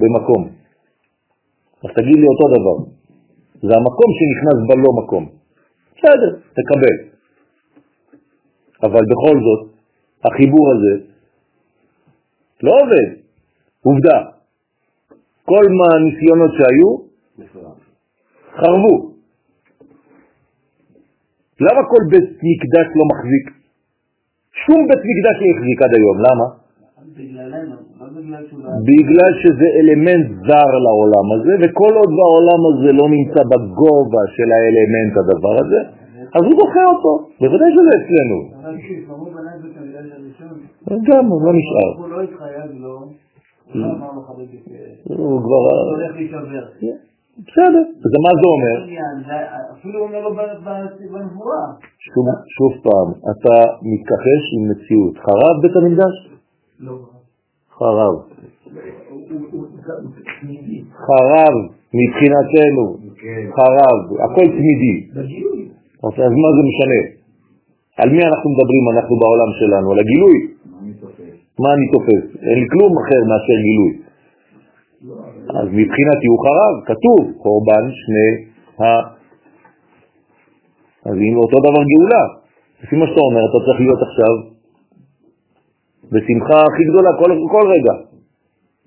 [0.00, 0.42] במקום?
[1.84, 2.76] אז תגיד לי אותו דבר.
[3.62, 5.28] זה המקום שנכנס בלא מקום.
[5.96, 6.96] בסדר, תקבל.
[8.82, 9.74] אבל בכל זאת,
[10.24, 11.04] החיבור הזה
[12.62, 13.08] לא עובד.
[13.82, 14.18] עובדה.
[15.44, 17.05] כל מה הניסיונות שהיו,
[18.60, 18.94] חרבו.
[21.60, 23.46] למה כל בית מקדש לא מחזיק?
[24.64, 26.46] שום בית מקדש לא החזיק עד היום, למה?
[26.46, 26.56] לא
[27.16, 28.70] בגלל לא...
[28.88, 35.14] בגלל שזה אלמנט זר לעולם הזה, וכל עוד העולם הזה לא נמצא בגובה של האלמנט
[35.20, 35.80] הדבר הזה,
[36.36, 37.12] אז הוא דוחה אותו.
[37.40, 38.38] בוודאי שזה אצלנו.
[41.08, 41.90] גם, לא נשאר.
[41.98, 44.58] הוא לא התחייב לו, הוא לא אמר לו חביבי,
[45.04, 45.62] הוא כבר...
[47.44, 47.84] בסדר.
[48.04, 48.76] אז מה זה אומר?
[49.78, 51.64] אפילו אומר לו ב- ב- בנבואה.
[52.56, 53.54] שוב, פעם, אתה
[53.92, 55.14] מתכחש עם מציאות.
[55.26, 56.14] חרב בית המקדש?
[56.80, 56.92] לא.
[57.78, 58.14] חרב.
[61.06, 61.54] חרב
[61.98, 62.84] מבחינתנו.
[63.22, 63.44] כן.
[63.58, 63.98] חרב.
[64.24, 64.96] הכל תמידי.
[65.14, 65.68] בגילוי.
[66.04, 67.00] אז מה זה משנה?
[68.00, 69.92] על מי אנחנו מדברים אנחנו בעולם שלנו?
[69.92, 70.38] על הגילוי.
[71.60, 72.24] מה אני תופס?
[72.48, 74.05] אין לי כלום אחר מאשר גילוי.
[75.48, 78.30] אז מבחינתי הוא חרב, כתוב, קורבן שני
[78.80, 78.84] ה...
[81.08, 82.24] אז אם אותו דבר גאולה,
[82.82, 84.34] לפי מה שאתה אומר, אתה צריך להיות עכשיו
[86.12, 87.94] בשמחה הכי גדולה כל, כל רגע.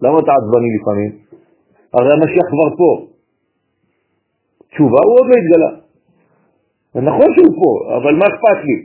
[0.02, 1.12] למה אתה עצבני לפעמים?
[1.94, 2.92] הרי המשיח כבר פה.
[4.72, 5.72] תשובה הוא עוד לא התגלה.
[7.10, 8.78] נכון שהוא פה, אבל מה אכפת לי?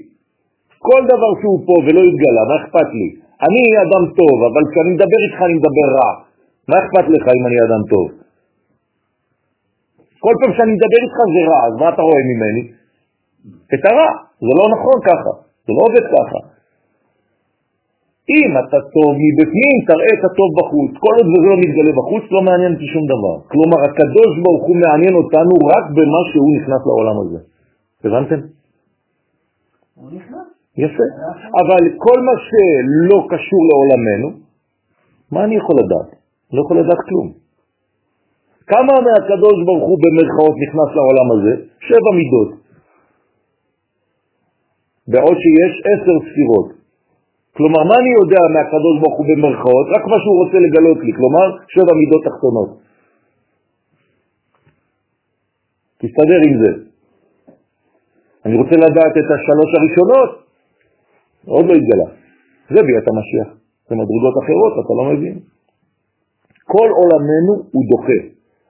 [0.79, 3.09] כל דבר שהוא פה ולא התגלה, מה אכפת לי?
[3.47, 6.34] אני אדם טוב, אבל כשאני מדבר איתך אני מדבר רע.
[6.69, 8.07] מה אכפת לך אם אני אדם טוב?
[10.25, 12.63] כל פעם שאני מדבר איתך זה רע, אז מה אתה רואה ממני?
[13.75, 14.11] את הרע.
[14.47, 15.33] זה לא נכון ככה,
[15.67, 16.41] זה לא עובד ככה.
[18.37, 20.93] אם אתה טוב מבפנים, תראה את הטוב בחוץ.
[21.05, 23.35] כל עוד זה לא מתגלה בחוץ, לא מעניין אותי שום דבר.
[23.53, 27.41] כלומר, הקדוש ברוך הוא מעניין אותנו רק במה שהוא נכנס לעולם הזה.
[28.05, 28.41] הבנתם?
[29.95, 30.47] הוא נכנס.
[30.77, 31.07] יפה.
[31.63, 34.29] אבל כל מה שלא קשור לעולמנו,
[35.33, 36.24] מה אני יכול לדעת?
[36.53, 37.29] לא יכול לדעת כלום.
[38.67, 41.53] כמה מהקדוש ברוך הוא במרכאות נכנס לעולם הזה?
[41.89, 42.51] שבע מידות.
[45.09, 46.69] בעוד שיש עשר ספירות.
[47.57, 49.87] כלומר, מה אני יודע מהקדוש ברוך הוא במרכאות?
[49.97, 52.71] רק מה שהוא רוצה לגלות לי, כלומר, שבע מידות תחתונות.
[56.01, 56.71] תסתדר עם זה.
[58.45, 60.31] אני רוצה לדעת את השלוש הראשונות,
[61.47, 62.09] עוד לא התגלה.
[62.71, 63.49] זה ביאת המשיח.
[63.89, 65.54] זה מדרגות אחרות, אתה לא מבין.
[66.65, 68.21] כל עולמנו הוא דוחה.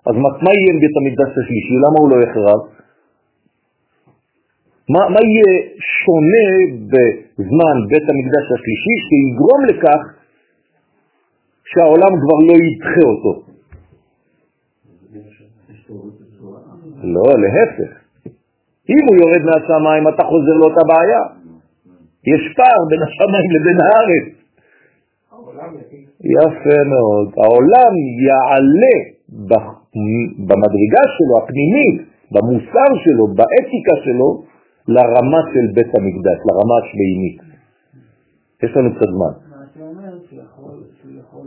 [0.07, 1.75] אז מה, מה יהיה עם בית המקדש השלישי?
[1.85, 2.61] למה הוא לא יחרב?
[4.93, 5.51] מה, מה יהיה
[6.03, 6.49] שונה
[6.91, 10.03] בזמן בית המקדש השלישי שיגרום לכך
[11.71, 13.33] שהעולם כבר לא ידחה אותו?
[17.15, 17.91] לא, להפך.
[18.89, 21.23] אם הוא יורד מהשמיים, אתה חוזר לאותה בעיה.
[22.33, 24.44] יש פער בין השמיים לבין הארץ.
[26.37, 27.27] יפה מאוד.
[27.43, 27.93] העולם
[28.27, 28.97] יעלה
[30.49, 31.97] במדרגה שלו, הפנימית,
[32.33, 34.29] במוסר שלו, באתיקה שלו,
[34.89, 37.39] לרמה של בית המקדש, לרמה השביעינית.
[38.63, 39.35] יש לנו קצת זמן.
[39.51, 41.47] מה שאומר שהוא יכול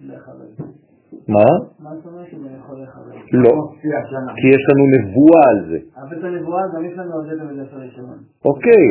[0.00, 0.44] לחבר.
[1.28, 1.50] מה?
[1.80, 3.12] מה זאת אומרת שהוא יכול לחבר?
[3.32, 3.52] לא,
[4.38, 5.78] כי יש לנו נבואה על זה.
[6.00, 8.18] אבל את הנבואה גם יש לנו על זה במדרש הראשון.
[8.44, 8.84] אוקיי,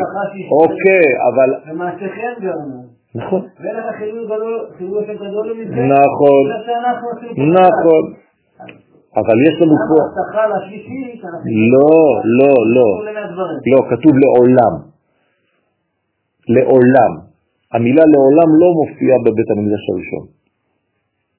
[0.62, 1.72] אוקיי, אבל...
[1.72, 2.99] ומעשיכם גרמו.
[3.16, 3.42] נכון.
[3.60, 3.86] ואין לך
[4.78, 5.76] חילול השם גדול מזה.
[5.76, 6.44] נכון,
[7.58, 8.04] נכון.
[9.18, 9.98] אבל יש לנו פה...
[11.74, 11.94] לא,
[12.40, 12.90] לא, לא.
[13.72, 14.74] לא, כתוב לעולם.
[16.50, 17.12] לעולם.
[17.74, 20.26] המילה לעולם לא מופיעה בבית המקדש הראשון.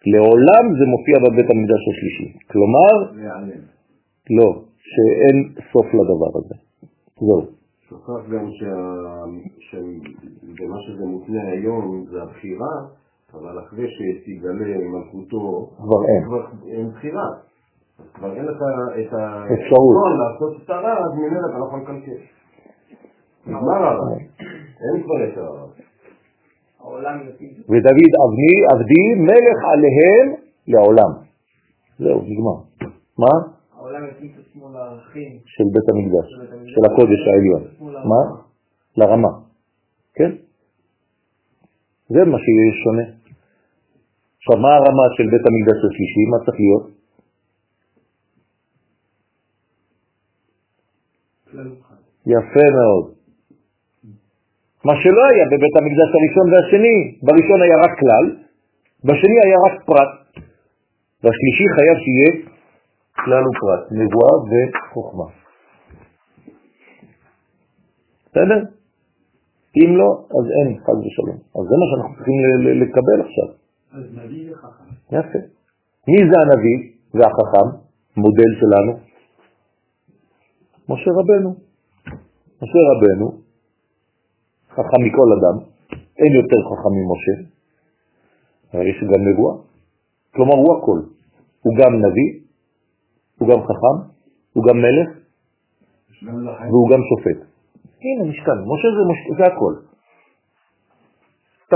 [0.07, 2.39] לעולם זה מופיע בבית המקדש השלישי.
[2.51, 2.93] כלומר,
[4.31, 4.49] לא,
[4.79, 5.37] שאין
[5.73, 6.55] סוף לדבר הזה.
[7.21, 7.60] זהו.
[7.91, 8.47] שוכח גם
[9.61, 12.75] שבמה שזה מותנה היום זה הבחירה,
[13.35, 16.25] אבל אחרי שתגלה מלכותו, כבר אין.
[16.25, 17.29] כבר אין בחירה.
[17.99, 18.57] אז כבר אין לך
[19.01, 19.13] את
[19.53, 19.97] אפשרות.
[19.97, 22.21] הרצון לעשות את הרע, אז ממילא אתה לא יכול לקלקל.
[23.47, 24.17] נגמר הרע.
[24.81, 25.67] אין כבר את הרע.
[27.71, 30.27] ודוד אבני, עבדי, מלך עליהם
[30.69, 31.13] לעולם.
[31.99, 32.59] זהו, נגמר.
[33.19, 33.35] מה?
[33.77, 34.40] העולם יפיל
[35.47, 36.29] של בית המקדש,
[36.73, 37.63] של הקודש העליון.
[38.11, 38.23] מה?
[38.97, 39.29] לרמה.
[40.15, 40.31] כן?
[42.09, 43.07] זה מה שיש שונה.
[44.37, 46.23] עכשיו, מה הרמה של בית המקדש השלישי?
[46.31, 47.01] מה צריך להיות?
[52.27, 53.15] יפה מאוד.
[54.85, 58.27] מה שלא היה בבית המקדש הראשון והשני, בראשון היה רק כלל,
[59.05, 60.13] בשני היה רק פרט,
[61.23, 62.50] והשלישי חייב שיהיה
[63.25, 65.25] כלל ופרט, נבואה וחוכמה.
[68.27, 68.61] בסדר?
[69.77, 71.39] אם לא, אז אין, חד ושלום.
[71.57, 72.35] אז זה מה שאנחנו צריכים
[72.83, 73.49] לקבל עכשיו.
[73.93, 74.85] אז נביא וחכם.
[75.09, 75.39] יפה.
[76.09, 76.79] מי זה הנביא
[77.15, 77.69] והחכם?
[78.17, 78.93] מודל שלנו?
[80.89, 81.71] משה רבנו.
[82.63, 83.33] משה רבנו,
[84.71, 85.57] חכם מכל אדם,
[86.19, 87.37] אין יותר חכם ממשה,
[88.75, 89.55] אבל יש גם נבואה.
[90.35, 91.01] כלומר, הוא הכל.
[91.63, 92.41] הוא גם נביא,
[93.41, 93.97] הוא גם חכם,
[94.53, 95.09] הוא גם מלך,
[96.71, 97.39] והוא גם שופט.
[98.03, 99.21] הנה, משכן, משה זה, מש...
[99.39, 99.75] זה הכל.
[101.69, 101.73] ת,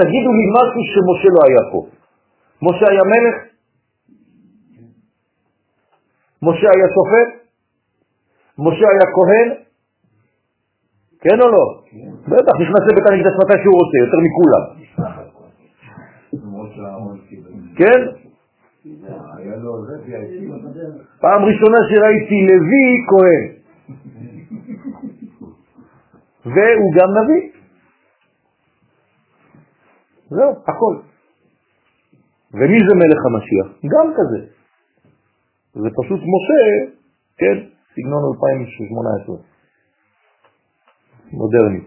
[0.00, 1.80] תגידו לי משהו שמשה לא היה פה.
[2.62, 3.36] משה היה מלך?
[6.42, 7.30] משה היה שופט?
[8.58, 9.48] משה היה כהן?
[11.20, 11.64] כן או לא?
[12.28, 14.64] בטח, נכנס לבית המקדש מתי שהוא רוצה, יותר מכולם.
[17.76, 18.25] כן?
[19.86, 19.96] זה,
[21.20, 23.56] פעם ראשונה שראיתי לוי כהן.
[26.44, 27.50] והוא גם נביא.
[30.30, 30.96] זהו, הכל.
[32.54, 33.68] ומי זה מלך המשיח?
[33.84, 34.46] גם כזה.
[35.74, 36.92] זה פשוט משה,
[37.38, 37.56] כן,
[37.94, 39.36] סגנון 2018.
[41.32, 41.80] מודרני.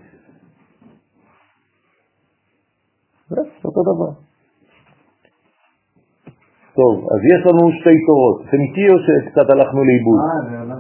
[3.30, 4.29] זה אותו דבר.
[6.80, 8.38] טוב, אז יש לנו שתי תורות.
[8.42, 10.20] אתם איתי או שקצת הלכנו לאיבוד?
[10.20, 10.80] אה.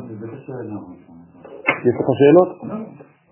[1.88, 2.50] יש לך שאלות?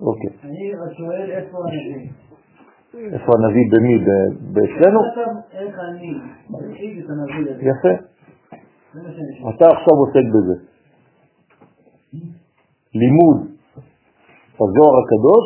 [0.02, 0.30] אוקיי.
[0.44, 2.10] אני שואל איפה הנביא.
[3.14, 3.98] איפה הנביא במי?
[3.98, 5.00] ב- אצלנו?
[5.10, 6.14] עכשיו, איך אני.
[7.70, 7.94] יפה.
[9.50, 10.56] אתה עכשיו עוסק בזה.
[12.96, 13.38] לימוד
[14.56, 15.46] הזוהר הקדוש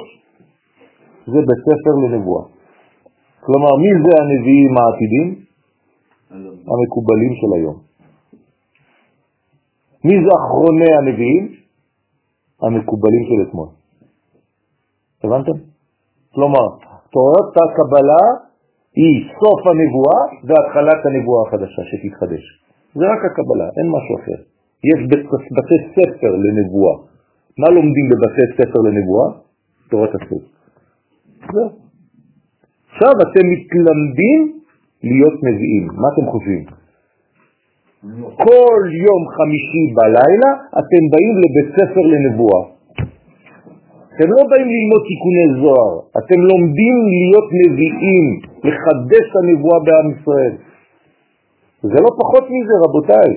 [1.25, 2.43] זה בית ספר לנבואה.
[3.39, 5.40] כלומר, מי זה הנביאים העתידים?
[6.31, 7.77] המקובלים של היום.
[10.05, 11.55] מי זה אחרוני הנביאים?
[12.61, 13.67] המקובלים של אתמול.
[15.23, 15.57] הבנתם?
[16.33, 16.65] כלומר,
[17.13, 18.23] תורת הקבלה
[18.95, 22.43] היא סוף הנבואה והתחלת הנבואה החדשה שתתחדש.
[22.95, 24.39] זה רק הקבלה, אין משהו אחר.
[24.89, 24.99] יש
[25.57, 26.95] בתי ספר לנבואה.
[27.57, 29.27] מה לומדים בבתי ספר לנבואה?
[29.89, 30.43] תורת הסוד.
[31.53, 31.69] זהו.
[32.91, 34.60] עכשיו אתם מתלמדים
[35.03, 35.85] להיות נביאים.
[36.01, 36.63] מה אתם חושבים?
[38.45, 40.51] כל יום חמישי בלילה
[40.81, 42.63] אתם באים לבית ספר לנבואה.
[44.15, 48.25] אתם לא באים ללמוד תיקוני זוהר, אתם לומדים להיות נביאים,
[48.67, 50.55] לחדש הנבואה בעם ישראל.
[51.81, 53.31] זה לא פחות מזה, רבותיי.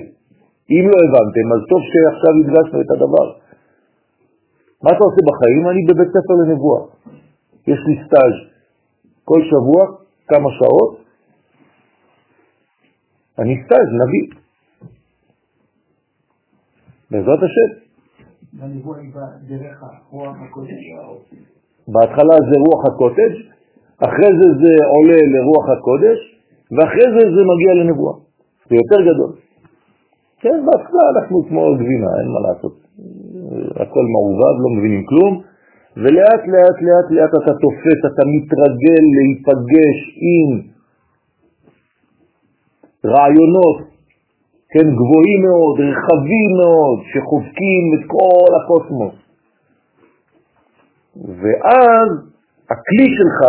[0.71, 3.27] אם לא הבנתם, אז טוב שעכשיו הדגשנו את הדבר.
[4.83, 5.63] מה אתה עושה בחיים?
[5.69, 6.81] אני בבית ספר לנבואה.
[7.67, 8.39] יש לי סטאז'
[9.23, 9.81] כל שבוע,
[10.27, 11.04] כמה שעות.
[13.39, 14.25] אני סטאז', נביא.
[17.11, 17.69] בעזרת השם.
[20.47, 20.83] הקודש.
[21.87, 23.35] בהתחלה זה רוח הקוטג',
[24.07, 26.19] אחרי זה זה עולה לרוח הקודש,
[26.71, 28.15] ואחרי זה זה מגיע לנבואה.
[28.69, 29.31] זה יותר גדול.
[30.41, 32.75] כן, בהתחלה אנחנו כמו גבינה, אין מה לעשות.
[33.75, 35.41] הכל מעובד, לא מבינים כלום,
[35.97, 39.97] ולאט לאט לאט לאט אתה תופס, אתה מתרגל להיפגש
[40.31, 40.74] עם
[43.13, 43.77] רעיונות,
[44.71, 49.15] כן, גבוהים מאוד, רחבים מאוד, שחובקים את כל הקוסמוס.
[51.41, 52.09] ואז
[52.71, 53.39] הכלי שלך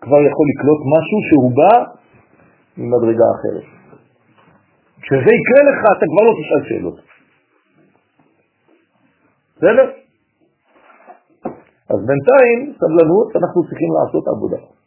[0.00, 1.74] כבר יכול לקלוט משהו שהוא בא
[2.78, 3.66] ממדרגה אחרת.
[5.02, 6.98] כשזה יקרה לך, אתה כבר לא תשאל שאלות.
[9.56, 9.86] בסדר?
[11.90, 14.79] אז בינתיים, סבלנות, אנחנו צריכים לעשות עבודה.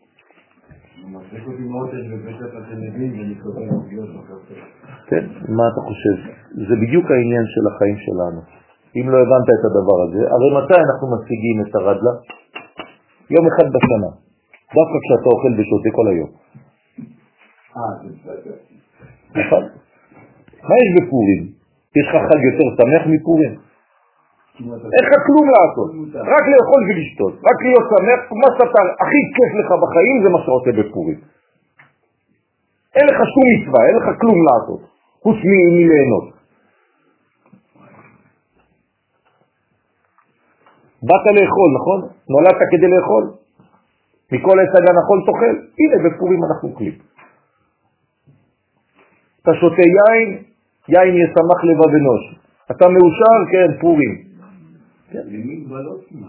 [5.10, 5.24] כן,
[5.58, 6.16] מה אתה חושב?
[6.68, 8.42] זה בדיוק העניין של החיים שלנו.
[8.98, 12.14] אם לא הבנת את הדבר הזה, הרי מתי אנחנו משיגים את הרדלה?
[13.36, 14.12] יום אחד בשנה.
[14.76, 16.32] דווקא כשאתה אוכל ושותה כל היום.
[19.40, 19.64] נכון?
[20.68, 21.42] מה יש בפורים?
[21.98, 23.54] יש לך חג יותר שמח מפורים?
[24.60, 25.90] אין לך כלום לעשות,
[26.36, 30.52] רק לאכול ולשתות, רק להיות שמח, מה שאתה הכי כיף לך בחיים זה מה שאתה
[30.52, 31.20] עושה בפורים.
[32.96, 34.82] אין לך שום מצווה, אין לך כלום לעשות,
[35.24, 36.28] חוץ מליהנות.
[41.04, 42.00] באת לאכול, נכון?
[42.30, 43.24] נולדת כדי לאכול.
[44.32, 45.56] מכל עץ הגן החול תאכל.
[45.80, 46.96] הנה, בפורים אנחנו אוכלים.
[49.42, 50.30] אתה שותה יין,
[50.88, 52.24] יין ישמח לבב אנוש.
[52.72, 54.33] אתה מאושר, כן, פורים.
[55.14, 55.20] כן.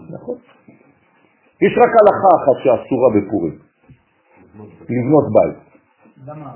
[0.09, 0.37] נכון.
[1.61, 3.55] יש רק הלכה אחת שאסורה בפורים,
[4.89, 5.57] לבנות בית.
[6.27, 6.51] למה?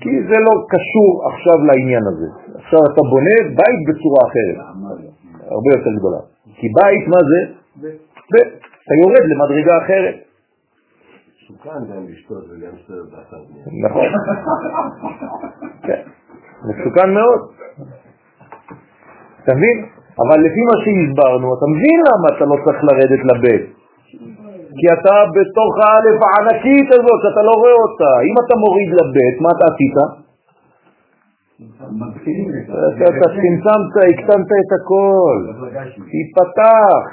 [0.00, 2.28] כי זה לא קשור עכשיו לעניין הזה.
[2.58, 4.56] עכשיו אתה בונה בית בצורה אחרת,
[5.54, 6.20] הרבה יותר גדולה.
[6.54, 7.40] כי בית, מה זה?
[8.84, 10.14] אתה יורד למדרגה אחרת.
[11.52, 13.88] מסוכן גם לשתות וגם לשתות באתר בנייה.
[13.88, 14.06] נכון.
[15.86, 16.02] כן,
[16.64, 17.40] מסוכן מאוד.
[19.44, 20.01] אתה מבין?
[20.20, 23.64] אבל לפי מה שהסברנו, אתה מבין למה אתה לא צריך לרדת לבית.
[24.78, 28.12] כי אתה בתוך האלף הענקית הזאת, שאתה לא רואה אותה.
[28.28, 29.96] אם אתה מוריד לבית, מה אתה עשית?
[33.10, 35.38] אתה צמצמת, הקטנת את הכל.
[36.16, 37.04] ייפתח.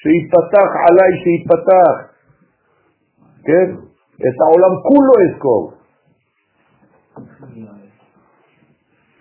[0.00, 1.96] שיפתח עליי, שיפתח.
[3.44, 3.68] כן?
[4.28, 5.72] את העולם כולו אזכור.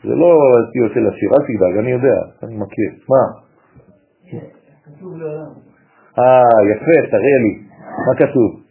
[0.03, 2.91] זה לא הציור של השיר, אל תדאג, אני יודע, אני מכיר.
[3.09, 3.49] מה?
[5.01, 5.51] לעולם.
[6.19, 7.53] אה, יפה, תראה לי.
[8.07, 8.63] מה כתוב?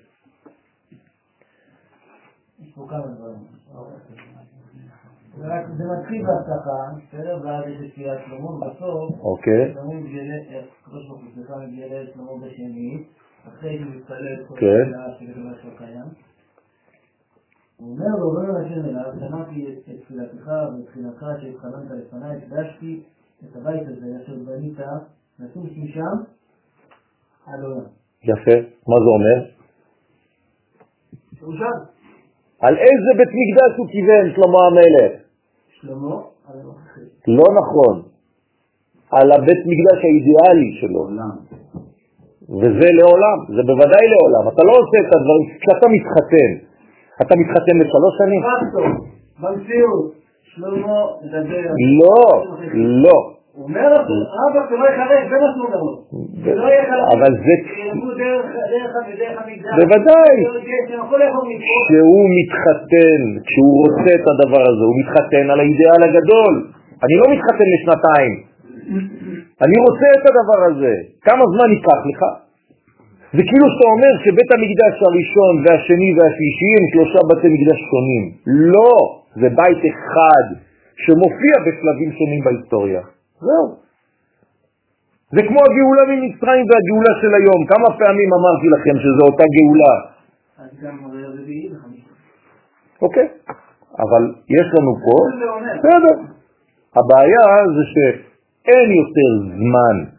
[5.76, 7.40] זה מתחיל בהבטחה, בסדר?
[7.44, 9.72] ואז יש את קריאת שלמה, ובסוף, אוקיי.
[9.74, 10.34] שלמה מתגלה,
[10.82, 13.08] הקדוש ברוך הוא סליחה מתגלה את שלמה בשנית,
[13.48, 14.56] אחרי שהוא מתפלל את כל.
[14.56, 16.27] השאלה של.
[17.78, 23.02] הוא אומר לו, אומר השם אליו, שמעתי את תפילתך ותחילתך שהתחננת לפניי, הקדשתי
[23.44, 24.78] את הבית הזה אשר בנית,
[25.38, 26.16] נטוש משם
[27.46, 27.84] עד עולם.
[28.22, 28.56] יפה.
[28.88, 29.50] מה זה אומר?
[31.38, 31.78] שהוא שם,
[32.60, 35.12] על איזה בית מקדש הוא כיוון שלמה המלך?
[35.80, 36.16] שלמה,
[36.48, 36.56] על.
[37.26, 38.02] לא נכון.
[39.10, 41.02] על הבית מקדש האידיאלי שלו.
[42.48, 44.44] וזה לעולם, זה בוודאי לעולם.
[44.52, 46.67] אתה לא עושה את הדברים, כשאתה מתחתן,
[47.22, 48.42] אתה מתחתן לשלוש שנים?
[48.42, 48.82] פקטו,
[49.42, 50.12] במציאות,
[50.42, 51.62] שלמה מדבר.
[52.00, 52.20] לא,
[52.74, 53.18] לא.
[53.58, 54.06] הוא אומר לך,
[54.44, 55.94] אבא שלא יחרק, זה מה שהוא אומר לו.
[56.44, 57.06] שלא יהיה חלק.
[57.14, 57.54] אבל זה,
[59.18, 59.70] דרך המגדל.
[59.78, 60.34] בוודאי.
[61.50, 61.76] מפה.
[61.88, 66.54] כשהוא מתחתן, כשהוא רוצה את הדבר הזה, הוא מתחתן על האידאל הגדול.
[67.04, 68.34] אני לא מתחתן לשנתיים.
[69.64, 70.94] אני רוצה את הדבר הזה.
[71.26, 72.20] כמה זמן ייקח לך?
[73.36, 78.24] זה כאילו שאתה אומר שבית המקדש הראשון והשני והשלישי הם שלושה בתי מקדש שונים.
[78.74, 78.92] לא,
[79.40, 80.44] זה בית אחד
[81.04, 83.02] שמופיע בשלבים שונים בהיסטוריה.
[83.46, 83.66] זהו.
[85.34, 87.60] זה כמו הגאולה ממצרים והגאולה של היום.
[87.72, 89.94] כמה פעמים אמרתי לכם שזו אותה גאולה?
[90.58, 90.96] אז גם
[91.38, 92.08] רביעי וחמישי.
[93.02, 93.28] אוקיי,
[94.04, 94.22] אבל
[94.58, 95.16] יש לנו פה.
[95.78, 96.16] בסדר.
[96.96, 97.46] הבעיה
[97.76, 99.30] זה שאין יותר
[99.60, 100.17] זמן.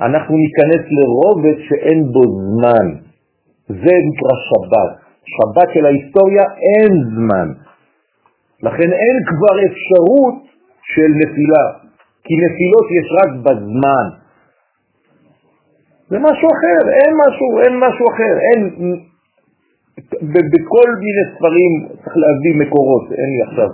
[0.00, 2.86] אנחנו ניכנס לרובד שאין בו זמן.
[3.68, 4.92] זה נקרא שבת.
[5.34, 7.48] שבת של ההיסטוריה אין זמן.
[8.62, 10.34] לכן אין כבר אפשרות
[10.82, 11.66] של נפילה,
[12.24, 14.06] כי נפילות יש רק בזמן.
[16.08, 18.60] זה משהו אחר, אין משהו, אין משהו אחר, אין,
[20.52, 21.72] בכל מיני ספרים
[22.02, 23.68] צריך להביא מקורות, אין לי עכשיו,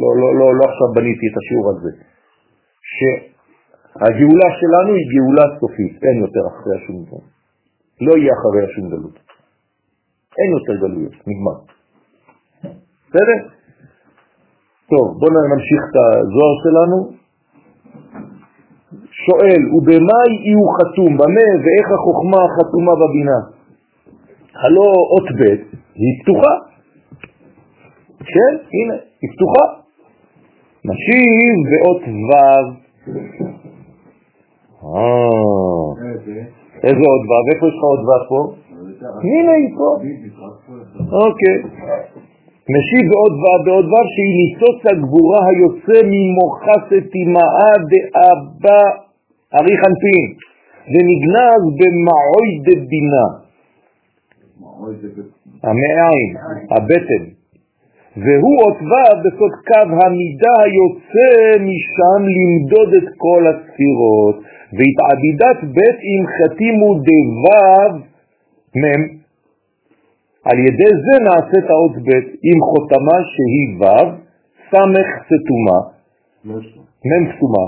[0.00, 1.90] לא, לא, לא, לא עכשיו בניתי את השיעור הזה,
[3.96, 7.22] הגאולה שלנו היא גאולה סופית, אין יותר אחרי השום דבר.
[8.00, 9.16] לא יהיה אחרי השום גלות.
[10.38, 11.58] אין יותר גלויות, נגמר.
[13.08, 13.38] בסדר?
[14.90, 16.98] טוב, בואו נמשיך את הזוהר שלנו.
[19.24, 20.20] שואל, ובמה
[20.56, 21.16] הוא חתום?
[21.16, 23.38] במה ואיך החוכמה חתומה בבינה?
[24.54, 25.42] הלא אות ב'
[25.94, 26.54] היא פתוחה.
[28.18, 29.64] כן, הנה, היא פתוחה.
[30.84, 33.61] משיב ואות ו'.
[34.84, 35.88] אה,
[36.84, 37.32] איזה עוד ו'?
[37.54, 38.40] איפה יש לך עוד ו' פה?
[39.22, 39.90] הנה היא פה.
[41.24, 41.56] אוקיי.
[42.74, 48.82] משיב בעוד ו' בעוד ו' שהיא ניסוץ הגבורה היוצא ממוחה סתימאה דאבא
[49.54, 50.28] אריך אנפין
[50.92, 53.26] ונגנז במעוי דבינה.
[55.62, 56.30] המעיים,
[56.70, 57.24] הבטן.
[58.16, 61.30] והוא אות ו' בסוד קו המידה היוצא
[61.68, 64.36] משם למדוד את כל הספירות,
[64.76, 65.80] והתעדידת ב'
[66.10, 67.98] אם חתימו דו'
[68.82, 69.22] מ'
[70.44, 74.08] על ידי זה נעשית האות ב' עם חותמה שהיא ו',
[74.70, 75.80] סמך סתומה,
[77.08, 77.66] מ' סתומה.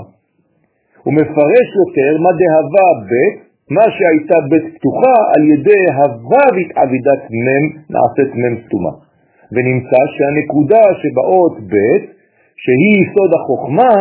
[1.03, 3.13] הוא מפרש יותר מה דהווה ב',
[3.75, 7.47] מה שהייתה ב' פתוחה, על ידי הו' התעבידת מ'
[7.93, 8.93] נעשית מ' סתומה.
[9.51, 11.75] ונמצא שהנקודה שבאות ב',
[12.63, 13.91] שהיא יסוד החוכמה,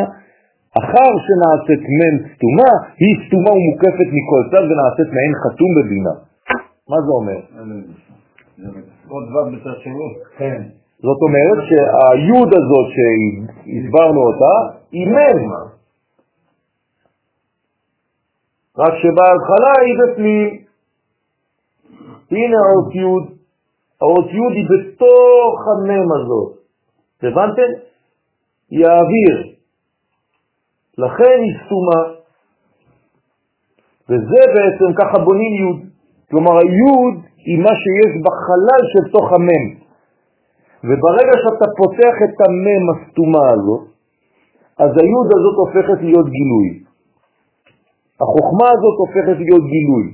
[0.80, 2.72] אחר שנעשית מ' סתומה,
[3.02, 6.14] היא סתומה ומוקפת מכל צד ונעשית מעין חתום בבינה.
[6.88, 7.40] מה זה אומר?
[9.08, 10.10] עוד ו' בצד שני.
[10.38, 10.62] כן.
[10.98, 14.54] זאת אומרת שהיוד הזאת שהסברנו אותה
[14.92, 15.74] היא מ',
[18.78, 20.64] רק שבהתחלה היא בפנים.
[22.30, 23.24] הנה האות יוד,
[24.00, 26.52] האות יוד היא בתוך המם הזאת.
[27.22, 27.70] הבנתם?
[28.70, 29.53] היא האוויר.
[30.98, 32.00] לכן היא סתומה.
[34.08, 35.80] וזה בעצם ככה בונים יוד.
[36.30, 37.14] כלומר היוד
[37.46, 39.64] היא מה שיש בחלל של תוך המם.
[40.84, 43.82] וברגע שאתה פותח את המם הסתומה הזאת,
[44.78, 46.68] אז היוד הזאת הופכת להיות גילוי.
[48.20, 50.06] החוכמה הזאת הופכת להיות גילוי.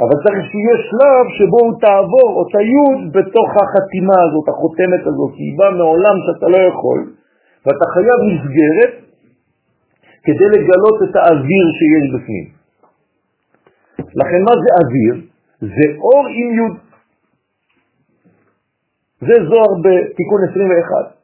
[0.00, 5.58] אבל צריך שיהיה שלב שבו הוא תעבור אותה יוד בתוך החתימה הזאת, החותמת הזאת, היא
[5.58, 7.00] באה מעולם שאתה לא יכול,
[7.66, 9.01] ואתה חייב מסגרת
[10.24, 12.46] כדי לגלות את האוויר שיש בפנים.
[13.98, 15.14] לכן מה זה אוויר?
[15.60, 16.76] זה אור עם יוד.
[19.20, 21.22] זה זוהר בתיקון 21.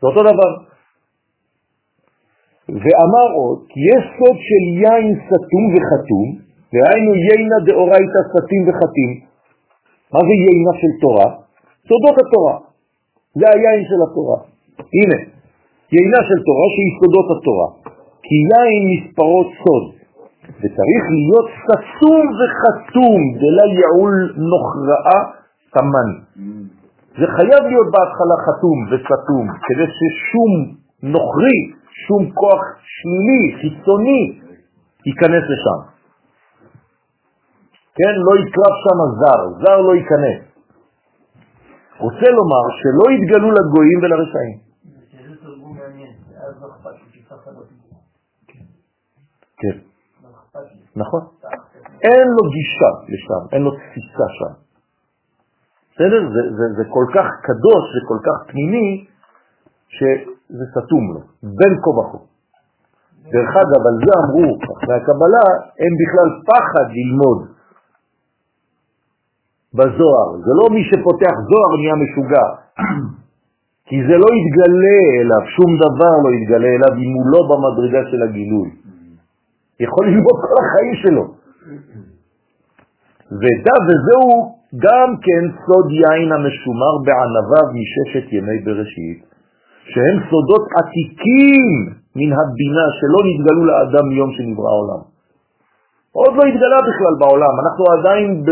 [0.00, 0.52] זה אותו דבר.
[2.68, 6.28] ואמר עוד, כי יש סוד של יין סתום וחתום,
[6.72, 9.12] והיינו יינה דאורייתא סתים וחתים.
[10.12, 11.28] מה זה יינה של תורה?
[11.88, 12.56] סודות התורה.
[13.38, 14.38] זה היין של התורה.
[14.98, 15.35] הנה,
[15.94, 17.68] יינה של תורה שהיא סודות התורה.
[18.26, 19.84] כי יין מספרו סוד,
[20.60, 24.16] וצריך להיות סתום וחתום, דלה יעול
[24.50, 25.20] נוכרעה
[25.74, 26.10] תמן.
[27.18, 30.52] זה חייב להיות בהתחלה חתום וסתום, כדי ששום
[31.02, 31.58] נוכרי,
[32.06, 32.62] שום כוח
[32.96, 34.22] שלילי, חיצוני,
[35.06, 35.80] ייכנס לשם.
[37.98, 40.38] כן, לא יקרב שם זר, זר לא ייכנס.
[42.00, 44.65] רוצה לומר שלא יתגלו לגויים ולרשעים.
[46.76, 48.02] אכפת לי, כי ככה לא תגמור.
[49.56, 49.76] כן,
[50.54, 50.80] לי.
[50.96, 51.20] נכון.
[52.02, 54.54] אין לו גישה לשם, אין לו תפיסה שם.
[55.94, 56.20] בסדר?
[56.34, 59.06] זה, זה, זה כל כך קדוש וכל כך פנימי,
[59.88, 62.18] שזה סתום לו, בין כה וכה.
[63.32, 65.46] דרך אגב, על זה אמרו, אחרי הקבלה,
[65.80, 67.40] אין בכלל פחד ללמוד
[69.74, 70.28] בזוהר.
[70.44, 72.46] זה לא מי שפותח זוהר נהיה משוגע.
[73.88, 78.22] כי זה לא יתגלה אליו, שום דבר לא יתגלה אליו אם הוא לא במדרגה של
[78.22, 78.70] הגילוי.
[79.80, 81.24] יכול ללמוד כל החיים שלו.
[83.40, 89.18] ודע וזהו גם כן סוד יין המשומר בענביו מששת ימי בראשית,
[89.92, 91.64] שהם סודות עתיקים
[92.16, 95.02] מן הבינה שלא נתגלו לאדם מיום שנברא העולם.
[96.12, 98.44] עוד לא התגלה בכלל בעולם, אנחנו עדיין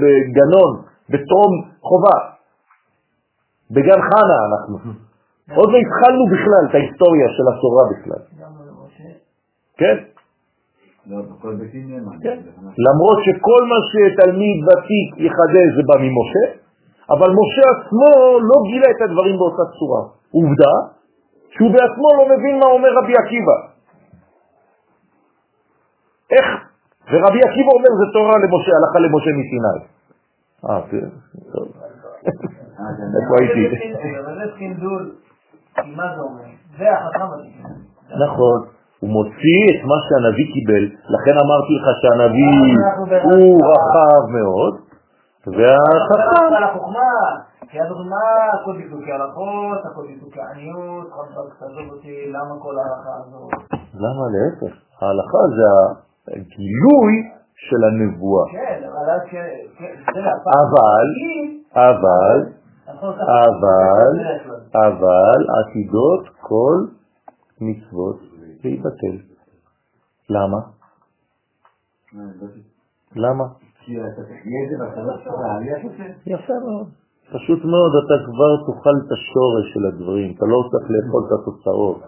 [0.00, 0.72] בגנון,
[1.10, 1.50] בתום
[1.80, 2.35] חובה.
[3.70, 4.76] בגן חנה אנחנו.
[5.58, 8.22] עוד לא התחלנו בכלל את ההיסטוריה של התורה בכלל.
[9.76, 9.96] כן?
[11.06, 11.22] לא.
[12.22, 12.38] כן.
[12.86, 16.44] למרות שכל מה שתלמיד ותיק יחדש זה בא ממשה,
[17.14, 18.12] אבל משה עצמו
[18.50, 20.02] לא גילה את הדברים באותה צורה.
[20.36, 20.74] עובדה
[21.50, 23.56] שהוא בעצמו לא מבין מה אומר רבי עקיבא.
[26.30, 26.46] איך?
[27.10, 29.78] ורבי עקיבא אומר זה תורה למשה, הלכה למשה מסיני.
[30.64, 31.08] אה, כן,
[31.52, 31.85] טוב.
[33.16, 34.18] איפה הייתי?
[34.24, 35.14] אבל זה סינדול,
[35.74, 36.42] כי מה זה אומר?
[36.78, 37.72] זה החכם התיקון.
[38.24, 38.58] נכון.
[39.00, 40.84] הוא מוציא את מה שהנביא קיבל,
[41.14, 42.56] לכן אמרתי לך שהנביא
[43.22, 44.74] הוא רחב מאוד,
[45.46, 46.54] והחכם...
[46.56, 47.10] על החוכמה,
[47.70, 51.06] כי הדוגמה, הכל דקדוקי הלכות, הכל דקדוקי עניות,
[51.58, 53.52] תעזוב אותי, למה כל ההלכה הזאת?
[53.94, 54.76] למה להפך?
[55.00, 55.66] ההלכה זה
[56.28, 57.12] הגילוי
[57.56, 58.44] של הנבואה.
[58.52, 59.20] כן, אבל אז.
[59.78, 60.20] כן, זה
[61.74, 62.38] אבל,
[62.86, 64.12] אבל,
[64.74, 66.76] אבל, עתידות כל
[67.60, 68.16] מצוות
[68.64, 69.16] להיבטל.
[70.30, 70.58] למה?
[73.16, 73.44] למה?
[76.26, 76.86] יפה מאוד.
[77.32, 81.98] פשוט מאוד, אתה כבר תאכל את השורש של הדברים, אתה לא צריך לאכול את התוצאות.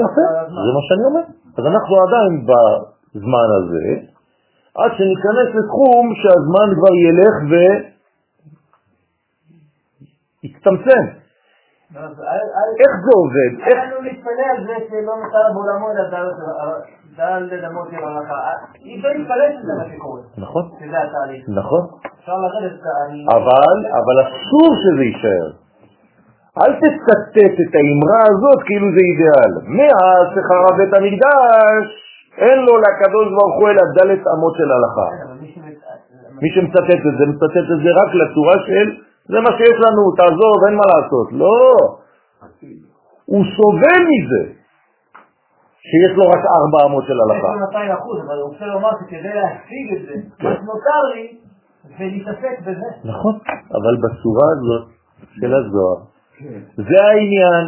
[0.00, 0.26] יפה,
[0.64, 1.24] זה מה שאני אומר.
[1.58, 3.86] אז אנחנו עדיין בזמן הזה,
[4.74, 7.34] עד שניכנס לתחום שהזמן כבר ילך
[10.42, 11.04] ויצטמצם.
[12.82, 13.52] איך זה עובד?
[13.66, 13.78] איך...
[13.78, 16.04] אנחנו נתפלא על זה שלא נותר בעולמו אלא
[17.16, 18.40] דל דמות של הלכה.
[18.84, 20.20] אי אפשר להתפלא שזה מה שקורה.
[20.38, 21.42] נכון, שזה התהליך.
[21.48, 21.82] נכון.
[22.18, 23.26] אפשר לרדת, אני...
[23.36, 25.46] אבל, אבל אסור שזה יישאר.
[26.62, 29.52] אל תצטט את האמרה הזאת כאילו זה אידיאל.
[29.78, 31.84] מאז שחרב בית המקדש,
[32.44, 35.08] אין לו לקדוש ברוך הוא אלא דלת אמות של הלכה.
[35.12, 38.86] שמת- מי שמצטט את זה, מצטט את זה רק לצורה של
[39.32, 41.28] זה מה שיש לנו, תעזוב, אין מה לעשות.
[41.32, 41.56] לא,
[43.24, 44.42] הוא סובל מזה
[45.88, 47.48] שיש לו רק ארבע אמות של יש הלכה.
[47.54, 50.48] לו 200 אחוז, אבל הוא רוצה לומר שכדי להשיג את זה, כן.
[50.48, 51.24] מה שנותר לי
[51.98, 52.88] זה להתעסק בזה.
[53.04, 53.34] נכון,
[53.78, 54.84] אבל בצורה הזאת
[55.40, 56.00] של הזוהר.
[56.38, 56.60] כן.
[56.88, 57.64] זה העניין,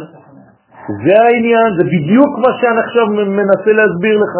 [1.05, 4.35] זה העניין, זה בדיוק מה שאני עכשיו מנסה להסביר לך.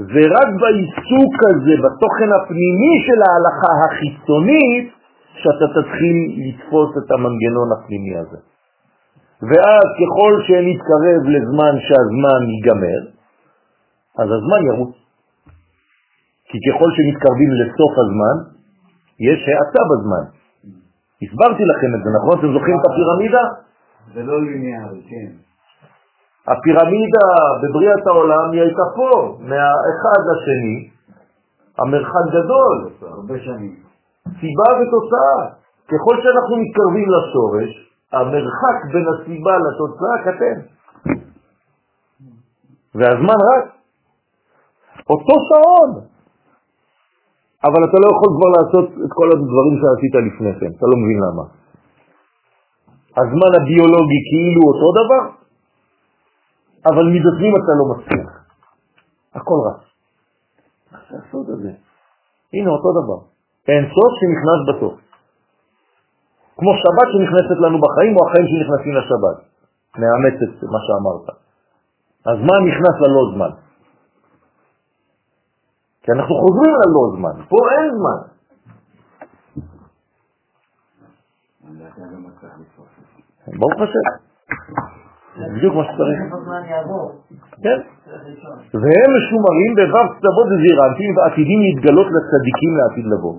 [0.00, 5.01] ורק בעיסוק הזה, בתוכן הפנימי של ההלכה החיצונית,
[5.40, 8.38] שאתה תתחיל לתפוס את המנגנון הפנימי הזה.
[9.48, 13.00] ואז ככל שנתקרב לזמן שהזמן ייגמר,
[14.18, 14.94] אז הזמן ירוץ.
[16.48, 18.36] כי ככל שמתקרבים לסוף הזמן,
[19.28, 20.24] יש האטה בזמן.
[21.22, 22.38] הסברתי לכם את זה, נכון?
[22.38, 23.44] אתם זוכרים את הפירמידה?
[24.14, 25.30] זה לא ליניארי, כן.
[26.52, 27.28] הפירמידה
[27.62, 30.88] בבריאת העולם היא הייתה פה, מהאחד לשני,
[31.78, 33.81] המרחק גדול, הרבה שנים.
[34.28, 35.62] סיבה ותוצאה.
[35.90, 37.70] ככל שאנחנו מתקרבים לשורש,
[38.12, 40.58] המרחק בין הסיבה לתוצאה קטן.
[42.94, 43.68] והזמן רץ.
[45.10, 45.90] אותו שעון.
[47.64, 51.18] אבל אתה לא יכול כבר לעשות את כל הדברים שעשית לפני כן, אתה לא מבין
[51.26, 51.44] למה.
[53.20, 55.22] הזמן הביולוגי כאילו אותו דבר,
[56.90, 58.30] אבל מבפנים אתה לא מצליח.
[59.34, 59.82] הכל רץ.
[60.92, 61.72] מה זה הסוד הזה?
[62.52, 63.31] הנה אותו דבר.
[63.68, 64.94] אין סוף שנכנס בסוף.
[66.58, 69.38] כמו שבת שנכנסת לנו בחיים, או החיים שנכנסים לשבת.
[69.98, 71.26] מאמץ את מה שאמרת.
[72.26, 73.50] הזמן נכנס ללא זמן.
[76.02, 78.32] כי אנחנו חוזרים ללא זמן, פה אין זמן.
[83.58, 84.32] ברוך השם.
[85.36, 86.18] בדיוק מה שצריך.
[87.64, 87.78] כן.
[88.82, 93.34] והם משומרים בו"ב צדבות וזירנטים ועתידים להתגלות לצדיקים לעתיד לבוא.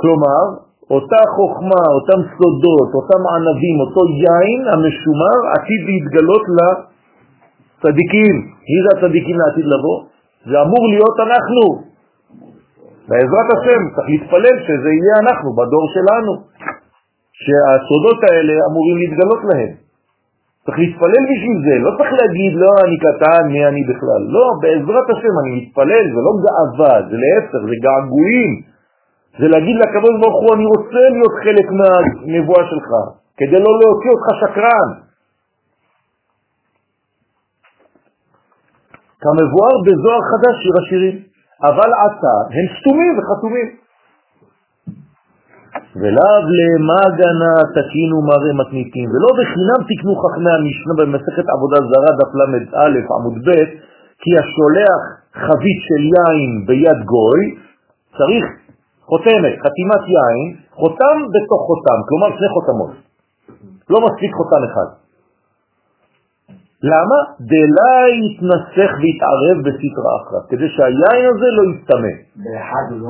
[0.00, 0.42] כלומר,
[0.90, 8.34] אותה חוכמה, אותם סודות, אותם ענבים, אותו יין המשומר עתיד להתגלות לצדיקים.
[8.70, 9.98] מי זה הצדיקים לעתיד לבוא?
[10.50, 11.64] זה אמור להיות אנחנו.
[13.08, 16.32] בעזרת השם, צריך להתפלל שזה יהיה אנחנו, בדור שלנו,
[17.42, 19.87] שהסודות האלה אמורים להתגלות להם.
[20.68, 24.22] צריך להתפלל בשביל זה, לא צריך להגיד, לא, אני קטן, מי אני בכלל.
[24.36, 28.52] לא, בעזרת השם אני מתפלל, זה לא גאווה, זה להפך, זה געגועים.
[29.38, 32.90] זה להגיד לקדוש ברוך הוא, אני רוצה להיות חלק מהנבואה שלך,
[33.38, 34.90] כדי לא להוציא אותך שקרן.
[39.22, 41.16] כמבואר בזוהר חדש שיר השירים,
[41.68, 43.68] אבל עתה הם סתומים וחתומים.
[46.00, 52.32] ולאו למה גנה תקינו מראה מתניתים, ולא בחינם תקנו חכמי המשנה במסכת עבודה זרה דף
[52.38, 53.50] ל"א עמוד ב',
[54.22, 55.02] כי השולח
[55.44, 57.40] חבית של יין ביד גוי
[58.18, 58.44] צריך
[59.08, 60.46] חותמת, חתימת יין,
[60.80, 62.90] חותם בתוך חותם, כלומר שני חותמות.
[63.90, 64.88] לא מספיק חותם אחד.
[66.82, 67.18] למה?
[67.50, 72.14] דלה יתנסח ויתערב בסתרה אחת, כדי שהיין הזה לא יסתמא.
[72.36, 73.08] באחד הוא לא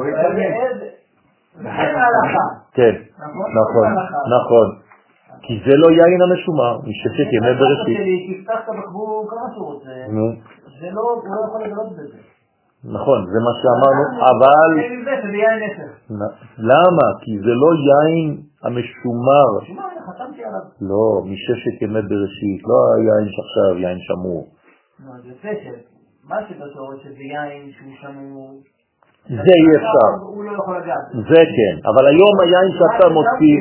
[1.62, 2.94] אבל כן,
[3.24, 3.48] נכון?
[3.60, 3.88] נכון.
[4.36, 4.68] נכון.
[5.42, 7.98] כי זה לא יין המשומר, מששת ימי בראשית.
[8.40, 9.90] תפתח את הבקבוק כמה שהוא רוצה,
[10.80, 12.18] זה לא, הוא לא יכול לגלות בזה.
[12.84, 14.70] נכון, זה מה שאמרנו, אבל...
[16.58, 17.06] למה?
[17.22, 19.48] כי זה לא יין המשומר.
[20.80, 24.46] לא, מששת ימי בראשית, לא היין שעכשיו יין שמור.
[26.24, 28.60] שמה שבתור שזה יין שהוא שמור...
[29.28, 30.10] זה אי אפשר.
[30.10, 30.62] לא.
[31.30, 33.56] זה כן, אבל היום היין שאתה מוציא...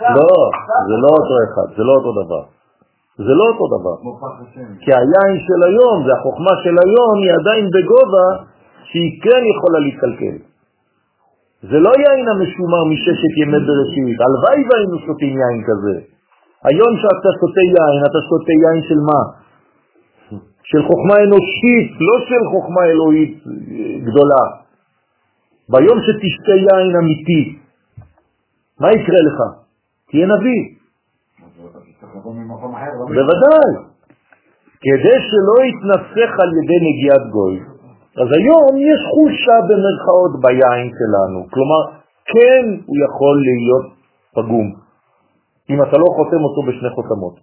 [0.00, 0.36] לא,
[0.88, 2.42] זה לא אותו אחד, זה לא אותו דבר.
[3.26, 3.96] זה לא אותו דבר.
[4.82, 8.28] כי היין של היום, זה החוכמה של היום, היא עדיין בגובה
[8.88, 10.36] שהיא כן יכולה להתקלקל.
[11.70, 15.96] זה לא יין המשומר מששת ימי בראשית, הלוואי והיינו שותים יין כזה.
[16.64, 19.22] היום שאתה שותה יין, אתה שותה יין של מה?
[20.70, 23.34] של חוכמה אנושית, לא של חוכמה אלוהית
[24.06, 24.67] גדולה.
[25.70, 27.58] ביום שתשתה יין אמיתי,
[28.80, 29.38] מה יקרה לך?
[30.10, 30.62] תהיה נביא.
[33.16, 33.70] בוודאי.
[34.80, 37.56] כדי שלא יתנסח על ידי נגיעת גוי.
[38.20, 41.82] אז היום יש חושה במרכאות ביין שלנו, כלומר,
[42.32, 43.86] כן הוא יכול להיות
[44.34, 44.66] פגום,
[45.70, 47.36] אם אתה לא חותם אותו בשני חותמות.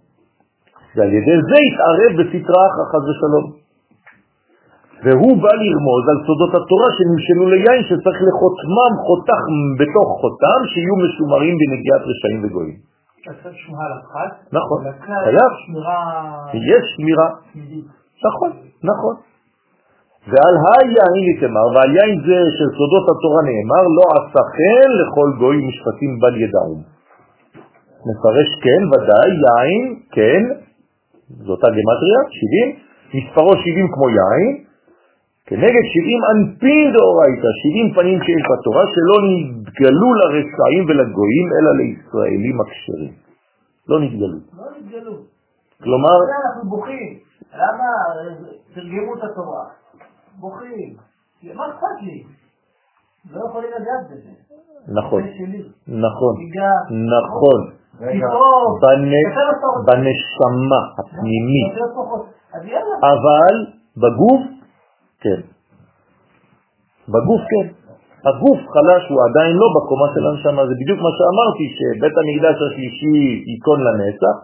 [0.96, 3.65] ועל ידי זה יתערב בסתרה אחר חס ושלום.
[5.04, 9.42] והוא בא לרמוז על סודות התורה שנמשלו ליין שצריך לחותמם חותך
[9.80, 12.78] בתוך חותם שיהיו משומרים בנגיעת רשעים וגויים.
[14.58, 14.78] נכון,
[15.24, 15.50] חייב.
[16.72, 17.28] יש שמירה.
[18.26, 18.50] נכון,
[18.90, 19.14] נכון.
[20.30, 25.56] ועל היין נתמר, ועל יין זה של סודות התורה נאמר, לא עשה כן לכל גוי
[25.68, 26.80] משפטים בל ידעום.
[28.06, 29.82] מפרש כן, ודאי, יין,
[30.12, 30.42] כן,
[31.46, 32.76] זאת הגמטריה, 70,
[33.14, 34.65] מספרו 70 כמו יין,
[35.48, 43.14] כנגד 70 אנפין דאורייתא, 70 פנים שיש בתורה, שלא נתגלו לרשעים ולגויים, אלא לישראלים הכשרים.
[43.88, 44.38] לא נתגלו.
[44.58, 45.14] לא נתגלו.
[45.82, 46.16] כלומר...
[46.42, 47.18] אנחנו בוכים.
[47.54, 47.88] למה
[48.74, 49.64] תרגמו את התורה?
[50.40, 50.90] בוכים.
[51.54, 52.24] מה אכפת לי?
[53.30, 54.30] לא יכולים לגעת בזה.
[54.98, 55.22] נכון.
[56.02, 56.34] נכון.
[57.18, 57.62] נכון.
[59.86, 61.72] בנשמה הפנימית.
[63.12, 63.54] אבל
[63.96, 64.42] בגוף,
[65.20, 65.40] כן.
[67.08, 67.66] בגוף כן.
[68.28, 73.18] הגוף חלש הוא עדיין לא בקומה של הנשמה, זה בדיוק מה שאמרתי, שבית המקדש השלישי
[73.50, 74.36] ייכון לנצח,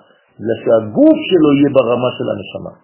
[0.46, 2.74] זה שהגוף שלו יהיה ברמה של הנשמה.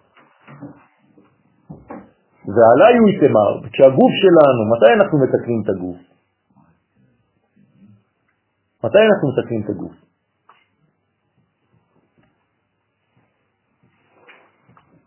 [2.53, 5.99] ועליי הוא יתמר, כשהגוף שלנו, מתי אנחנו מתקנים את הגוף?
[8.83, 9.95] מתי אנחנו מתקנים את הגוף?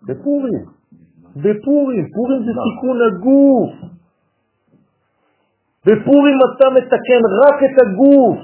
[0.07, 0.82] בפורים.
[1.37, 3.73] בפורים, פורים זה תיקון הגוף.
[5.87, 8.39] בפורים אתה מתקן רק את הגוף.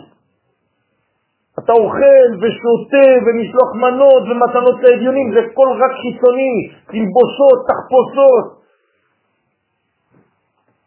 [1.58, 6.54] אתה אוכל ושותה ומשלוח מנות ומתנות לאביונים, זה כל רק חיצוני,
[6.86, 8.46] תלבושות, תחפושות.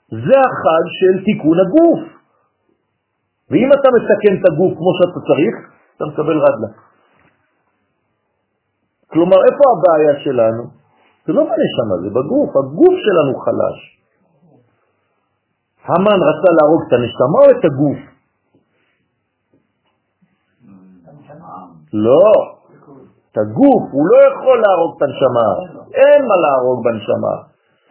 [0.09, 2.01] זה החג של תיקון הגוף.
[3.49, 5.55] ואם אתה מתקן את הגוף כמו שאתה צריך,
[5.95, 6.71] אתה מקבל רדלה.
[9.07, 10.80] כלומר, איפה הבעיה שלנו?
[11.25, 13.77] זה לא בנשמה, זה בגוף, הגוף שלנו חלש.
[15.85, 17.99] המן רצה להרוג את הנשמה או את הגוף?
[21.93, 22.31] לא,
[23.31, 25.49] את הגוף, הוא לא יכול להרוג את הנשמה,
[25.93, 27.35] אין מה להרוג בנשמה.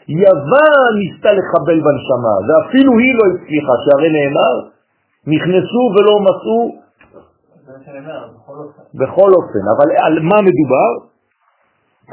[0.09, 4.55] יוון ניסתה לחבל בנשמה, ואפילו היא לא הצליחה, שהרי נאמר,
[5.27, 6.61] נכנסו ולא מצאו.
[8.95, 11.10] בכל אופן, אבל על מה מדובר?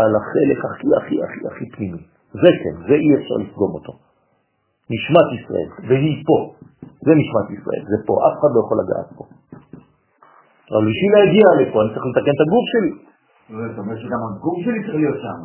[0.01, 2.03] על החלק הכי הכי הכי הכי פנימי.
[2.33, 3.93] זה כן, זה אי אפשר לפגום אותו.
[4.93, 6.37] נשמת ישראל, והיא פה.
[7.05, 9.23] זה נשמת ישראל, זה פה, אף אחד לא יכול לגעת פה.
[10.71, 12.91] אבל בשביל להגיע לפה אני צריך לתקן את הגוף שלי.
[13.69, 15.39] זאת אומרת שגם הגוף שלי צריך להיות שם.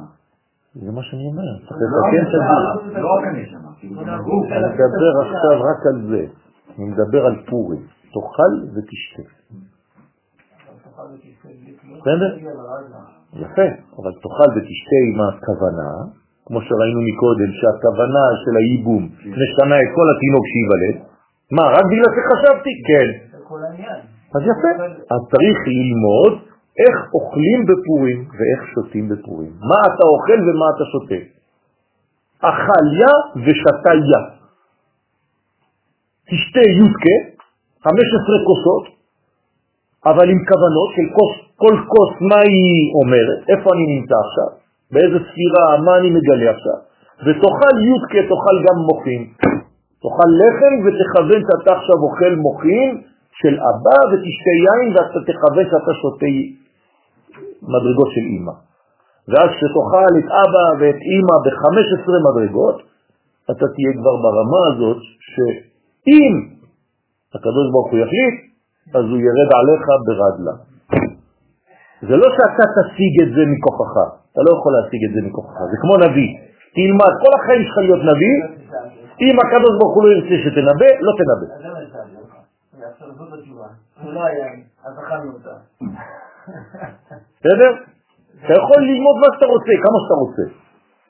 [0.84, 2.96] זה מה שאני אומר, צריך לא לתקן את הגוף.
[3.04, 4.44] לא רק גם הגוף.
[4.52, 6.22] אני מדבר עכשיו רק על זה.
[6.78, 7.82] אני מדבר על פורים.
[8.14, 9.24] תאכל ותשתה.
[12.00, 12.30] בסדר?
[13.32, 13.66] יפה,
[13.98, 15.90] אבל תאכל ותשתה עם הכוונה,
[16.46, 19.02] כמו שראינו מקודם, שהכוונה של הייבום
[19.42, 20.96] משנה את כל התינוק שייוולד.
[21.56, 22.72] מה, רק בגלל שחשבתי?
[22.88, 23.08] כן.
[24.34, 24.72] אז יפה.
[25.14, 26.32] אז צריך ללמוד
[26.82, 29.52] איך אוכלים בפורים ואיך שותים בפורים.
[29.70, 31.20] מה אתה אוכל ומה אתה שותה.
[32.50, 33.14] אכל יא
[33.44, 34.22] ושתה יא.
[36.30, 37.16] תשתה יודקה,
[37.84, 38.84] 15 כוסות,
[40.06, 44.50] אבל עם כוונות של כוס, כל כוס מה היא אומרת, איפה אני נמצא עכשיו,
[44.92, 46.78] באיזה ספירה, מה אני מגלה עכשיו.
[47.24, 49.22] ותאכל יודקה, תאכל גם מוחין.
[50.02, 52.90] תאכל לחם ותכוון שאתה עכשיו אוכל מוחין
[53.40, 56.32] של אבא ותשתה יין ואתה תכוון שאתה שותה
[57.72, 58.54] מדרגות של אמא.
[59.28, 62.78] ואז כשתאכל את אבא ואת אמא ב-15 מדרגות,
[63.50, 65.00] אתה תהיה כבר ברמה הזאת
[65.32, 66.34] שאם
[67.34, 68.36] הקדוש ברוך הוא יחליט,
[68.96, 70.71] אז הוא ירד עליך ברדלה.
[72.08, 73.94] זה לא שאתה תשיג את זה מכוחך,
[74.32, 76.30] אתה לא יכול להשיג את זה מכוחך, זה כמו נביא.
[76.76, 78.36] תלמד, כל החיים שלך להיות נביא,
[79.26, 81.46] אם הקדוש ברוך הוא לא ירצה שתנבא, לא תנבא.
[87.40, 87.70] בסדר?
[88.44, 90.44] אתה יכול ללמוד מה שאתה רוצה, כמה שאתה רוצה.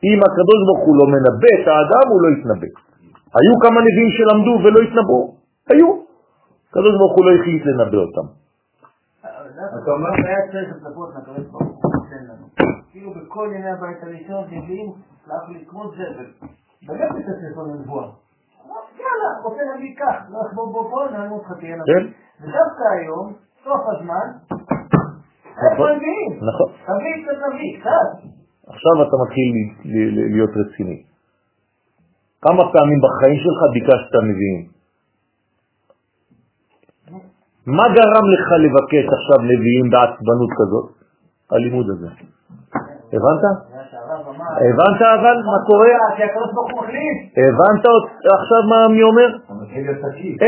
[0.08, 2.68] אם הקדוש ברוך הוא לא מנבא את האדם, הוא לא יתנבא.
[3.38, 5.20] היו כמה נביאים שלמדו ולא התנבאו?
[5.70, 5.88] היו.
[6.68, 8.26] הקדוש ברוך הוא לא החליט לנבא אותם.
[9.68, 12.46] אתה אומר שהיה צריך לצפות מהקדוש ברוך הוא נותן לנו.
[12.90, 14.44] כאילו בכל ימי הבית הראשון
[15.24, 16.26] סלח לי, כמו זבל.
[16.86, 18.08] באמת את הספר לנבואה.
[18.98, 21.94] יאללה, רוצה להביא כך, לא אחבור בו פה, נענו אותך תהיה נביא.
[21.94, 22.06] כן.
[22.40, 23.32] ודווקא היום,
[23.64, 24.26] סוף הזמן,
[25.62, 25.82] איפה?
[26.48, 26.68] נכון.
[26.86, 28.08] תביא קצת נביא, קצת.
[28.66, 29.50] עכשיו אתה מתחיל
[30.34, 31.02] להיות רציני.
[32.42, 34.81] כמה פעמים בחיים שלך ביקשת נביאים?
[37.66, 40.86] מה גרם לך לבקש עכשיו נביאים בעצבנות כזאת?
[41.52, 42.08] הלימוד הזה.
[43.14, 43.44] הבנת?
[44.66, 45.92] הבנת אבל מה קורה?
[47.44, 47.84] הבנת
[48.38, 49.28] עכשיו מה אני אומר?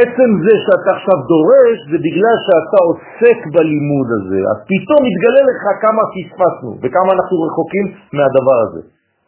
[0.01, 5.63] עצם זה שאתה עכשיו דורש זה בגלל שאתה עוסק בלימוד הזה, אז פתאום מתגלה לך
[5.85, 7.87] כמה פספסנו וכמה אנחנו רחוקים
[8.17, 8.83] מהדבר הזה.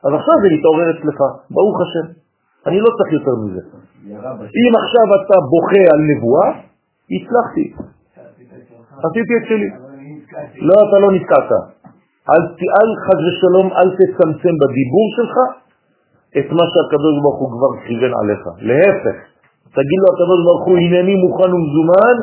[0.04, 1.18] אז עכשיו זה מתעורר אצלך,
[1.54, 2.06] ברוך השם.
[2.66, 3.62] אני לא צריך יותר מזה.
[4.60, 6.48] אם עכשיו אתה בוכה על נבואה,
[7.14, 7.66] הצלחתי,
[9.04, 9.68] עשיתי את שלי.
[10.68, 11.50] לא, אתה לא נתקעת.
[12.30, 15.36] אל, חז ושלום, אל תצמצם בדיבור שלך
[16.38, 18.42] את מה שהקדוש ברוך הוא כבר כיוון עליך.
[18.58, 19.16] להפך,
[19.76, 22.16] תגיד לו הקדוש ברוך הוא, הנני מוכן ומזומן,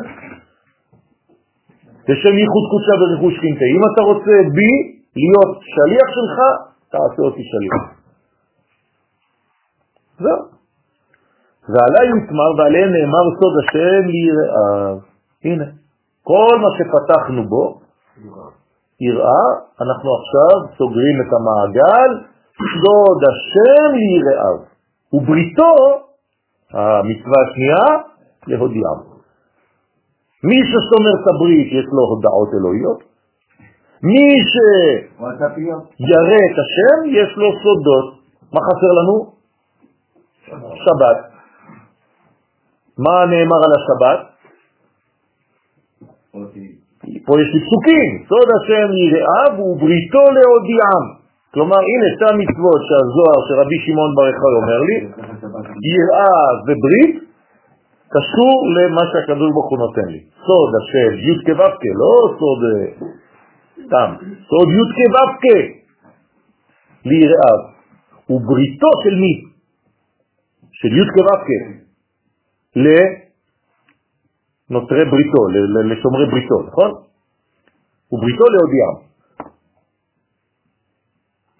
[2.08, 3.68] בשם ייחוד קודשה ורכוש חינטי.
[3.76, 4.72] אם אתה רוצה בי
[5.16, 6.36] להיות שליח שלך,
[6.90, 7.82] תעשה אותי שליח.
[10.18, 10.53] זהו.
[11.68, 14.96] ועליי יותמר ועליהם נאמר סוד השם ליראיו.
[15.44, 15.64] הנה,
[16.22, 17.80] כל מה שפתחנו בו,
[19.00, 19.44] יראה,
[19.80, 22.10] אנחנו עכשיו סוגרים את המעגל,
[22.80, 24.58] סוד השם ליראיו.
[25.12, 25.74] ובריתו,
[26.72, 27.86] המצווה השנייה,
[28.46, 29.00] להודיעם.
[30.44, 33.00] מי ששומר את הברית יש לו הודעות אלוהיות,
[34.02, 34.26] מי.
[35.96, 38.14] שירא את השם יש לו סודות.
[38.52, 39.32] מה חסר לנו?
[40.84, 41.33] שבת.
[42.98, 44.20] מה נאמר על השבת?
[47.26, 51.04] פה יש לי פסוקים, סוד השם יראיו ובריתו להודיעם.
[51.54, 54.98] כלומר, הנה שתי המצוות שהזוהר שרבי שמעון בר יוחאי אומר לי,
[55.92, 57.14] יראה וברית,
[58.14, 60.20] קשור למה שהקדוש ברוך הוא נותן לי.
[60.46, 63.06] סוד השם, י' כו' לא סוד אה,
[63.86, 64.08] סתם,
[64.48, 65.56] סוד י' כו'
[67.04, 67.60] ליראיו.
[68.30, 69.34] ובריתו של מי?
[70.72, 71.83] של י' כו'
[74.70, 75.48] לנותרי בריתו,
[75.90, 76.90] לשומרי בריתו, נכון?
[78.12, 78.96] ובריתו להודיעם.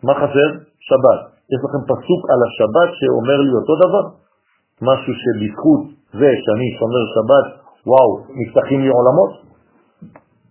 [0.02, 0.48] מה חסר?
[0.78, 1.20] שבת.
[1.52, 4.04] יש לכם פסוק על השבת שאומר לי אותו דבר?
[4.82, 5.82] משהו שבזכות
[6.12, 7.46] זה שאני שומר שבת,
[7.86, 9.32] וואו, נפתחים לי עולמות?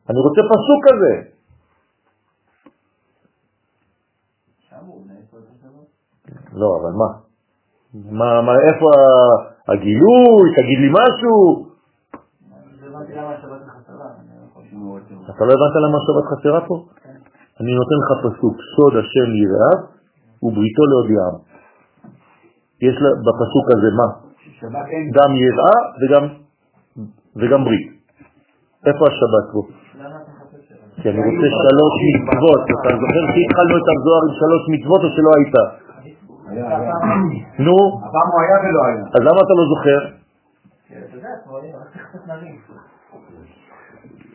[0.09, 1.33] אני רוצה פסוק כזה.
[6.53, 7.09] לא, אבל מה?
[7.93, 8.89] מה, מה איפה
[9.69, 10.45] הגילוי?
[10.57, 11.35] תגיד לי משהו.
[14.73, 14.97] לא.
[15.29, 16.75] אתה לא הבנת למה השבת חסרה פה?
[17.61, 19.79] אני נותן לך פסוק, סוד השם יראיו
[20.43, 21.35] ובריתו להודיעם.
[22.81, 22.95] יש
[23.25, 24.09] בפסוק הזה מה?
[24.59, 24.85] שבת.
[25.17, 26.23] גם יראה וגם,
[27.35, 27.87] וגם ברית.
[28.87, 29.61] איפה השבת פה?
[29.93, 30.33] שבת?
[31.01, 32.61] כי אני רוצה שלוש מצוות.
[32.63, 35.82] אתה זוכר שהתחלנו את הזוהר עם שלוש מצוות או שלא היית?
[37.65, 39.03] נו, הפעם הוא היה ולא היה.
[39.15, 39.99] אז למה אתה לא זוכר?
[42.27, 42.55] נרים.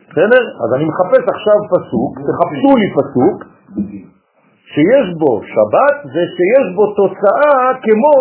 [0.09, 0.43] בסדר?
[0.63, 3.37] אז אני מחפש עכשיו פסוק, תחפשו לי פסוק
[4.73, 8.15] שיש בו שבת ושיש בו תוצאה כמו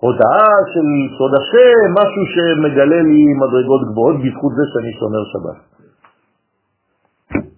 [0.00, 0.86] הודעה של
[1.18, 5.58] סוד השם, משהו שמגלה לי מדרגות גבוהות בזכות זה שאני שומר שבת.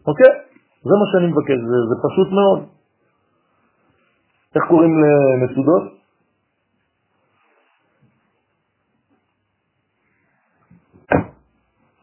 [0.08, 0.32] אוקיי?
[0.88, 2.60] זה מה שאני מבקש, זה, זה פשוט מאוד.
[4.56, 4.90] איך קוראים
[5.42, 5.82] למצודות?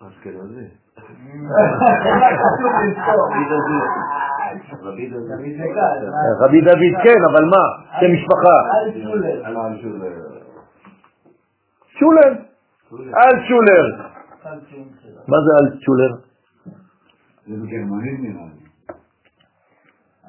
[0.07, 0.67] אשכנזי.
[6.41, 6.93] רבי דוד.
[7.03, 7.65] כן, אבל מה?
[7.99, 8.57] שם משפחה.
[11.99, 12.34] שולר.
[12.95, 13.84] אל שולר.
[15.27, 16.11] מה זה אל שולר?
[17.47, 18.68] זה בגרמנית נראה לי.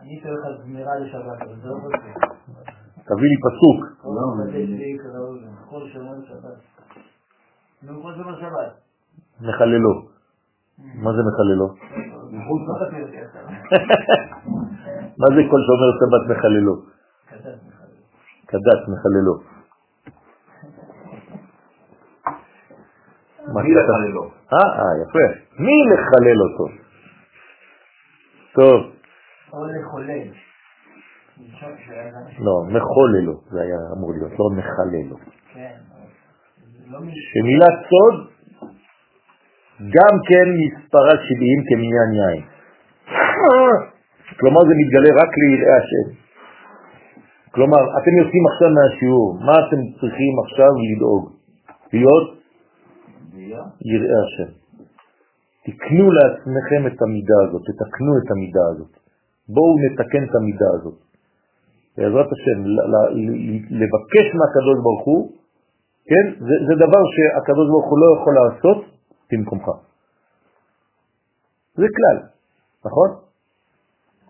[0.02, 1.96] אני אתן לך זמירה לשבת, אבל זה לא רוצה.
[3.04, 3.78] תביא לי פסוק.
[4.04, 4.22] לא
[5.70, 6.58] כל שומר שבת.
[7.82, 8.72] נו, כל שומר שבת.
[9.40, 9.92] מחללו.
[10.78, 11.66] מה זה מחללו?
[15.20, 16.74] מה זה כל שומר שבת מחללו?
[18.48, 19.34] כדת מחללו.
[23.48, 24.22] מי לחללו?
[24.52, 25.26] אה, אה, יפה.
[25.58, 26.66] מי לחלל אותו?
[28.54, 28.99] טוב.
[29.52, 30.28] או לחולל.
[32.38, 35.16] לא, מחוללו, זה היה אמור להיות, לא מחללו.
[35.54, 35.76] כן.
[37.32, 38.30] שמילת סוד
[39.80, 42.42] גם כן מספרה 70 כמניין יין.
[44.40, 46.08] כלומר זה מתגלה רק ליראי השם.
[47.50, 51.32] כלומר, אתם יוצאים עכשיו מהשיעור, מה אתם צריכים עכשיו לדאוג?
[51.92, 52.28] להיות
[53.90, 54.50] יראי השם.
[55.66, 59.00] תקנו לעצמכם את המידה הזאת, תתקנו את המידה הזאת.
[59.54, 60.98] בואו נתקן את המידה הזאת.
[61.96, 62.58] בעזרת השם,
[63.80, 65.32] לבקש מהקדוש ברוך הוא,
[66.10, 68.78] כן, זה, זה דבר שהקדוש ברוך הוא לא יכול לעשות
[69.32, 69.66] במקומך.
[71.74, 72.18] זה כלל,
[72.84, 73.08] נכון?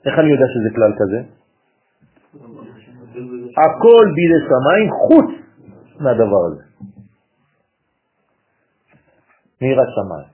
[0.06, 1.20] איך אני יודע שזה כלל כזה?
[3.64, 5.30] הכל בידי שמיים חוץ
[6.00, 6.64] מהדבר הזה.
[9.60, 10.30] מיראת שמיים.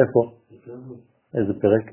[0.00, 0.20] איפה?
[1.34, 1.84] איזה פרק?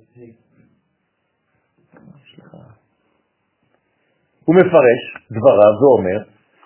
[4.45, 5.01] הוא מפרש
[5.31, 6.19] דבריו ואומר,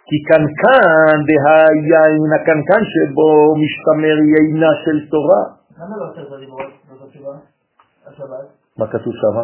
[0.07, 3.30] כי קנקן דהיין הקנקן שבו
[3.61, 5.43] משתמר יינה של תורה.
[5.77, 6.27] למה לא עושה את
[7.07, 7.34] התשובה?
[8.05, 8.47] השבת?
[8.77, 9.35] מה כתוב שם?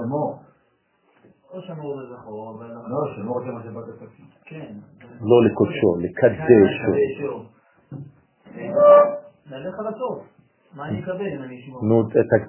[1.53, 4.25] או שמור לזכור, לא, שמור זה מה שבאת תפקיד.
[4.45, 4.73] כן.
[5.21, 7.43] לא לקודשו, לקדשו.
[9.51, 10.36] נלך על הסוף.
[10.75, 11.85] מה אני אקבל אם אני אשמור?
[11.85, 12.03] נו,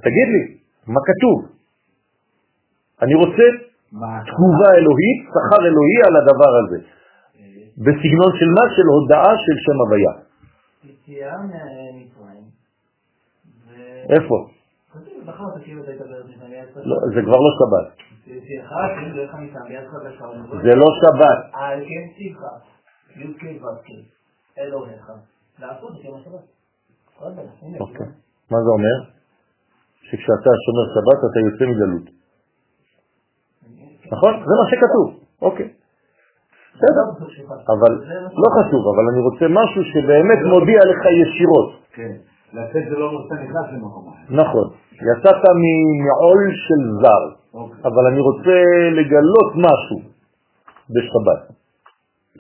[0.06, 1.58] תגיד לי, מה כתוב?
[3.02, 3.42] אני רוצה
[4.30, 6.78] תגובה אלוהית, שכר אלוהי על הדבר הזה.
[7.84, 8.64] בסגנון של מה?
[8.76, 10.12] של הודעה של שם הוויה.
[14.14, 14.48] איפה?
[16.84, 17.88] לא, זה כבר לא שבת.
[20.62, 21.40] זה לא שבת.
[21.52, 22.50] על כן ציווה,
[23.16, 23.86] י"ק ו"ק,
[24.58, 25.10] אלוהיך,
[25.58, 26.57] לעשות את יום השבת.
[27.80, 28.06] אוקיי.
[28.50, 28.96] מה זה אומר?
[30.02, 32.06] שכשאתה שומר שבת אתה יוצא מגלות.
[34.12, 34.32] נכון?
[34.48, 35.06] זה מה שכתוב.
[35.42, 35.68] אוקיי.
[36.74, 37.06] בסדר.
[37.74, 37.92] אבל
[38.42, 41.68] לא חשוב, אבל אני רוצה משהו שבאמת מודיע לך ישירות.
[41.92, 42.12] כן.
[42.52, 44.34] לצאת זה לא שאתה נכנס למקום אחר.
[44.42, 44.66] נכון.
[45.10, 45.42] יצאת
[46.04, 47.24] מעול של זר,
[47.84, 48.58] אבל אני רוצה
[48.98, 49.98] לגלות משהו
[50.90, 51.42] בשבת.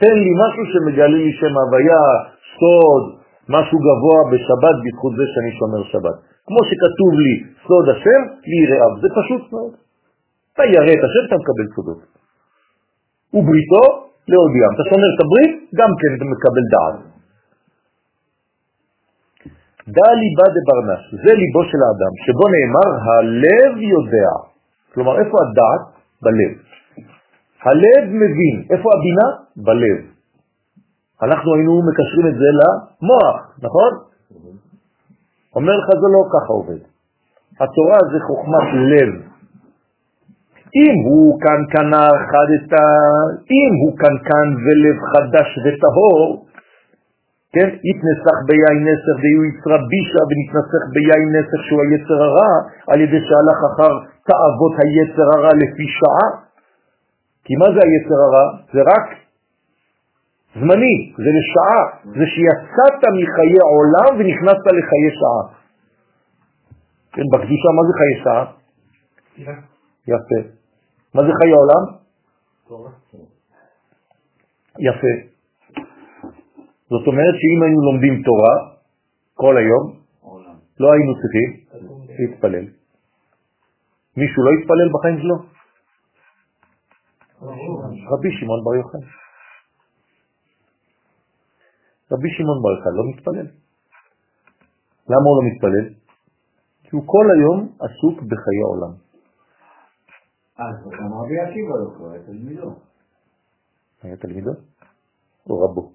[0.00, 2.04] תן לי משהו שמגלה לי שם הוויה,
[2.58, 3.17] סוד,
[3.54, 6.16] משהו גבוה בשבת בזכות זה שאני שומר שבת.
[6.46, 7.32] כמו שכתוב לי
[7.66, 8.20] סוד השם,
[8.50, 8.92] ליראיו.
[9.02, 9.72] זה פשוט מאוד.
[10.52, 12.00] אתה ירא את השם, אתה מקבל סודות.
[13.34, 13.84] ובריתו
[14.30, 14.72] להודיעם.
[14.74, 16.98] אתה שומר את הברית, גם כן אתה מקבל דעת.
[19.96, 24.32] דע ליבה דברנש, זה ליבו של האדם, שבו נאמר הלב יודע.
[24.94, 25.82] כלומר, איפה הדעת?
[26.22, 26.52] בלב.
[27.62, 28.56] הלב מבין.
[28.70, 29.26] איפה הבינה?
[29.56, 30.17] בלב.
[31.22, 33.92] אנחנו היינו מקשרים את זה למוח, נכון?
[35.56, 36.80] אומר לך זה לא ככה עובד.
[37.60, 39.10] התורה זה חוכמת לב.
[40.82, 42.86] אם הוא קנקנה חדתה,
[43.58, 46.46] אם הוא קנקן ולב חדש וטהור,
[47.52, 52.52] כן, יתנסח ביין נסך דיו יצרה בישה ונתנסח ביין נסך שהוא היצר הרע,
[52.90, 53.94] על ידי שהלך אחר
[54.28, 56.28] תאוות היצר הרע לפי שעה.
[57.44, 58.46] כי מה זה היצר הרע?
[58.74, 59.06] זה רק
[60.60, 65.42] זמני, זה לשעה, זה שיצאת מחיי עולם ונכנסת לחיי שעה.
[67.12, 68.44] כן, בקדושה מה זה חיי שעה?
[70.12, 70.40] יפה.
[71.14, 71.84] מה זה חיי עולם?
[74.78, 75.14] יפה.
[76.90, 78.54] זאת אומרת שאם היינו לומדים תורה
[79.34, 79.84] כל היום,
[80.80, 81.48] לא היינו צריכים
[82.18, 82.64] להתפלל.
[84.16, 85.36] מישהו לא התפלל בחיים שלו?
[88.12, 89.00] רבי שמעון בר יוחאי.
[92.12, 93.48] רבי שמעון בר יוחאי לא מתפלל.
[95.10, 95.94] למה הוא לא מתפלל?
[96.82, 98.92] כי הוא כל היום עסוק בחיי העולם.
[100.58, 102.70] אז גם רבי עקיבא לא קורא, תלמידו.
[104.02, 104.50] היה תלמידו?
[105.50, 105.92] או רבו?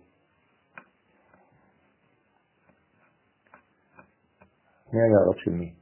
[4.94, 5.74] מי היה הרב של מי?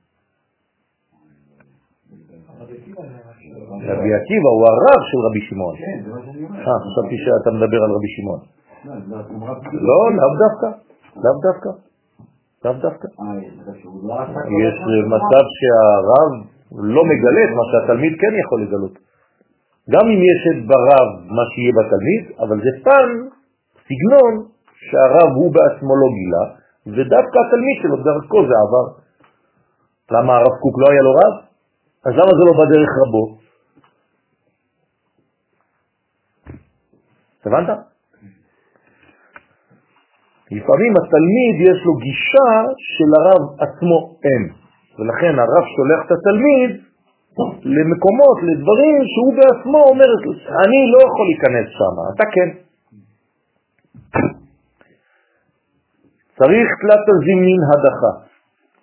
[3.90, 5.76] רבי עקיבא הוא הרב של רבי שמעון.
[5.78, 6.60] כן, זה מה שאני אומר.
[6.60, 8.42] אה, חשבתי שאתה מדבר על רבי שמעון.
[8.86, 8.94] לא,
[9.88, 10.70] לא, לאו דווקא.
[11.24, 11.70] לאו דווקא.
[12.66, 13.08] לאו דווקא.
[13.20, 13.34] אה,
[14.04, 14.16] לא
[14.64, 14.76] יש?
[15.16, 16.32] מצב שהרב
[16.72, 18.96] לא מגלה את מה שהתלמיד כן יכול לגלות.
[19.90, 23.10] גם אם יש את ברב מה שיהיה בתלמיד, אבל זה פן,
[23.86, 24.34] סגנון,
[24.88, 26.44] שהרב הוא בעצמו לא גילה,
[26.88, 28.86] ודווקא התלמיד שלו דרכו זה עבר.
[30.12, 31.36] למה הרב קוק לא היה לו רב?
[32.06, 33.38] אז למה זה לא בדרך רבו?
[37.46, 37.91] הבנת?
[40.58, 42.52] לפעמים התלמיד יש לו גישה
[42.96, 44.44] של הרב עצמו אין,
[45.00, 46.72] ולכן הרב שולח את התלמיד
[47.76, 50.10] למקומות, לדברים שהוא בעצמו אומר,
[50.64, 52.50] אני לא יכול להיכנס שם, אתה כן.
[56.38, 58.14] צריך תלת הזימין הדחה.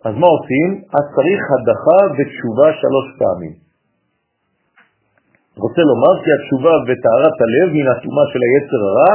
[0.05, 0.69] אז מה עושים?
[0.97, 3.55] אז צריך הדחה ותשובה שלוש פעמים.
[5.65, 9.15] רוצה לומר כי התשובה וטהרת הלב מן התאומה של היצר הרע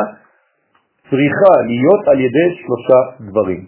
[1.09, 2.99] צריכה להיות על ידי שלושה
[3.31, 3.61] דברים.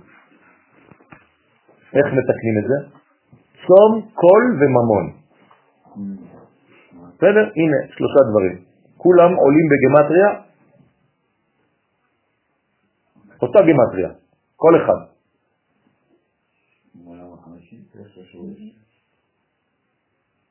[1.96, 2.78] איך מתקנים את זה?
[3.68, 5.06] צום, קול וממון.
[7.16, 7.46] בסדר?
[7.56, 8.64] הנה, שלושה דברים.
[8.98, 10.30] כולם עולים בגמטריה,
[13.42, 14.10] אותה גמטריה,
[14.56, 15.00] כל אחד.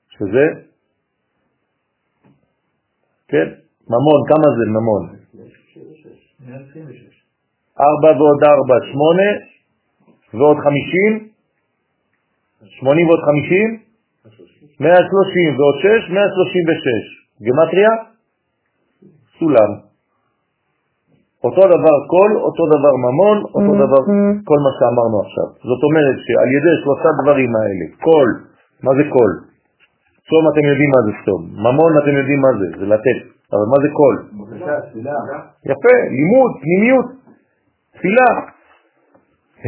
[0.08, 0.44] שזה?
[3.28, 3.48] כן,
[3.88, 5.23] ממון, כמה זה ממון?
[7.80, 9.28] ארבע ועוד ארבע, שמונה,
[10.34, 11.28] ועוד חמישים,
[12.66, 13.68] שמונים ועוד חמישים,
[14.80, 17.06] מאה שלושים ועוד שש, מאה שלושים ושש.
[17.44, 17.92] גמטריה?
[19.38, 19.70] סולם.
[21.44, 24.02] אותו דבר קול, אותו דבר ממון, אותו דבר
[24.48, 25.48] כל מה שאמרנו עכשיו.
[25.70, 28.28] זאת אומרת שעל ידי שלושה דברים האלה, קול,
[28.84, 29.32] מה זה קול?
[30.28, 33.18] צום אתם יודעים מה זה צום, ממון אתם יודעים מה זה, זה לתת,
[33.54, 34.16] אבל מה זה קול?
[35.70, 37.06] יפה, לימוד, פנימיות,
[37.94, 38.30] תפילה.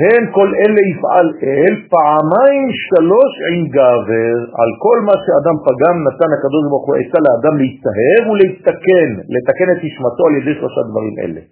[0.03, 6.31] הן כל אלה יפעל אל פעמיים שלוש עם גבר, על כל מה שאדם פגם נתן
[6.37, 11.43] הקדוש ברוך הוא עצה לאדם להצטהר ולהתקן, לתקן את נשמתו על ידי שלושה דברים אלה.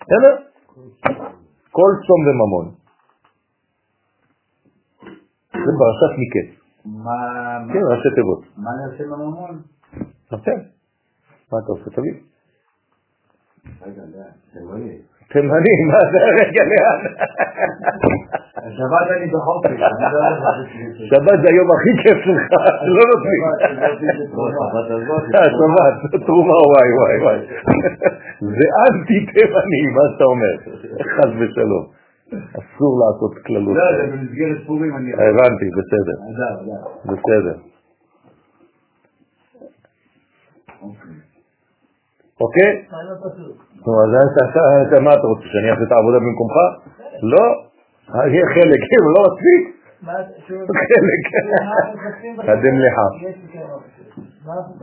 [0.00, 0.34] בסדר?
[1.76, 2.66] כל צום וממון.
[5.64, 6.48] זה פרשת מקץ.
[7.04, 7.16] מה...
[7.72, 8.40] כן, ראשי תיבות.
[8.56, 9.52] מה נעשה בממון?
[10.32, 10.73] נותן.
[11.54, 11.90] מה אתה עושה?
[11.90, 12.14] תביא.
[14.54, 14.76] לא.
[15.32, 17.00] תימני, מה זה רגע לאן?
[18.76, 19.86] שבת אני בחופש, לא
[21.10, 22.48] שבת זה היום הכי כיף שלך,
[22.96, 23.40] לא נותנים.
[25.34, 25.94] אה, שבת,
[26.26, 27.38] תרומה וואי וואי וואי.
[28.40, 30.54] זה אנטי תימני, מה שאתה אומר?
[31.16, 31.84] חס ושלום.
[32.30, 33.76] אסור לעשות כללות.
[33.76, 35.12] לא, זה במסגרת פורים אני...
[35.12, 36.16] הבנתי, בסדר.
[37.04, 37.56] בסדר.
[42.40, 42.70] אוקיי?
[43.86, 44.10] נו, אז
[45.02, 46.56] מה אתה רוצה, שאני אעשה את העבודה במקומך?
[47.22, 47.46] לא.
[48.24, 49.62] אני חלק, כן, לא מספיק.
[50.90, 51.22] חלק.
[52.46, 52.96] קדם לך.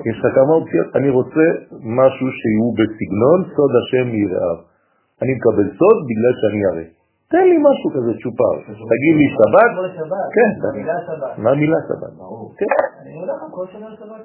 [0.06, 0.88] יש לך כמה אופציות?
[0.96, 1.46] אני רוצה
[2.00, 4.58] משהו שהוא בסגנון סוד השם יראיו.
[5.22, 6.88] אני מקבל סוד בגלל שאני אראה.
[7.32, 8.56] תן לי משהו כזה צ'ופר.
[8.94, 9.72] תגיד לי שבת?
[10.36, 10.52] כן.
[11.44, 12.14] מה המילה שבת?
[12.58, 12.66] כן.
[13.02, 14.22] אני הולך כל שנה לשבת.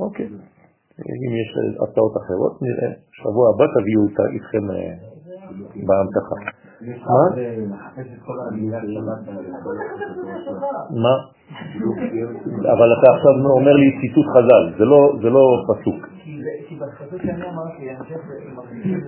[0.00, 0.28] אוקיי.
[1.00, 1.50] אם יש
[1.82, 2.90] הצעות אחרות, נראה.
[3.12, 4.94] שבוע הבא תביאו אותה איתכם אה,
[5.88, 6.36] בהמתחה.
[7.06, 7.24] מה?
[11.04, 11.14] מה?
[12.72, 16.00] אבל אתה עכשיו אומר לי ציטוט חז"ל, זה לא, זה לא פסוק.
[16.06, 16.56] זה-
[18.84, 19.02] זה.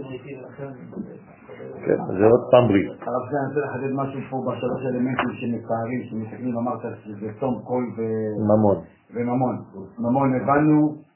[1.86, 2.88] כן, זה עוד פעם ברית.
[2.88, 7.84] הרב סגן, אני רוצה לחדד משהו פה בשלוש אלמנטים שמתארים, שמסתכלים, אמרת שזה צום, קול
[7.96, 8.76] ו- ממון.
[9.14, 9.56] וממון.
[9.98, 11.07] ממון הבנו,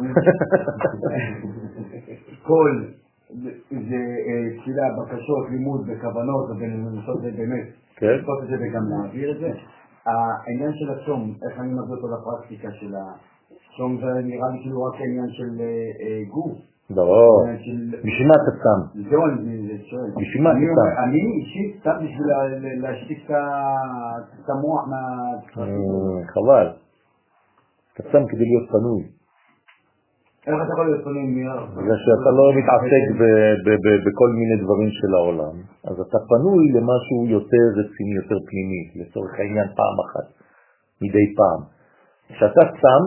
[0.00, 0.20] מזה.
[2.42, 2.84] קול
[3.90, 7.66] זה אה, תפילה, בקשות, לימוד וכוונות, ולנסות זה באמת,
[7.96, 8.06] כן.
[8.06, 9.50] לעשות את זה וגם להעביר את זה.
[10.06, 14.94] העניין של הצום, איך אני מביא אותו לפרקטיקה של הצום, זה נראה לי כאילו רק
[15.00, 15.66] העניין של אה,
[16.00, 16.52] אה, גוף.
[16.90, 17.44] לא.
[17.64, 19.08] של- בשביל מה אתה שם?
[19.10, 20.10] זהו, אני שואל.
[20.20, 21.02] בשביל מה אתה שם?
[21.04, 25.00] אני אישית סתם בשביל לה- לה- להשתיק את המוח מה...
[26.34, 26.66] חבל.
[27.94, 29.02] אתה שם כדי להיות פנוי.
[30.46, 31.38] איך אתה יכול להיות מ...
[31.78, 33.04] בגלל שאתה לא מתעסק
[34.06, 35.54] בכל מיני דברים של העולם,
[35.88, 40.26] אז אתה פנוי למשהו יותר רציני, יותר פנימי, לצורך העניין פעם אחת,
[41.02, 41.60] מדי פעם.
[42.28, 43.02] כשאתה צם,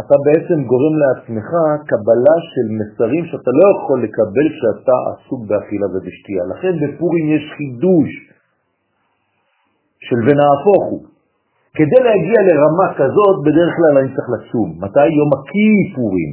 [0.00, 1.50] אתה בעצם גורם לעצמך
[1.90, 6.42] קבלה של מסרים שאתה לא יכול לקבל כשאתה עסוק באכילה ובשתייה.
[6.52, 8.10] לכן בפורים יש חידוש
[10.06, 11.11] של ונהפוך הוא.
[11.76, 14.68] כדי להגיע לרמה כזאת, בדרך כלל אני צריך לצום.
[14.84, 15.08] מתי?
[15.18, 16.32] יום הכיפורים.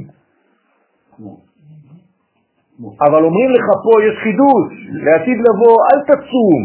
[3.06, 4.68] אבל אומרים לך פה, יש חידוש,
[5.04, 6.62] לעתיד לבוא, אל תצום,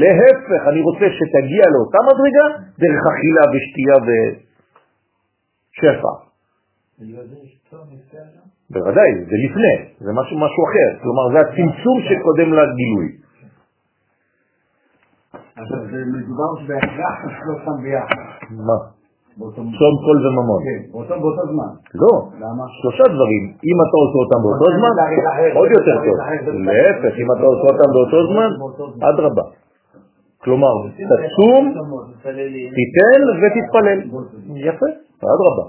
[0.00, 2.46] להפך, אני רוצה שתגיע לאותה מדרגה
[2.82, 6.12] דרך אכילה ושתייה ושפע.
[8.70, 13.08] בוודאי, זה לפני, זה משהו, משהו אחר, כלומר זה הצמצום שקודם לגילוי.
[15.60, 18.22] עכשיו זה מדובר בהכרח שלושתם ביחד.
[18.68, 18.78] מה?
[19.80, 20.60] צום, קול וממון.
[20.66, 20.80] כן,
[21.22, 21.70] באותו זמן.
[22.02, 22.64] לא, למה?
[22.80, 23.44] שלושה דברים.
[23.68, 24.94] אם אתה עושה אותם באותו זמן,
[25.58, 26.16] עוד יותר טוב.
[26.66, 28.50] להפך, אם אתה עושה אותם באותו זמן,
[29.08, 29.42] אדרבה.
[30.44, 31.74] כלומר, תצום,
[32.78, 34.00] תיתן ותתפלל.
[34.68, 34.90] יפה,
[35.34, 35.64] אדרבה.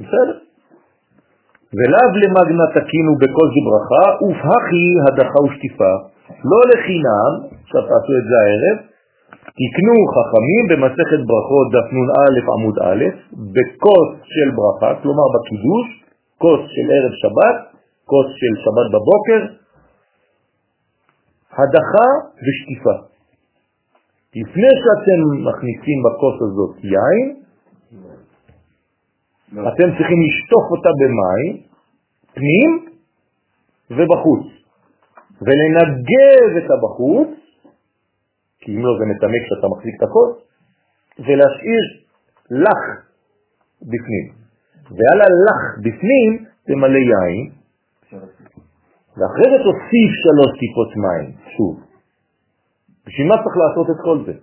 [0.00, 0.36] בסדר.
[1.76, 5.94] ולאו למגנה תקינו בכל זה ברכה, ופהכי הדחה ושטיפה.
[6.50, 7.32] לא לחינם,
[7.62, 8.76] עכשיו תעשו את זה הערב,
[9.60, 13.02] תקנו חכמים במסכת ברכות דף נ"א עמוד א',
[13.54, 15.86] בכוס של ברכה, כלומר בקידוש,
[16.38, 17.56] כוס של ערב שבת,
[18.10, 19.40] כוס של שבת בבוקר,
[21.58, 22.08] הדחה
[22.44, 22.96] ושטיפה.
[24.36, 27.26] לפני שאתם מכניסים בכוס הזאת יין,
[29.52, 31.62] אתם צריכים לשטוף אותה במים,
[32.34, 32.70] פנים
[33.90, 34.57] ובחוץ,
[35.42, 37.28] ולנגב את הבחוץ,
[38.60, 40.32] כי אם לא זה מתמק כשאתה מחזיק את הכוס,
[41.18, 41.84] ולהשאיר
[42.50, 42.82] לח
[43.82, 44.26] בפנים.
[44.96, 47.50] ועל הלח בפנים תמלא יין,
[49.16, 51.74] ואחרי זה תוסיף שלוש טיפות מים, שוב.
[53.06, 54.34] בשביל מה צריך לעשות את כל זה?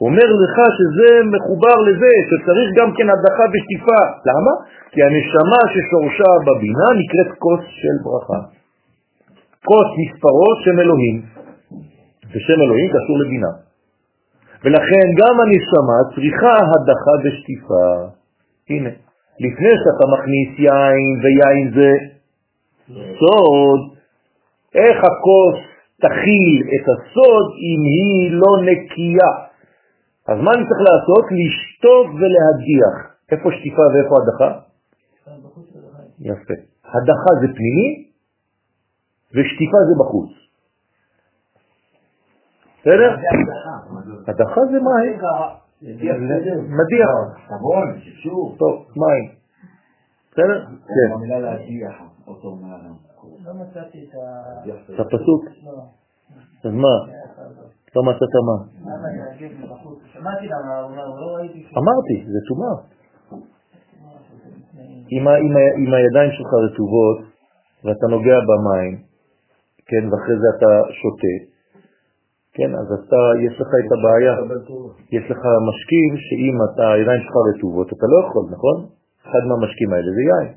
[0.00, 4.00] אומר לך שזה מחובר לזה, שצריך גם כן הדחה ושטיפה.
[4.28, 4.52] למה?
[4.92, 8.59] כי הנשמה ששורשה בבינה נקראת כוס של ברכה.
[9.64, 11.22] כוס מספרו שם אלוהים,
[12.30, 13.52] ושם אלוהים קשור לבינה.
[14.64, 17.90] ולכן גם הנשמה צריכה הדחה ושטיפה.
[18.70, 18.90] הנה,
[19.40, 21.90] לפני שאתה מכניס יין, ויין זה
[23.18, 23.80] סוד,
[24.74, 25.58] איך הכוס
[26.00, 29.32] תכיל את הסוד אם היא לא נקייה?
[30.28, 31.24] אז מה אני צריך לעשות?
[31.40, 32.96] לשטוף ולהדיח.
[33.32, 34.50] איפה שטיפה ואיפה הדחה?
[36.20, 36.54] יפה.
[36.84, 38.09] הדחה זה פנימי
[39.34, 40.30] ושטיפה זה בחוץ.
[42.80, 43.16] בסדר?
[44.28, 45.20] הדחה זה מים.
[46.78, 47.10] מדיח.
[47.48, 48.56] סבון, שפשור.
[48.58, 49.34] טוב, מים.
[50.32, 50.66] בסדר?
[50.66, 51.12] כן.
[51.12, 51.94] המילה להדיח,
[52.26, 52.94] אותו מהאדם.
[53.44, 54.08] לא מצאתי
[54.94, 55.44] את הפסוק?
[55.64, 55.82] לא.
[56.64, 56.96] אז מה?
[57.96, 58.56] לא מצאת מה?
[58.80, 59.98] למה להגיד מבחוץ?
[60.12, 61.38] שמעתי למה הוא אמר, לא.
[61.78, 62.74] אמרתי, זה טומאה.
[65.12, 65.28] אם
[65.78, 67.18] אם הידיים שלך רטובות
[67.84, 69.09] ואתה נוגע במים,
[69.90, 71.34] כן, ואחרי זה אתה שותה,
[72.56, 74.34] כן, אז אתה, יש לך את הבעיה.
[75.16, 78.78] יש לך משקים שאם אתה, הידיים שלך רטובות, אתה לא יכול, נכון?
[79.22, 80.48] אחד מהמשקים האלה זה יין.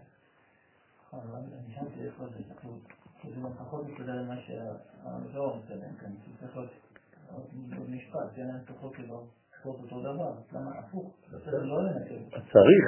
[12.53, 12.85] צריך,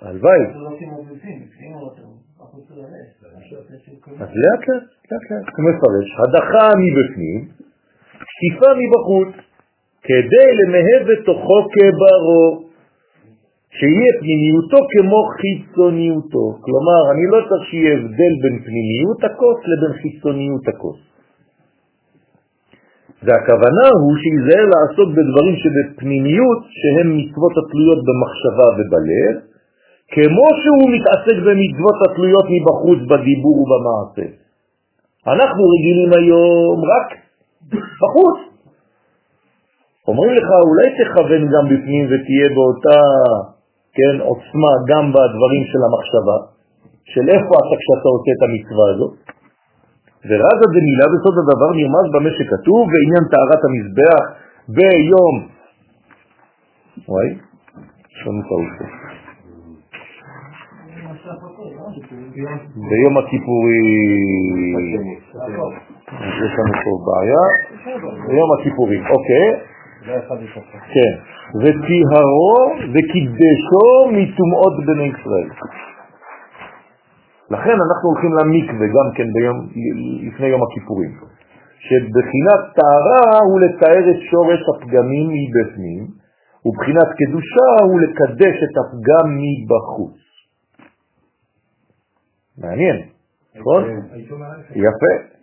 [0.00, 0.42] הלוואי.
[4.20, 7.40] אז לאט לאט, לאט לאט, הוא מפרש, הדחה מבפנים,
[8.30, 9.32] שטיפה מבחוץ,
[10.02, 12.66] כדי למהב בתוכו כברו,
[13.78, 16.44] שיהיה פנימיותו כמו חיצוניותו.
[16.64, 21.00] כלומר, אני לא צריך שיהיה הבדל בין פנימיות הכוס לבין חיצוניות הכוס.
[23.24, 29.34] והכוונה הוא שיזהר לעסוק בדברים שבפנימיות, שהם מצוות התלויות במחשבה ובלב,
[30.14, 34.26] כמו שהוא מתעסק במצוות התלויות מבחוץ בדיבור ובמעשה.
[35.32, 37.08] אנחנו רגילים היום רק
[38.00, 38.38] בחוץ.
[40.08, 43.00] אומרים לך, אולי תכוון גם בפנים ותהיה באותה
[43.96, 46.38] כן, עוצמה גם בדברים של המחשבה,
[47.12, 49.14] של איפה אתה כשאתה עושה את המצווה הזאת.
[50.28, 54.22] ורזה דמילה בסוד הדבר נרמז במה שכתוב, ועניין טהרת המזבח
[54.76, 55.34] ביום,
[57.08, 57.28] וואי,
[58.12, 58.86] יש לנו טעות פה.
[62.90, 63.84] ביום הכיפורים,
[66.44, 67.44] יש לנו פה בעיה,
[68.26, 69.48] ביום הכיפורים, אוקיי,
[70.94, 71.12] כן,
[71.60, 72.56] וטיהרו
[72.92, 75.48] וקידשו מטומאות בני ישראל.
[77.50, 79.56] לכן אנחנו הולכים למקווה גם כן ביום,
[80.28, 81.10] לפני יום הכיפורים,
[81.78, 86.06] שבחינת טהרה הוא לתאר את שורש הפגמים מבפנים,
[86.66, 90.25] ובחינת קדושה הוא לקדש את הפגם מבחוץ.
[92.58, 93.08] מעניין,
[93.54, 93.82] נכון?
[94.70, 95.36] יפה.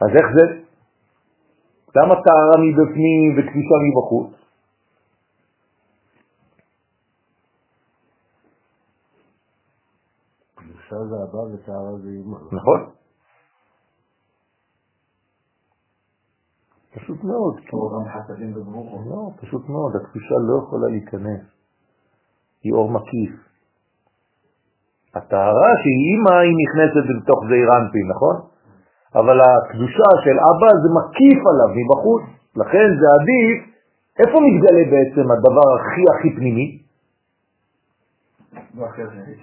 [0.00, 0.62] אז איך זה?
[1.96, 4.32] למה טהרה מבפנים וקדושה מבחוץ?
[10.54, 12.38] קדושה זה הבא וטהרה זה אימה.
[12.52, 12.90] נכון.
[16.94, 17.56] פשוט מאוד.
[19.10, 21.40] לא, פשוט מאוד, הקדושה לא יכולה להיכנס.
[22.62, 23.51] היא אור מקיף.
[25.14, 28.36] הטהרה שהיא אימא היא נכנסת בתוך זעיר אנפין, נכון?
[29.14, 32.22] אבל הקדושה של אבא זה מקיף עליו מבחוץ,
[32.56, 33.72] לכן זה עדיף.
[34.18, 36.78] איפה מתגלה בעצם הדבר הכי הכי פנימי?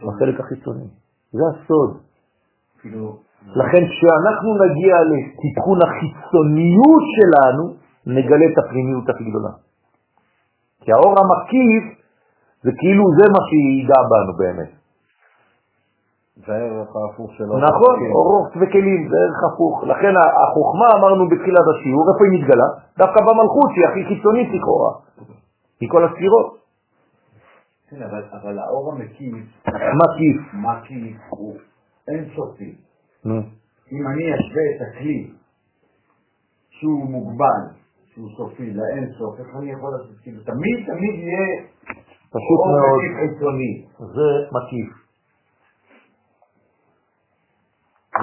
[0.07, 0.87] בחלק החיצוני.
[1.31, 1.97] זה הסוד.
[2.81, 7.73] כאילו, לכן כשאנחנו נגיע לתיקון החיצוניות שלנו,
[8.05, 9.53] נגלה את הפנימיות הכי גדולה.
[10.81, 11.83] כי האור המקיף
[12.63, 14.78] זה כאילו זה מה שיגע בנו באמת.
[16.45, 17.57] זה הערך ההפוך שלו.
[17.57, 19.83] נכון, אורות וכלים, זה ערך הפוך.
[19.83, 22.69] לכן החוכמה, אמרנו בתחילת השיעור, איפה היא מתגלה?
[22.97, 24.91] דווקא במלכות, שהיא הכי חיצונית לכאורה,
[25.81, 26.59] מכל הספירות.
[27.89, 29.35] כן, אבל, אבל האור המקיף,
[29.67, 30.53] מקיף.
[30.53, 31.55] מקיף, הוא
[32.07, 32.75] אינסופי.
[33.91, 35.31] אם אני אשווה את הכלי
[36.69, 37.61] שהוא מוגבל,
[38.13, 40.15] שהוא סופי, לאינסוף, איך אני יכול לעשות?
[40.23, 41.63] כאילו, תמיד תמיד יהיה
[42.29, 43.01] פשוט מאוד.
[43.99, 45.08] זה מקיף.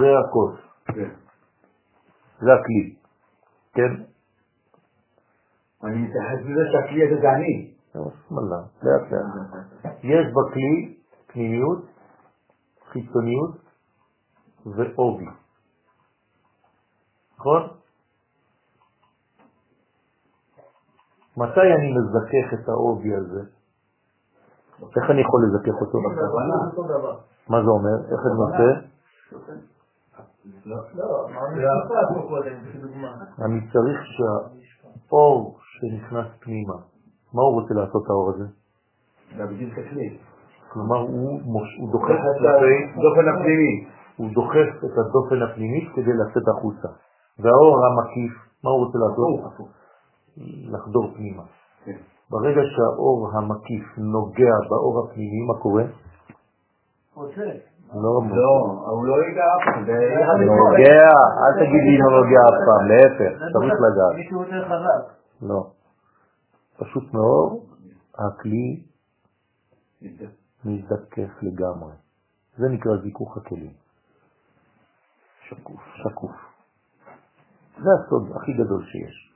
[0.00, 0.54] זה הכוס,
[0.86, 1.10] כן.
[2.40, 2.96] זה הכלי.
[3.72, 4.02] כן?
[5.84, 7.74] אני מתייחס לזה שהכלי הזה זה אני.
[8.82, 9.94] לאט לאט.
[10.02, 11.84] יש בכלי פנימיות,
[12.92, 13.56] חיצוניות
[14.66, 15.26] ועובי.
[17.38, 17.62] נכון?
[21.36, 23.40] מתי אני מזכך את העובי הזה?
[24.96, 25.98] איך אני יכול לזכך אותו?
[27.48, 27.96] מה זה אומר?
[28.12, 29.75] איך אני עושה?
[30.66, 30.76] לא,
[32.28, 33.08] קודם, כדוגמה.
[33.44, 36.74] אני צריך שהאור שנכנס פנימה,
[37.34, 38.44] מה הוא רוצה לעשות האור הזה?
[39.36, 40.18] להגדיל את הכלי.
[40.72, 41.40] כלומר הוא,
[41.92, 42.36] דוחף את
[42.96, 43.86] הדופן הפנימי.
[44.16, 46.88] הוא דוחף את הדופן הפנימית כדי לצאת החוצה.
[47.38, 48.32] והאור המקיף,
[48.64, 49.66] מה הוא רוצה לעשות?
[50.72, 51.42] לחדור פנימה.
[51.84, 51.96] כן.
[52.30, 55.84] ברגע שהאור המקיף נוגע באור הפנימי, מה קורה?
[57.14, 57.75] רוצה.
[57.94, 59.84] לא לא, הוא לא ייגע אף פעם.
[59.86, 61.08] זה- נוגע,
[61.42, 64.14] אל תגיד לי לא נוגע אף פעם, להפך, צריך לגעת.
[64.14, 65.12] מישהו יותר חזק.
[65.42, 65.70] לא.
[66.78, 67.52] פשוט מאוד,
[68.18, 68.82] הכלי
[70.64, 71.92] מזדכך לגמרי.
[72.56, 73.72] זה נקרא זיכוך הכלים.
[75.48, 76.30] שקוף, שקוף.
[77.78, 79.32] זה הסוד הכי גדול שיש.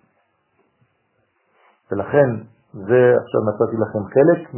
[1.92, 2.28] ולכן,
[2.72, 4.54] זה עכשיו נתתי לכם חלק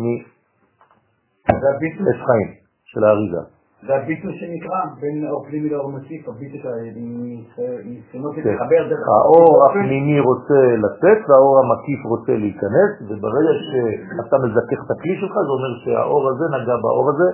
[1.60, 2.54] זה הביטוי- מעץ חיים
[2.84, 3.61] של האריזה.
[3.86, 8.42] זה הביטוי שנקרא בין האור פנימי לאור מקיף, הביטוי של הניסיונות כן.
[8.44, 9.04] להתחבר דרך...
[9.08, 15.52] האור הפנימי רוצה לצאת והאור המקיף רוצה להיכנס, וברגע שאתה מזכך את הכלי שלך, זה
[15.56, 17.28] אומר שהאור הזה נגע באור הזה,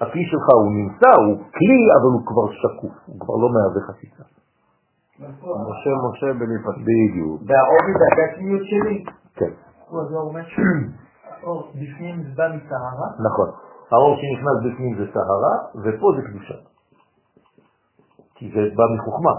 [0.00, 4.24] הכלי שלך הוא נמצא, הוא כלי, אבל הוא כבר שקוף, הוא כבר לא מהווה חציצה.
[5.68, 6.76] משה משה בליפת.
[6.88, 9.04] בדיוק, והעובי והגשמיות שלי.
[9.38, 9.52] כן,
[10.10, 13.08] זה אומר שהאור בפנים זה בא מטהרה.
[13.28, 13.65] נכון.
[13.92, 16.54] האור שנכנס בפנים זה טהרה, ופה זה קדושה.
[18.34, 19.34] כי זה בא מחוכמה,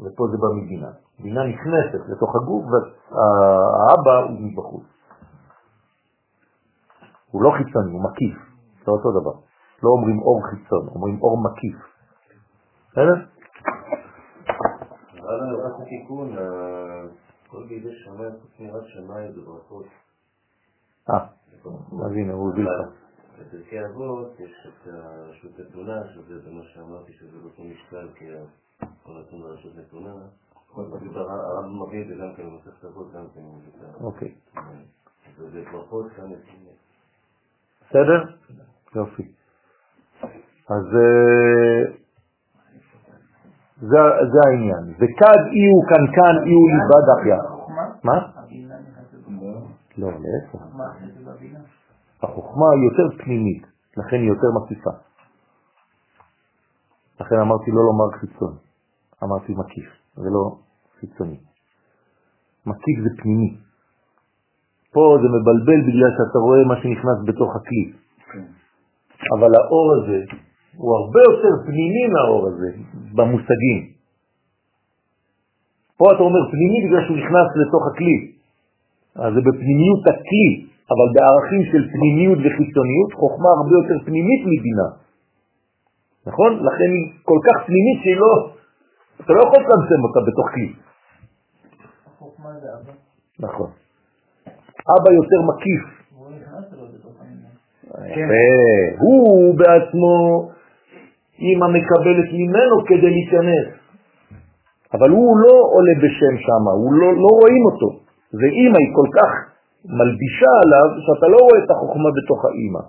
[0.00, 0.90] ופה זה בא מבינה.
[1.18, 4.84] בינה נכנסת לתוך הגוף, והאבא הוא מבחוץ.
[7.30, 8.36] הוא לא חיצוני, הוא מקיף,
[8.84, 9.32] זה אותו דבר.
[9.82, 11.76] לא אומרים אור חיצון, אומרים אור מקיף.
[12.90, 13.14] בסדר?
[15.20, 17.06] אבל רק התיקון, אה,
[17.48, 19.86] כל בידי שמיים חוץ מיראת שמיים זה ברכות.
[21.10, 21.26] אה,
[22.06, 23.03] אז הנה, הוא הביא לך.
[23.40, 28.24] בפרקי אבות יש את הרשות נתונה, שזה זה מה שאמרתי שזה לא אותו משקל, כי
[29.02, 30.14] כל נתון ברשות נתונה.
[30.76, 33.40] הרב מביא את זה גם כן במסכת אבות, גם כן.
[34.04, 34.34] אוקיי.
[35.38, 36.30] וזה ברכות כאן.
[37.90, 38.24] בסדר?
[38.94, 39.32] יופי.
[40.68, 41.92] אז אה,
[43.80, 43.98] זה,
[44.32, 44.94] זה העניין.
[44.94, 47.38] וכד אי הוא קנקן אי הוא ליבד אחיה.
[48.04, 48.18] מה?
[49.98, 50.64] לא, להפך.
[52.24, 53.62] החוכמה היא יותר פנימית,
[53.96, 54.90] לכן היא יותר מקיפה.
[57.20, 58.54] לכן אמרתי לא לומר חיצון,
[59.24, 60.56] אמרתי מקיף, ולא
[61.00, 61.38] חיצוני.
[62.66, 63.56] מקיף זה פנימי.
[64.92, 67.92] פה זה מבלבל בגלל שאתה רואה מה שנכנס בתוך הכלי.
[69.38, 70.20] אבל האור הזה
[70.76, 72.70] הוא הרבה יותר פנימי מהאור הזה,
[73.14, 73.80] במושגים.
[75.96, 78.18] פה אתה אומר פנימי בגלל שהוא נכנס לתוך הכלי.
[79.14, 84.88] אז זה בפנימיות הכלי, אבל בערכים של פנימיות וחיצוניות, חוכמה הרבה יותר פנימית מבינה.
[86.26, 86.50] נכון?
[86.66, 88.32] לכן היא כל כך פנימית שהיא לא...
[89.20, 90.72] אתה לא יכול לצמצם אותה בתוך כלי.
[92.06, 92.92] החוכמה זה אבא.
[93.40, 93.70] נכון.
[94.94, 95.84] אבא יותר מקיף.
[97.94, 98.28] העניין.
[98.28, 99.02] יפה.
[99.02, 100.48] הוא בעצמו,
[101.40, 103.66] אמא מקבלת ממנו כדי להיכנס.
[104.94, 107.88] אבל הוא לא עולה בשם שם, הוא לא, לא רואים אותו.
[108.40, 109.53] ואימא היא כל כך
[109.84, 112.82] מלבישה עליו, שאתה לא רואה את החוכמה בתוך האימא.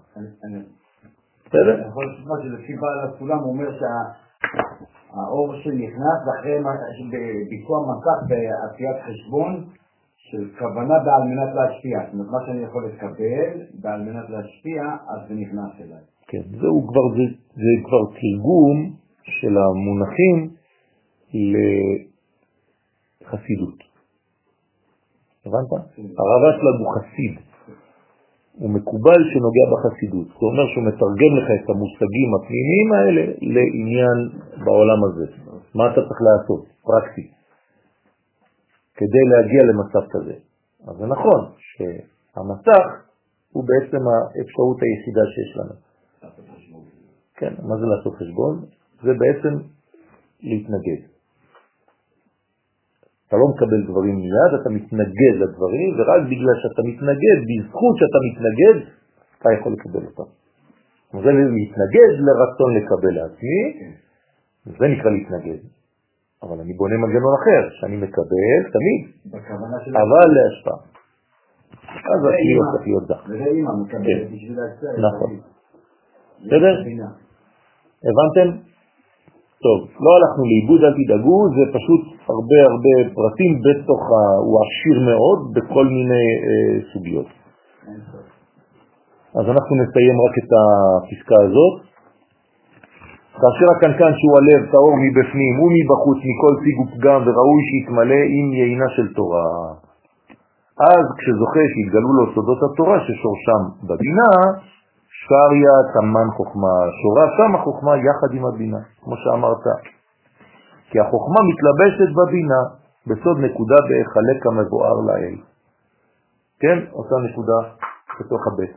[1.45, 1.87] בסדר?
[1.87, 6.57] יכול לשמוע שלפי בעל הסולם אומר שהאור שנכנס אחרי
[7.49, 9.63] ביצוע מסך בעשיית חשבון
[10.29, 11.99] של כוונה בעל מנת להשפיע.
[12.05, 16.03] זאת אומרת, מה שאני יכול לקבל בעל מנת להשפיע, אז זה נכנס אליי.
[16.27, 18.77] כן, זהו כבר, זה, זה כבר תרגום
[19.23, 20.49] של המונחים
[23.21, 23.94] לחסידות.
[25.45, 25.71] הבנת?
[26.19, 27.35] הרב אשלג הוא חסיד.
[28.59, 30.27] הוא מקובל שנוגע בחסידות.
[30.27, 33.23] זאת אומרת שהוא מתרגם לך את המושגים הפנימיים האלה
[33.55, 34.17] לעניין
[34.65, 35.25] בעולם הזה.
[35.75, 37.25] מה אתה צריך לעשות, פרקטי,
[38.95, 40.35] כדי להגיע למצב כזה.
[40.87, 42.85] אז זה נכון שהמסך
[43.51, 45.75] הוא בעצם האפשרות היחידה שיש לנו.
[47.35, 48.65] כן, מה זה לעשות חשבון?
[49.03, 49.53] זה בעצם
[50.41, 51.14] להתנגד.
[53.27, 58.77] אתה לא מקבל דברים מיד, אתה מתנגד לדברים, ורק בגלל שאתה מתנגד, בזכות שאתה מתנגד,
[59.39, 60.29] אתה יכול לקבל אותם.
[61.23, 63.61] זה להתנגד לרצון לקבל לעצמי,
[64.65, 65.61] זה נקרא להתנגד.
[66.43, 69.01] אבל אני בונה מנגנון אחר, שאני מקבל תמיד,
[70.03, 70.95] אבל להשפעה.
[72.13, 73.23] אז הכלי הופך להיות דח.
[73.29, 74.35] וזה אימא מקבלת כן.
[74.35, 75.07] בשביל להצטער.
[75.07, 75.39] נכון.
[76.45, 76.75] בסדר?
[78.07, 78.74] הבנתם?
[79.63, 82.01] טוב, לא הלכנו לאיבוד, אל תדאגו, זה פשוט
[82.33, 84.19] הרבה הרבה פרטים בתוך, ה...
[84.45, 87.29] הוא עשיר מאוד בכל מיני אה, סוגיות.
[89.39, 91.75] אז אנחנו נסיים רק את הפסקה הזאת.
[93.41, 99.07] כאשר הקנקן שהוא הלב טהור מבפנים ומבחוץ מכל סיג ופגם וראוי שיתמלא עם יינה של
[99.17, 99.49] תורה.
[100.93, 104.31] אז כשזוכה שיתגלו לו סודות התורה ששורשם בבינה,
[105.27, 109.65] שריה תמן חוכמה, שורה שם החוכמה יחד עם הבינה, כמו שאמרת.
[110.89, 112.61] כי החוכמה מתלבשת בבינה,
[113.07, 115.35] בסוד נקודה בהיחלק המבואר לאל.
[116.59, 117.59] כן, אותה נקודה
[118.19, 118.75] בתוך הבית.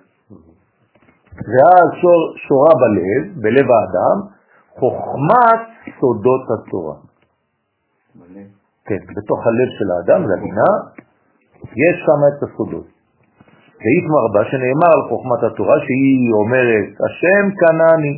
[1.53, 4.17] ואז שור, שורה בלב, בלב האדם,
[4.79, 5.61] חוכמת
[6.01, 6.95] סודות התורה.
[8.87, 10.71] כן, בתוך הלב של האדם, זה הבינה,
[11.85, 12.98] יש שם את הסודות.
[13.83, 18.15] סעיף מרבה שנאמר על חוכמת התורה שהיא אומרת, השם קנני,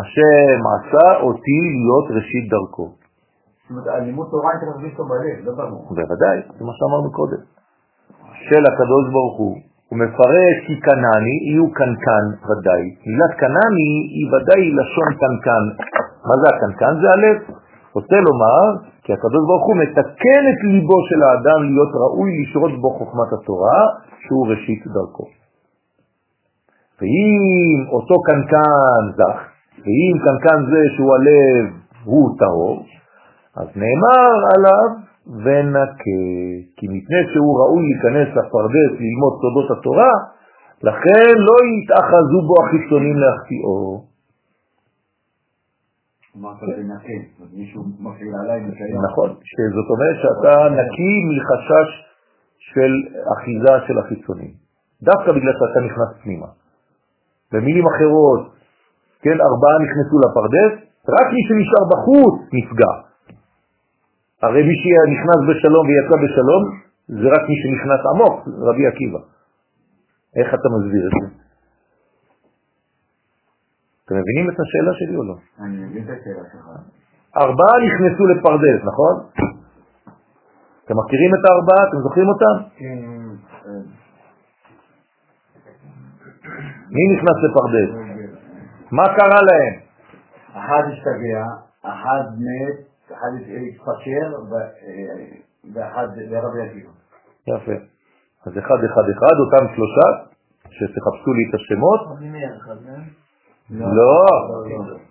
[0.00, 2.86] השם עשה אותי להיות ראשית דרכו.
[2.88, 5.82] זאת אומרת, הלימוד תורה הייתה מרגיש אותו בלב, לא ברור.
[5.96, 7.42] בוודאי, זה מה שאמרנו קודם.
[8.48, 9.54] של הקדוש ברוך הוא,
[9.88, 12.84] הוא מפרש כי קנני, הוא קנקן ודאי.
[13.06, 15.64] מילת קנני היא ודאי לשון קנקן.
[16.28, 16.92] מה זה הקנקן?
[17.02, 17.36] זה הלב.
[17.94, 18.64] רוצה לומר
[19.04, 23.80] כי הקדוש ברוך הוא מתקן את ליבו של האדם להיות ראוי לשרות בו חוכמת התורה,
[24.24, 25.26] שהוא ראשית דרכו.
[26.98, 29.38] ואם אותו קנקן זך,
[29.84, 31.64] ואם קנקן זה שהוא הלב
[32.04, 32.86] הוא טהור,
[33.56, 34.88] אז נאמר עליו
[35.44, 36.24] ונקה,
[36.76, 40.12] כי מפני שהוא ראוי להיכנס לפרדס ללמוד סודות התורה,
[40.82, 44.13] לכן לא יתאחזו בו החיצונים להחטיאו.
[49.08, 51.88] נכון, שזאת אומרת שאתה נקי מחשש
[52.58, 52.92] של
[53.32, 54.52] אחיזה של החיצונים,
[55.02, 56.46] דווקא בגלל שאתה נכנס פנימה.
[57.52, 58.42] במילים אחרות,
[59.22, 60.72] כן, ארבעה נכנסו לפרדס,
[61.16, 62.92] רק מי שנשאר בחוץ נפגע.
[64.42, 66.62] הרי מי שנכנס בשלום ויצא בשלום,
[67.08, 68.34] זה רק מי שנכנס עמוק,
[68.68, 69.18] רבי עקיבא.
[70.36, 71.43] איך אתה מסביר את זה?
[74.04, 75.36] אתם מבינים את השאלה שלי או לא?
[75.64, 76.66] אני מבין את השאלה שלך.
[77.36, 79.14] ארבעה נכנסו לפרדס, נכון?
[80.84, 81.88] אתם מכירים את הארבעה?
[81.88, 82.56] אתם זוכרים אותם?
[82.76, 82.98] כן.
[86.94, 87.90] מי נכנס לפרדס?
[88.92, 89.74] מה קרה להם?
[90.52, 91.44] אחד השתגע,
[91.82, 92.78] אחד מת,
[93.12, 93.32] אחד
[93.68, 94.26] התפשר,
[95.74, 96.90] ואחד לרבי עקיבא.
[97.48, 97.76] יפה.
[98.46, 100.08] אז אחד, אחד, אחד, אותם שלושה,
[100.70, 102.00] שתחפשו לי את השמות.
[103.70, 103.86] לא.
[103.94, 104.26] לא.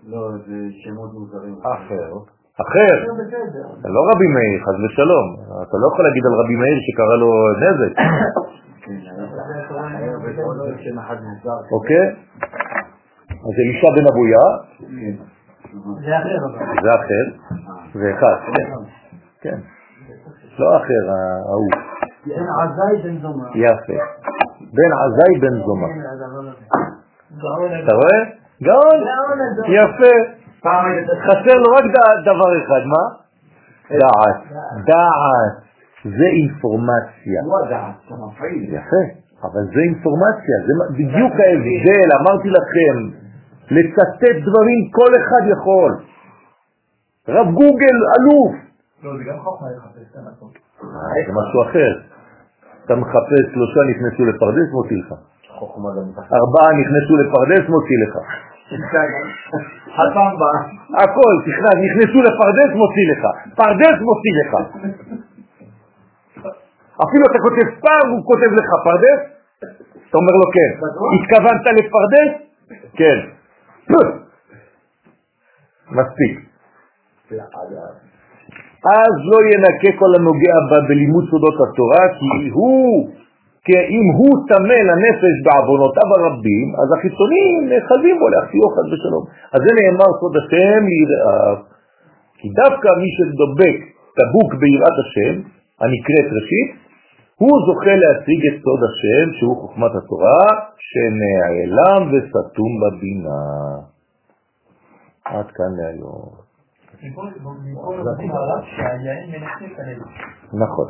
[0.08, 1.56] לא, זה שמות מוזרים.
[1.62, 2.14] אחר.
[2.62, 2.96] אחר.
[3.86, 5.28] לא רבי מאיר, חס ושלום.
[5.64, 7.32] אתה לא יכול להגיד על רבי מאיר שקרה לו
[7.64, 7.94] נזק.
[11.72, 12.06] אוקיי?
[13.48, 14.46] אז אלישע בן אבויה.
[16.04, 16.42] זה אחר.
[16.84, 17.26] זה אחר.
[17.96, 18.36] ואחד.
[19.42, 19.60] כן.
[20.60, 21.04] לא אחר,
[21.50, 21.70] ההוא.
[22.26, 23.48] בן עזאי בן זומא.
[23.56, 24.00] יפה.
[24.60, 25.88] בן עזאי בן זומא.
[27.84, 28.43] אתה רואה?
[28.68, 29.00] גאון,
[29.68, 30.16] יפה.
[31.26, 31.84] חסר לו רק
[32.22, 33.04] דבר אחד, מה?
[33.90, 34.40] דעת.
[34.86, 35.64] דעת.
[36.04, 37.42] זה אינפורמציה.
[38.78, 39.04] יפה,
[39.44, 42.96] אבל זה אינפורמציה, זה בדיוק ההבדל, אמרתי לכם,
[43.72, 45.92] לצטט דברים כל אחד יכול.
[47.28, 48.56] רב גוגל אלוף,
[49.04, 50.50] לא, זה גם חוכמה לחפש את המקום.
[51.28, 51.92] זה משהו אחר.
[52.86, 55.14] אתה מחפש שלושה נכנסו לפרדס, מוציא לך.
[56.40, 58.16] ארבעה נכנסו לפרדס, מוציא לך.
[58.72, 60.60] הפעם באה.
[61.04, 63.24] הכל, תכנס, נכנסו לפרדס, מוציא לך.
[63.56, 64.52] פרדס, מוציא לך.
[67.04, 69.22] אפילו אתה כותב פעם, הוא כותב לך פרדס,
[70.10, 70.72] אתה אומר לו כן.
[71.16, 72.32] התכוונת לפרדס?
[72.94, 73.20] כן.
[75.98, 76.34] מספיק.
[78.86, 83.14] אז לא ינקה כל הנוגע בה בלימוד סודות התורה, כי הוא,
[83.66, 89.24] כי אם הוא טמא לנפש בעוונותיו הרבים, אז החיצונים נאחזים בו להחטיאו חד ושלום.
[89.54, 91.58] אז זה נאמר סוד השם ליראיו,
[92.38, 93.78] כי דווקא מי שדובק
[94.20, 95.34] דבוק ביראת השם,
[95.82, 96.70] הנקראת ראשית,
[97.42, 100.44] הוא זוכה להשיג את סוד השם, שהוא חוכמת התורה,
[100.88, 103.44] שנעלם וסתום בבינה.
[105.26, 106.30] עד כאן להיום.
[110.64, 110.88] נכון.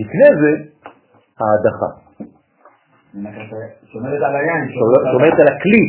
[0.00, 0.73] לפני זה,
[1.40, 1.90] ההדחה.
[3.92, 4.64] שומרת על היין.
[5.12, 5.84] שומרת על הכלי,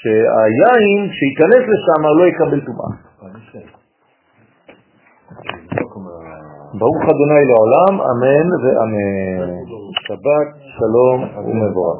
[0.00, 2.90] שהיין שייכנס לשם לא יקבל טומאה.
[6.78, 9.48] ברוך אדוני לעולם, אמן ואמן.
[10.06, 10.48] שבת,
[10.78, 11.98] שלום ומבורך.